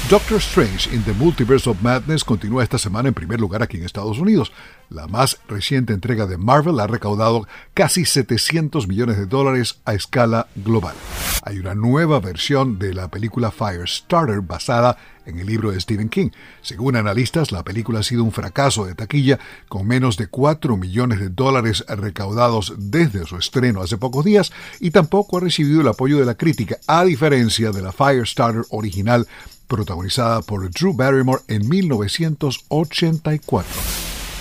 Doctor 0.08 0.38
Strange 0.38 0.88
in 0.90 1.04
the 1.04 1.12
Multiverse 1.12 1.68
of 1.68 1.82
Madness 1.82 2.24
continúa 2.24 2.62
esta 2.62 2.78
semana 2.78 3.08
en 3.08 3.14
primer 3.14 3.38
lugar 3.38 3.62
aquí 3.62 3.76
en 3.76 3.84
Estados 3.84 4.18
Unidos. 4.18 4.52
La 4.88 5.06
más 5.06 5.38
reciente 5.48 5.92
entrega 5.92 6.24
de 6.24 6.38
Marvel 6.38 6.80
ha 6.80 6.86
recaudado 6.86 7.46
casi 7.74 8.06
700 8.06 8.88
millones 8.88 9.18
de 9.18 9.26
dólares 9.26 9.80
a 9.84 9.92
escala 9.92 10.46
global. 10.56 10.94
Hay 11.42 11.58
una 11.58 11.74
nueva 11.74 12.20
versión 12.20 12.78
de 12.78 12.94
la 12.94 13.08
película 13.08 13.50
Firestarter 13.50 14.40
basada 14.40 14.96
en 15.26 15.40
el 15.40 15.46
libro 15.46 15.72
de 15.72 15.80
Stephen 15.80 16.08
King. 16.08 16.30
Según 16.62 16.96
analistas, 16.96 17.52
la 17.52 17.62
película 17.62 18.00
ha 18.00 18.02
sido 18.02 18.24
un 18.24 18.32
fracaso 18.32 18.86
de 18.86 18.94
taquilla 18.94 19.38
con 19.68 19.86
menos 19.86 20.16
de 20.16 20.28
4 20.28 20.78
millones 20.78 21.20
de 21.20 21.28
dólares 21.28 21.84
recaudados 21.86 22.72
desde 22.78 23.26
su 23.26 23.36
estreno 23.36 23.82
hace 23.82 23.98
pocos 23.98 24.24
días 24.24 24.52
y 24.80 24.90
tampoco 24.90 25.36
ha 25.36 25.40
recibido 25.40 25.82
el 25.82 25.88
apoyo 25.88 26.18
de 26.18 26.24
la 26.24 26.34
crítica, 26.34 26.78
a 26.86 27.04
diferencia 27.04 27.72
de 27.72 27.82
la 27.82 27.92
Firestarter 27.92 28.64
original 28.70 29.26
protagonizada 29.68 30.42
por 30.42 30.68
Drew 30.70 30.94
Barrymore 30.94 31.42
en 31.46 31.68
1984. 31.68 33.70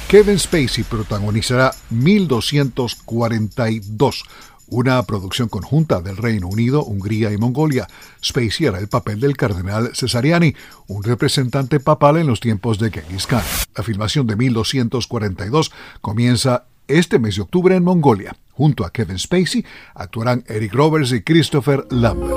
Kevin 0.08 0.40
Spacey 0.40 0.84
protagonizará 0.86 1.76
1242, 1.90 4.24
una 4.70 5.04
producción 5.04 5.50
conjunta 5.50 6.02
del 6.02 6.18
Reino 6.18 6.48
Unido, 6.48 6.84
Hungría 6.84 7.32
y 7.34 7.38
Mongolia. 7.38 7.88
Spacey 8.24 8.68
hará 8.68 8.80
el 8.80 8.88
papel 8.88 9.20
del 9.20 9.36
cardenal 9.36 9.92
Cesariani, 9.94 10.56
un 10.88 11.04
representante 11.04 11.82
papal 11.82 12.16
en 12.18 12.28
los 12.28 12.40
tiempos 12.40 12.80
de 12.80 12.90
Genghis 12.90 13.28
Khan. 13.28 13.44
La 13.76 13.84
filmación 13.84 14.26
de 14.28 14.38
1242 14.38 15.74
comienza 16.02 16.64
este 16.88 17.20
mes 17.20 17.36
de 17.36 17.42
octubre 17.42 17.76
en 17.76 17.84
Mongolia. 17.84 18.38
Junto 18.58 18.84
a 18.84 18.90
Kevin 18.90 19.20
Spacey 19.20 19.64
actuarán 19.94 20.44
Eric 20.48 20.74
Roberts 20.74 21.12
y 21.12 21.22
Christopher 21.22 21.86
Lambert. 21.92 22.34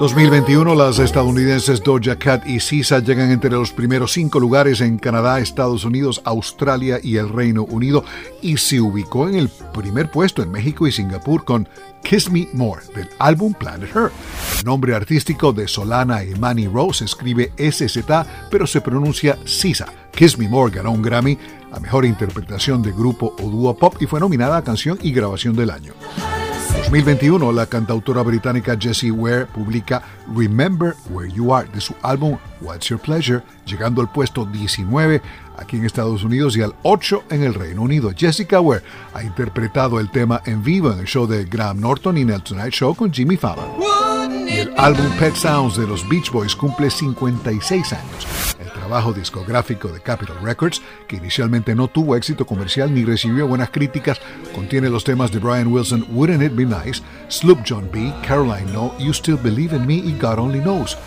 2021, 0.00 0.74
las 0.74 0.98
estadounidenses 0.98 1.80
Doja 1.82 2.16
Cat 2.18 2.44
y 2.46 2.58
Sisa 2.58 2.98
llegan 2.98 3.30
entre 3.30 3.50
los 3.50 3.70
primeros 3.70 4.12
cinco 4.12 4.40
lugares 4.40 4.80
en 4.80 4.98
Canadá, 4.98 5.38
Estados 5.38 5.84
Unidos, 5.84 6.22
Australia 6.24 6.98
y 7.02 7.18
el 7.18 7.28
Reino 7.28 7.64
Unido 7.64 8.02
y 8.42 8.56
se 8.56 8.80
ubicó 8.80 9.28
en 9.28 9.36
el 9.36 9.48
primer 9.74 10.10
puesto 10.10 10.42
en 10.42 10.50
México 10.50 10.86
y 10.86 10.92
Singapur 10.92 11.44
con 11.44 11.68
Kiss 12.02 12.30
Me 12.30 12.48
More 12.54 12.82
del 12.96 13.08
álbum 13.18 13.52
Planet 13.52 13.94
Her. 13.94 14.10
El 14.58 14.64
nombre 14.64 14.94
artístico 14.94 15.52
de 15.52 15.68
Solana 15.68 16.24
y 16.24 16.34
Manny 16.34 16.66
Rose 16.66 17.04
escribe 17.04 17.52
SZ 17.58 17.98
pero 18.50 18.66
se 18.66 18.80
pronuncia 18.80 19.38
Sisa. 19.44 19.86
Kiss 20.12 20.38
Me 20.38 20.48
More 20.48 20.74
ganó 20.74 20.92
un 20.92 21.02
Grammy 21.02 21.38
a 21.72 21.78
Mejor 21.78 22.04
Interpretación 22.04 22.82
de 22.82 22.92
Grupo 22.92 23.34
o 23.38 23.50
Dúo 23.50 23.76
Pop 23.76 23.96
y 24.00 24.06
fue 24.06 24.18
nominada 24.18 24.56
a 24.56 24.64
Canción 24.64 24.98
y 25.02 25.12
Grabación 25.12 25.54
del 25.60 25.70
Año. 25.70 25.92
2021, 26.90 27.52
la 27.52 27.66
cantautora 27.66 28.22
británica 28.22 28.76
Jessie 28.78 29.12
Ware 29.12 29.46
publica 29.46 30.02
Remember 30.34 30.96
Where 31.10 31.30
You 31.32 31.54
Are 31.54 31.68
de 31.68 31.80
su 31.80 31.94
álbum 32.02 32.36
What's 32.60 32.88
Your 32.88 33.00
Pleasure, 33.00 33.42
llegando 33.64 34.00
al 34.00 34.10
puesto 34.10 34.44
19 34.44 35.22
aquí 35.56 35.76
en 35.76 35.84
Estados 35.84 36.24
Unidos 36.24 36.56
y 36.56 36.62
al 36.62 36.74
8 36.82 37.24
en 37.30 37.44
el 37.44 37.54
Reino 37.54 37.82
Unido. 37.82 38.12
Jessica 38.16 38.60
Ware 38.60 38.82
ha 39.14 39.22
interpretado 39.22 40.00
el 40.00 40.10
tema 40.10 40.42
en 40.46 40.64
vivo 40.64 40.92
en 40.92 41.00
el 41.00 41.06
show 41.06 41.26
de 41.26 41.44
Graham 41.44 41.80
Norton 41.80 42.18
y 42.18 42.22
en 42.22 42.30
el 42.30 42.42
Tonight 42.42 42.72
Show 42.72 42.94
con 42.94 43.12
Jimmy 43.12 43.36
Fallon. 43.36 43.66
Y 44.48 44.58
el 44.58 44.72
álbum 44.76 45.06
Pet 45.18 45.36
Sounds 45.36 45.76
de 45.76 45.86
los 45.86 46.08
Beach 46.08 46.32
Boys 46.32 46.56
cumple 46.56 46.90
56 46.90 47.92
años. 47.92 48.56
El 48.58 48.69
trabajo 48.90 49.12
discográfico 49.12 49.86
de 49.86 50.00
Capitol 50.00 50.36
Records, 50.42 50.82
que 51.06 51.14
inicialmente 51.14 51.76
no 51.76 51.86
tuvo 51.86 52.16
éxito 52.16 52.44
comercial 52.44 52.92
ni 52.92 53.04
recibió 53.04 53.46
buenas 53.46 53.70
críticas, 53.70 54.20
contiene 54.52 54.90
los 54.90 55.04
temas 55.04 55.30
de 55.30 55.38
Brian 55.38 55.68
Wilson, 55.68 56.04
Wouldn't 56.10 56.42
It 56.42 56.56
Be 56.56 56.64
Nice, 56.64 57.00
Sloop 57.28 57.60
John 57.64 57.88
B., 57.92 58.12
Caroline 58.26 58.72
No, 58.72 58.92
You 58.98 59.12
Still 59.12 59.36
Believe 59.36 59.76
in 59.76 59.86
Me 59.86 59.94
y 59.94 60.18
God 60.20 60.40
Only 60.40 60.58
Knows. 60.58 60.98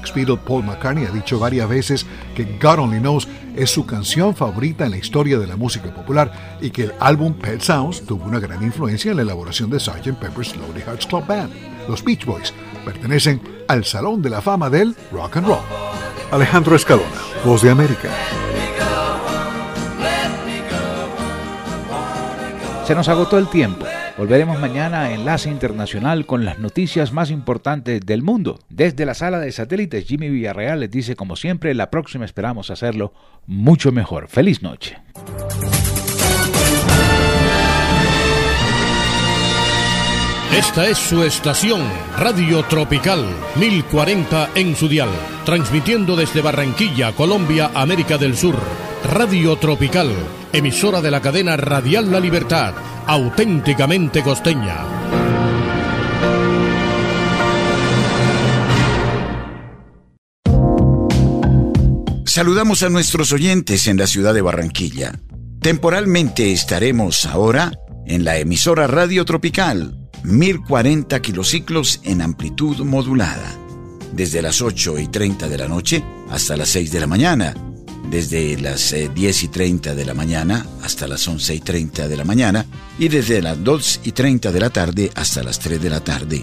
ex 0.00 0.10
Paul 0.44 0.64
McCartney 0.64 1.04
ha 1.04 1.12
dicho 1.12 1.38
varias 1.38 1.68
veces 1.68 2.06
que 2.34 2.58
God 2.60 2.80
Only 2.80 2.98
Knows 2.98 3.28
es 3.54 3.70
su 3.70 3.86
canción 3.86 4.34
favorita 4.34 4.86
en 4.86 4.90
la 4.90 4.98
historia 4.98 5.38
de 5.38 5.46
la 5.46 5.54
música 5.54 5.94
popular 5.94 6.58
y 6.60 6.70
que 6.70 6.84
el 6.84 6.92
álbum 6.98 7.34
Pet 7.34 7.60
Sounds 7.60 8.04
tuvo 8.04 8.24
una 8.24 8.40
gran 8.40 8.64
influencia 8.64 9.12
en 9.12 9.16
la 9.18 9.22
elaboración 9.22 9.70
de 9.70 9.78
Sgt. 9.78 10.18
Pepper's 10.18 10.56
Lonely 10.56 10.80
Hearts 10.80 11.06
Club 11.06 11.24
Band. 11.24 11.52
Los 11.88 12.02
Beach 12.02 12.26
Boys 12.26 12.52
pertenecen 12.88 13.38
al 13.68 13.84
Salón 13.84 14.22
de 14.22 14.30
la 14.30 14.40
Fama 14.40 14.70
del 14.70 14.96
Rock 15.12 15.36
and 15.36 15.46
Roll. 15.46 15.60
Alejandro 16.30 16.74
Escalona, 16.74 17.20
Voz 17.44 17.60
de 17.60 17.68
América. 17.68 18.08
Se 22.86 22.94
nos 22.94 23.10
agotó 23.10 23.36
el 23.36 23.48
tiempo. 23.48 23.84
Volveremos 24.16 24.58
mañana 24.58 25.02
a 25.02 25.12
Enlace 25.12 25.50
Internacional 25.50 26.24
con 26.24 26.46
las 26.46 26.58
noticias 26.60 27.12
más 27.12 27.30
importantes 27.30 28.00
del 28.00 28.22
mundo. 28.22 28.58
Desde 28.70 29.04
la 29.04 29.12
sala 29.12 29.38
de 29.38 29.52
satélites, 29.52 30.06
Jimmy 30.06 30.30
Villarreal 30.30 30.80
les 30.80 30.90
dice, 30.90 31.14
como 31.14 31.36
siempre, 31.36 31.74
la 31.74 31.90
próxima 31.90 32.24
esperamos 32.24 32.70
hacerlo 32.70 33.12
mucho 33.46 33.92
mejor. 33.92 34.28
Feliz 34.28 34.62
noche. 34.62 34.96
Esta 40.56 40.88
es 40.88 40.96
su 40.96 41.22
estación, 41.22 41.82
Radio 42.16 42.62
Tropical 42.64 43.26
1040 43.56 44.50
en 44.54 44.74
su 44.74 44.88
dial, 44.88 45.10
transmitiendo 45.44 46.16
desde 46.16 46.40
Barranquilla, 46.40 47.12
Colombia, 47.12 47.70
América 47.74 48.16
del 48.16 48.34
Sur. 48.34 48.56
Radio 49.04 49.56
Tropical, 49.56 50.10
emisora 50.52 51.02
de 51.02 51.10
la 51.10 51.20
cadena 51.20 51.56
Radial 51.58 52.10
La 52.10 52.18
Libertad, 52.18 52.72
auténticamente 53.06 54.22
costeña. 54.22 54.78
Saludamos 62.24 62.82
a 62.82 62.88
nuestros 62.88 63.32
oyentes 63.32 63.86
en 63.86 63.98
la 63.98 64.06
ciudad 64.06 64.32
de 64.32 64.40
Barranquilla. 64.40 65.20
Temporalmente 65.60 66.52
estaremos 66.52 67.26
ahora 67.26 67.72
en 68.06 68.24
la 68.24 68.38
emisora 68.38 68.86
Radio 68.86 69.24
Tropical 69.26 70.07
1040 70.24 71.20
kilociclos 71.20 72.00
en 72.04 72.22
amplitud 72.22 72.78
modulada, 72.80 73.56
desde 74.12 74.42
las 74.42 74.60
8 74.60 74.98
y 74.98 75.08
30 75.08 75.48
de 75.48 75.58
la 75.58 75.68
noche 75.68 76.04
hasta 76.30 76.56
las 76.56 76.68
6 76.70 76.90
de 76.92 77.00
la 77.00 77.06
mañana, 77.06 77.54
desde 78.10 78.58
las 78.58 78.94
10 79.14 79.42
y 79.42 79.48
30 79.48 79.94
de 79.94 80.04
la 80.04 80.14
mañana 80.14 80.66
hasta 80.82 81.06
las 81.06 81.26
11 81.26 81.54
y 81.54 81.60
30 81.60 82.08
de 82.08 82.16
la 82.16 82.24
mañana 82.24 82.66
y 82.98 83.08
desde 83.08 83.42
las 83.42 83.62
2 83.62 84.00
y 84.04 84.12
30 84.12 84.50
de 84.50 84.60
la 84.60 84.70
tarde 84.70 85.10
hasta 85.14 85.42
las 85.42 85.58
3 85.58 85.80
de 85.80 85.90
la 85.90 86.00
tarde. 86.00 86.42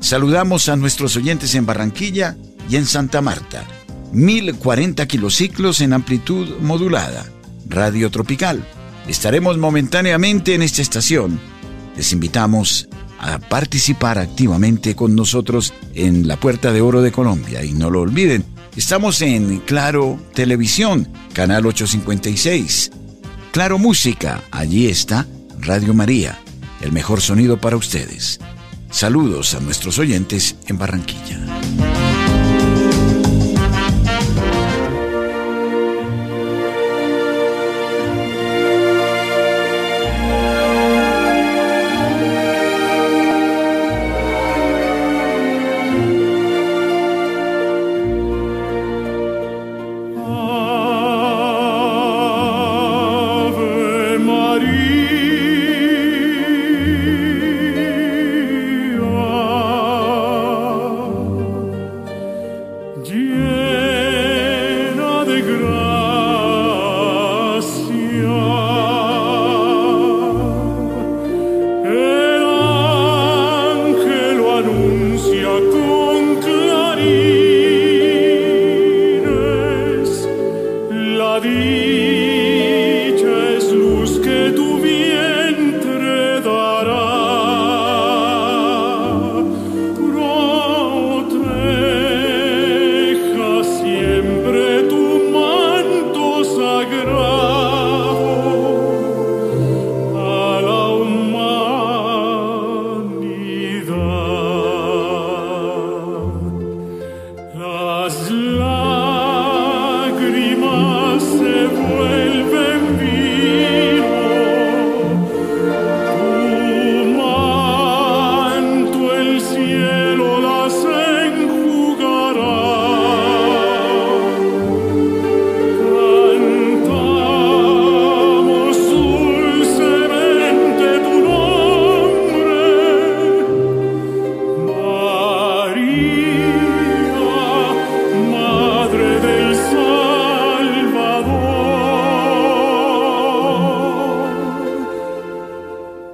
Saludamos 0.00 0.68
a 0.68 0.76
nuestros 0.76 1.16
oyentes 1.16 1.54
en 1.54 1.66
Barranquilla 1.66 2.36
y 2.68 2.76
en 2.76 2.86
Santa 2.86 3.20
Marta. 3.20 3.64
1040 4.12 5.06
kilociclos 5.06 5.80
en 5.80 5.92
amplitud 5.92 6.58
modulada. 6.60 7.26
Radio 7.68 8.10
Tropical. 8.10 8.66
Estaremos 9.06 9.58
momentáneamente 9.58 10.54
en 10.54 10.62
esta 10.62 10.82
estación. 10.82 11.38
Les 11.96 12.12
invitamos 12.12 12.88
a 13.20 13.38
participar 13.38 14.18
activamente 14.18 14.96
con 14.96 15.14
nosotros 15.14 15.74
en 15.94 16.26
la 16.26 16.36
Puerta 16.38 16.72
de 16.72 16.80
Oro 16.80 17.02
de 17.02 17.12
Colombia. 17.12 17.62
Y 17.62 17.72
no 17.72 17.90
lo 17.90 18.00
olviden, 18.00 18.44
estamos 18.76 19.20
en 19.20 19.58
Claro 19.60 20.18
Televisión, 20.34 21.08
canal 21.34 21.66
856. 21.66 22.90
Claro 23.52 23.78
Música, 23.78 24.42
allí 24.50 24.88
está 24.88 25.26
Radio 25.60 25.92
María, 25.92 26.40
el 26.80 26.92
mejor 26.92 27.20
sonido 27.20 27.60
para 27.60 27.76
ustedes. 27.76 28.40
Saludos 28.90 29.54
a 29.54 29.60
nuestros 29.60 29.98
oyentes 29.98 30.56
en 30.66 30.78
Barranquilla. 30.78 31.38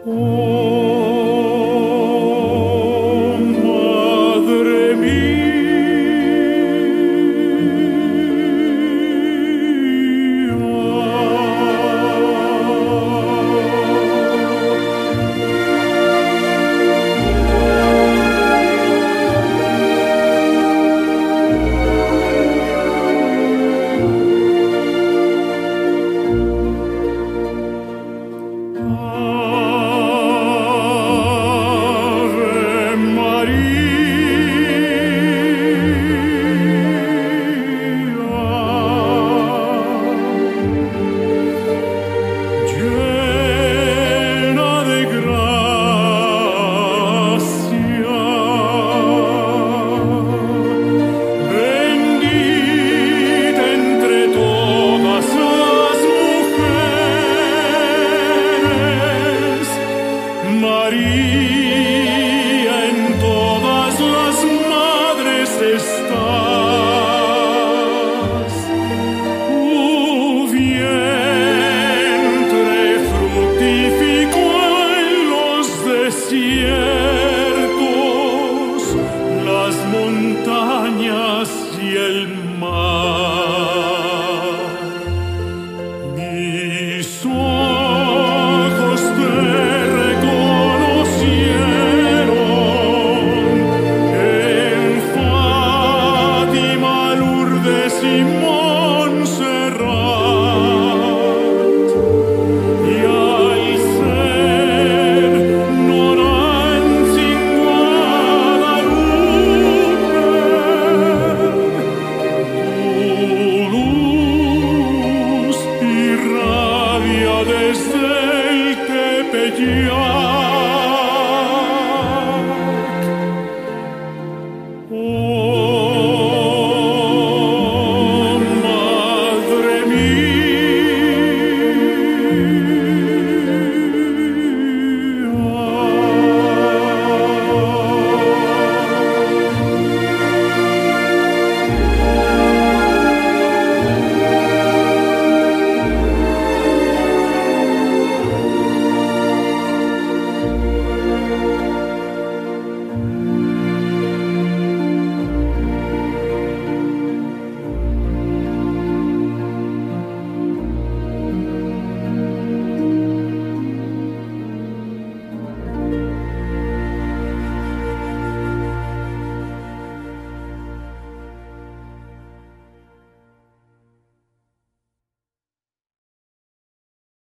Mm. 0.06 0.55